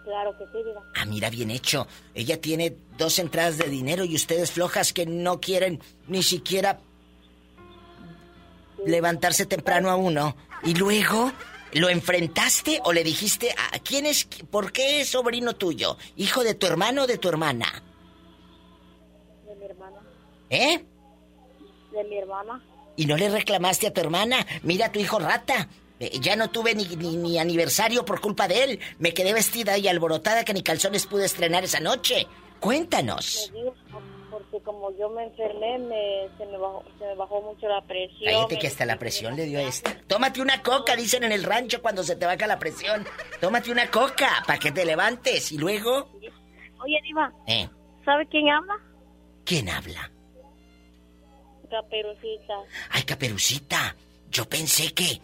[0.04, 0.82] Claro que sí, diga.
[0.96, 1.88] Ah, mira, bien hecho.
[2.14, 6.80] Ella tiene dos entradas de dinero y ustedes flojas que no quieren ni siquiera
[8.86, 10.36] levantarse temprano a uno.
[10.64, 11.32] Y luego,
[11.74, 15.98] ¿lo enfrentaste o le dijiste a quién es, por qué es sobrino tuyo?
[16.16, 17.84] ¿Hijo de tu hermano o de tu hermana?
[19.46, 19.98] De mi hermana.
[20.52, 20.86] ¿Eh?
[21.98, 22.64] De mi hermana.
[22.96, 24.46] ¿Y no le reclamaste a tu hermana?
[24.62, 25.68] Mira a tu hijo rata.
[26.00, 28.80] Eh, ya no tuve ni, ni, aniversario por culpa de él.
[29.00, 32.28] Me quedé vestida y alborotada que ni calzones pude estrenar esa noche.
[32.60, 33.52] Cuéntanos.
[34.30, 35.80] porque como yo me enfermé,
[36.38, 36.58] se, me
[37.16, 38.32] bajó, mucho la presión.
[38.32, 40.00] Cállate que hasta la presión le dio a esta.
[40.06, 43.08] Tómate una coca, dicen en el rancho cuando se te baja la presión.
[43.42, 46.10] Tómate una coca para que te levantes y luego...
[46.80, 47.34] Oye, Diva.
[47.48, 47.68] ¿Eh?
[48.06, 48.76] ¿Sabe quién habla?
[49.46, 50.12] ¿Quién habla?
[51.70, 52.54] Caperucita.
[52.90, 53.96] Ay, Caperucita.
[54.30, 55.22] Yo pensé que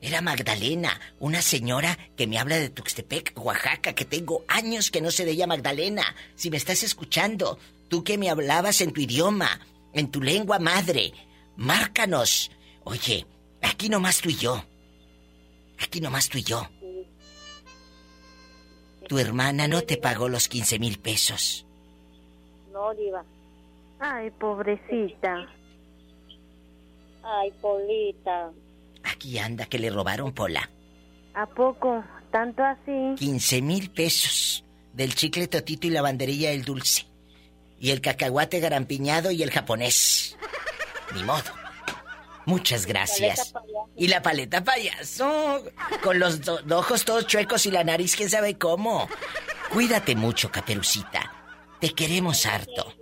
[0.00, 5.10] era Magdalena, una señora que me habla de Tuxtepec, Oaxaca, que tengo años que no
[5.10, 6.14] sé de ella, Magdalena.
[6.34, 7.58] Si me estás escuchando,
[7.88, 9.60] tú que me hablabas en tu idioma,
[9.92, 11.12] en tu lengua madre,
[11.56, 12.50] márcanos.
[12.84, 13.26] Oye,
[13.62, 14.64] aquí nomás tú y yo.
[15.78, 16.68] Aquí nomás tú y yo.
[19.08, 21.66] Tu hermana no te pagó los 15 mil pesos.
[22.72, 23.24] No, Diva.
[24.00, 25.46] Ay, pobrecita.
[27.22, 28.50] Ay, Polita.
[29.04, 30.68] Aquí anda que le robaron Pola.
[31.34, 32.02] ¿A poco?
[32.32, 33.14] ¿Tanto así?
[33.16, 37.06] 15 mil pesos del chicle totito y la banderilla del dulce.
[37.78, 40.36] Y el cacahuate garampiñado y el japonés.
[41.14, 41.50] Ni modo.
[42.46, 43.52] Muchas gracias.
[43.96, 45.62] Y la paleta payaso.
[46.02, 49.08] Con los ojos todos chuecos y la nariz quién sabe cómo.
[49.72, 51.32] Cuídate mucho, Caperucita.
[51.80, 52.94] Te queremos harto.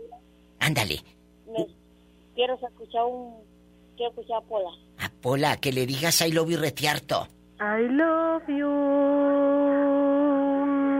[0.61, 1.03] Ándale.
[2.35, 3.37] quiero escuchar un...
[3.97, 4.71] Quiero escuchar a Pola.
[4.99, 7.29] A Pola, que le digas I love you retiarto.
[7.61, 8.69] I love you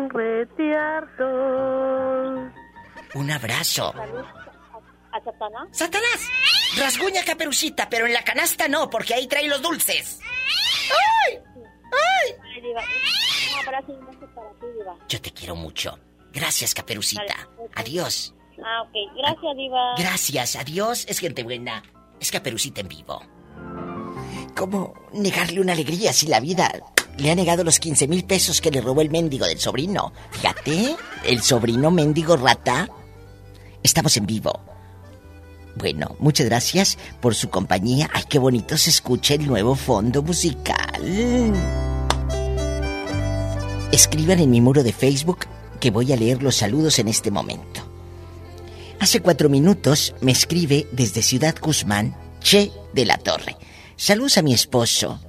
[0.09, 1.25] retiarto.
[3.15, 3.95] Un abrazo.
[5.13, 5.69] ¿A Satanás?
[5.71, 6.29] ¡Satanás!
[6.77, 10.21] Rasguña caperucita, pero en la canasta no, porque ahí trae los dulces.
[10.91, 11.39] ¡Ay!
[11.93, 12.35] ¡Ay!
[12.73, 13.99] Un abrazo
[14.35, 14.97] para ti, Diva.
[15.09, 15.99] Yo te quiero mucho.
[16.33, 17.49] Gracias, caperucita.
[17.75, 18.35] Adiós.
[18.65, 18.93] Ah, ok.
[19.17, 19.95] Gracias, Diva.
[19.97, 21.07] Gracias, adiós.
[21.09, 21.83] Es gente buena.
[22.21, 23.23] Es Caperucita en vivo.
[24.57, 26.73] ¿Cómo negarle una alegría si la vida
[27.17, 30.13] le ha negado los 15 mil pesos que le robó el mendigo del sobrino?
[30.33, 32.89] Fíjate, el sobrino mendigo rata.
[33.83, 34.53] Estamos en vivo.
[35.77, 38.11] Bueno, muchas gracias por su compañía.
[38.13, 41.03] Ay, qué bonito se escucha el nuevo fondo musical.
[43.93, 45.47] Escriban en mi muro de Facebook
[45.79, 47.88] que voy a leer los saludos en este momento.
[49.01, 53.57] Hace cuatro minutos me escribe desde Ciudad Guzmán, Che de la Torre.
[53.97, 55.21] Saludos a mi esposo.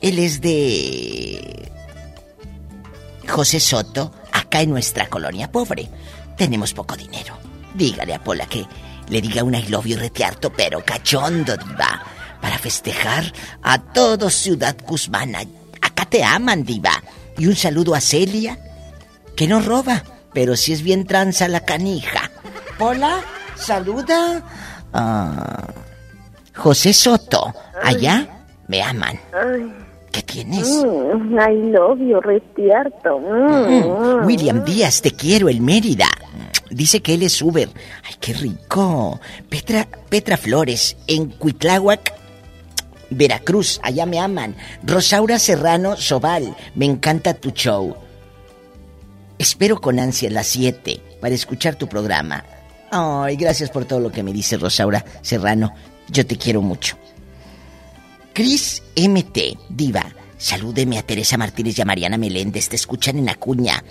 [0.00, 1.70] Él es de
[3.28, 5.90] José Soto, acá en nuestra colonia pobre.
[6.36, 7.36] Tenemos poco dinero.
[7.74, 8.64] Dígale a Pola que
[9.08, 9.86] le diga un I love
[10.56, 12.02] pero cachondo, diva.
[12.40, 13.32] Para festejar
[13.62, 15.34] a todo Ciudad Guzmán.
[15.82, 17.02] Acá te aman, diva.
[17.36, 18.58] Y un saludo a Celia,
[19.36, 22.27] que no roba, pero si es bien tranza la canija.
[22.80, 23.20] Hola,
[23.56, 24.40] saluda
[24.92, 25.66] a
[26.54, 27.52] José Soto.
[27.82, 29.18] Allá me aman.
[30.12, 30.68] ¿Qué tienes?
[30.84, 33.18] Mm, I love you, despierto.
[33.18, 36.06] Mm, William Díaz, te quiero, el Mérida.
[36.70, 37.68] Dice que él es Uber.
[38.06, 39.18] ¡Ay, qué rico!
[39.48, 42.14] Petra, Petra Flores, en Cuitláhuac,
[43.10, 44.54] Veracruz, allá me aman.
[44.84, 47.96] Rosaura Serrano Sobal, me encanta tu show.
[49.38, 52.44] Espero con ansia las 7 para escuchar tu programa.
[52.90, 55.74] Ay, gracias por todo lo que me dice Rosaura Serrano.
[56.08, 56.96] Yo te quiero mucho.
[58.32, 60.06] Cris MT, diva,
[60.38, 63.82] salúdeme a Teresa Martínez y a Mariana Meléndez, te escuchan en Acuña.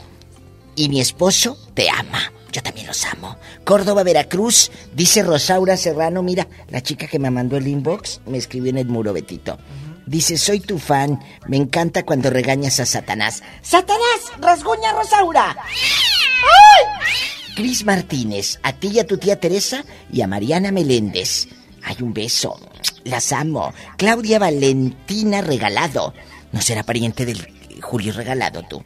[0.75, 2.31] Y mi esposo te ama.
[2.51, 3.37] Yo también los amo.
[3.65, 8.69] Córdoba, Veracruz, dice Rosaura Serrano, mira, la chica que me mandó el inbox me escribió
[8.69, 9.59] en el muro, Betito.
[10.05, 13.43] Dice, soy tu fan, me encanta cuando regañas a Satanás.
[13.61, 14.31] ¡Satanás!
[14.39, 15.57] ¡Rasguña Rosaura!
[15.59, 17.36] ¡Ay!
[17.57, 21.47] Cris Martínez, a ti y a tu tía Teresa y a Mariana Meléndez.
[21.81, 22.55] Hay un beso.
[23.03, 23.73] Las amo.
[23.97, 26.13] Claudia Valentina Regalado.
[26.51, 27.47] ¿No será pariente del
[27.81, 28.83] Julio Regalado tú?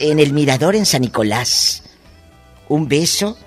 [0.00, 1.84] En, el Mirador en San Nicolás.
[2.68, 3.38] Un beso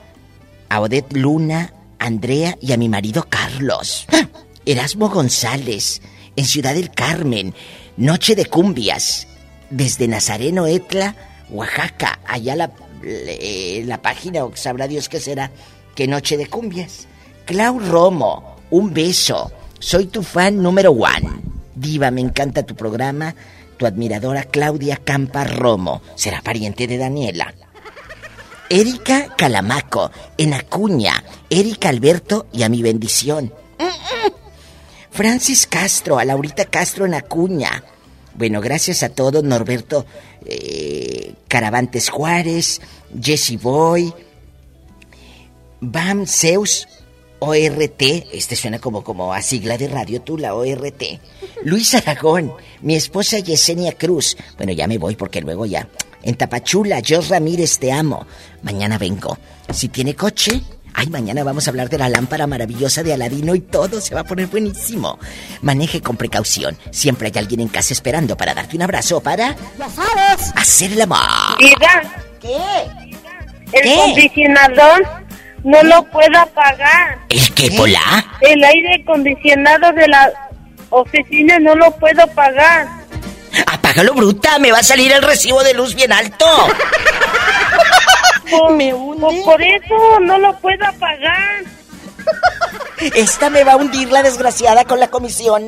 [0.70, 4.06] a Odette Luna, Andrea y a mi marido Carlos.
[4.14, 4.30] ¡Ah!
[4.66, 6.02] Erasmo González,
[6.38, 7.54] en Ciudad del Carmen.
[7.98, 9.28] Noche de cumbias.
[9.70, 11.18] Desde Nazareno Etla,
[11.50, 12.20] Oaxaca.
[12.26, 12.72] Allá la,
[13.02, 15.52] la página, o sabrá Dios qué será.
[15.96, 17.08] Que noche de cumbias.
[17.46, 19.52] Clau Romo, un beso.
[19.80, 21.30] Soy tu fan número one.
[21.76, 23.34] Diva, me encanta tu programa.
[23.78, 26.02] Tu admiradora Claudia Campa Romo.
[26.16, 27.54] Será pariente de Daniela.
[28.70, 31.24] Erika Calamaco, en Acuña.
[31.50, 33.54] Erika Alberto y a mi bendición.
[35.12, 37.84] Francis Castro, a Laurita Castro en Acuña.
[38.38, 40.06] Bueno, gracias a todos, Norberto
[40.46, 42.82] eh, Caravantes Juárez,
[43.20, 44.14] Jesse Boy,
[45.82, 46.88] Bam Zeus,
[47.40, 48.02] ORT,
[48.34, 51.04] este suena como, como a sigla de radio tú, la ORT.
[51.64, 54.38] Luis Aragón, mi esposa Yesenia Cruz.
[54.58, 55.88] Bueno, ya me voy porque luego ya.
[56.24, 58.26] En Tapachula, Jos Ramírez, te amo.
[58.64, 59.38] Mañana vengo.
[59.72, 60.62] Si tiene coche,
[60.98, 64.22] ay, mañana vamos a hablar de la lámpara maravillosa de Aladino y todo se va
[64.22, 65.20] a poner buenísimo.
[65.62, 66.76] Maneje con precaución.
[66.92, 69.56] Siempre hay alguien en casa esperando para darte un abrazo para.
[69.78, 70.52] Ya sabes.
[70.56, 71.20] Hacer el amor.
[71.60, 72.02] Diga,
[72.42, 72.58] ¿Qué?
[73.74, 73.94] el ¿Qué?
[73.94, 75.08] acondicionador
[75.64, 77.20] no lo puedo apagar.
[77.30, 78.26] ¿El qué, Pola?
[78.42, 80.32] El aire acondicionado de la
[80.90, 82.88] oficina no lo puedo pagar.
[83.68, 84.58] Apágalo, bruta.
[84.58, 86.46] Me va a salir el recibo de luz bien alto.
[88.72, 89.42] Me hunde.
[89.44, 91.64] Por eso no lo puedo apagar.
[93.16, 95.64] Esta me va a hundir la desgraciada con la comisión.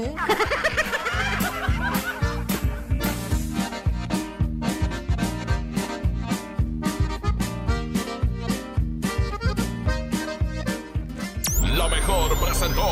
[11.76, 12.88] La mejor presentó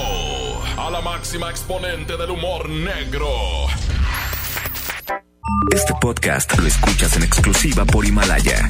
[0.77, 3.27] a la máxima exponente del humor negro.
[5.73, 8.69] Este podcast lo escuchas en exclusiva por Himalaya.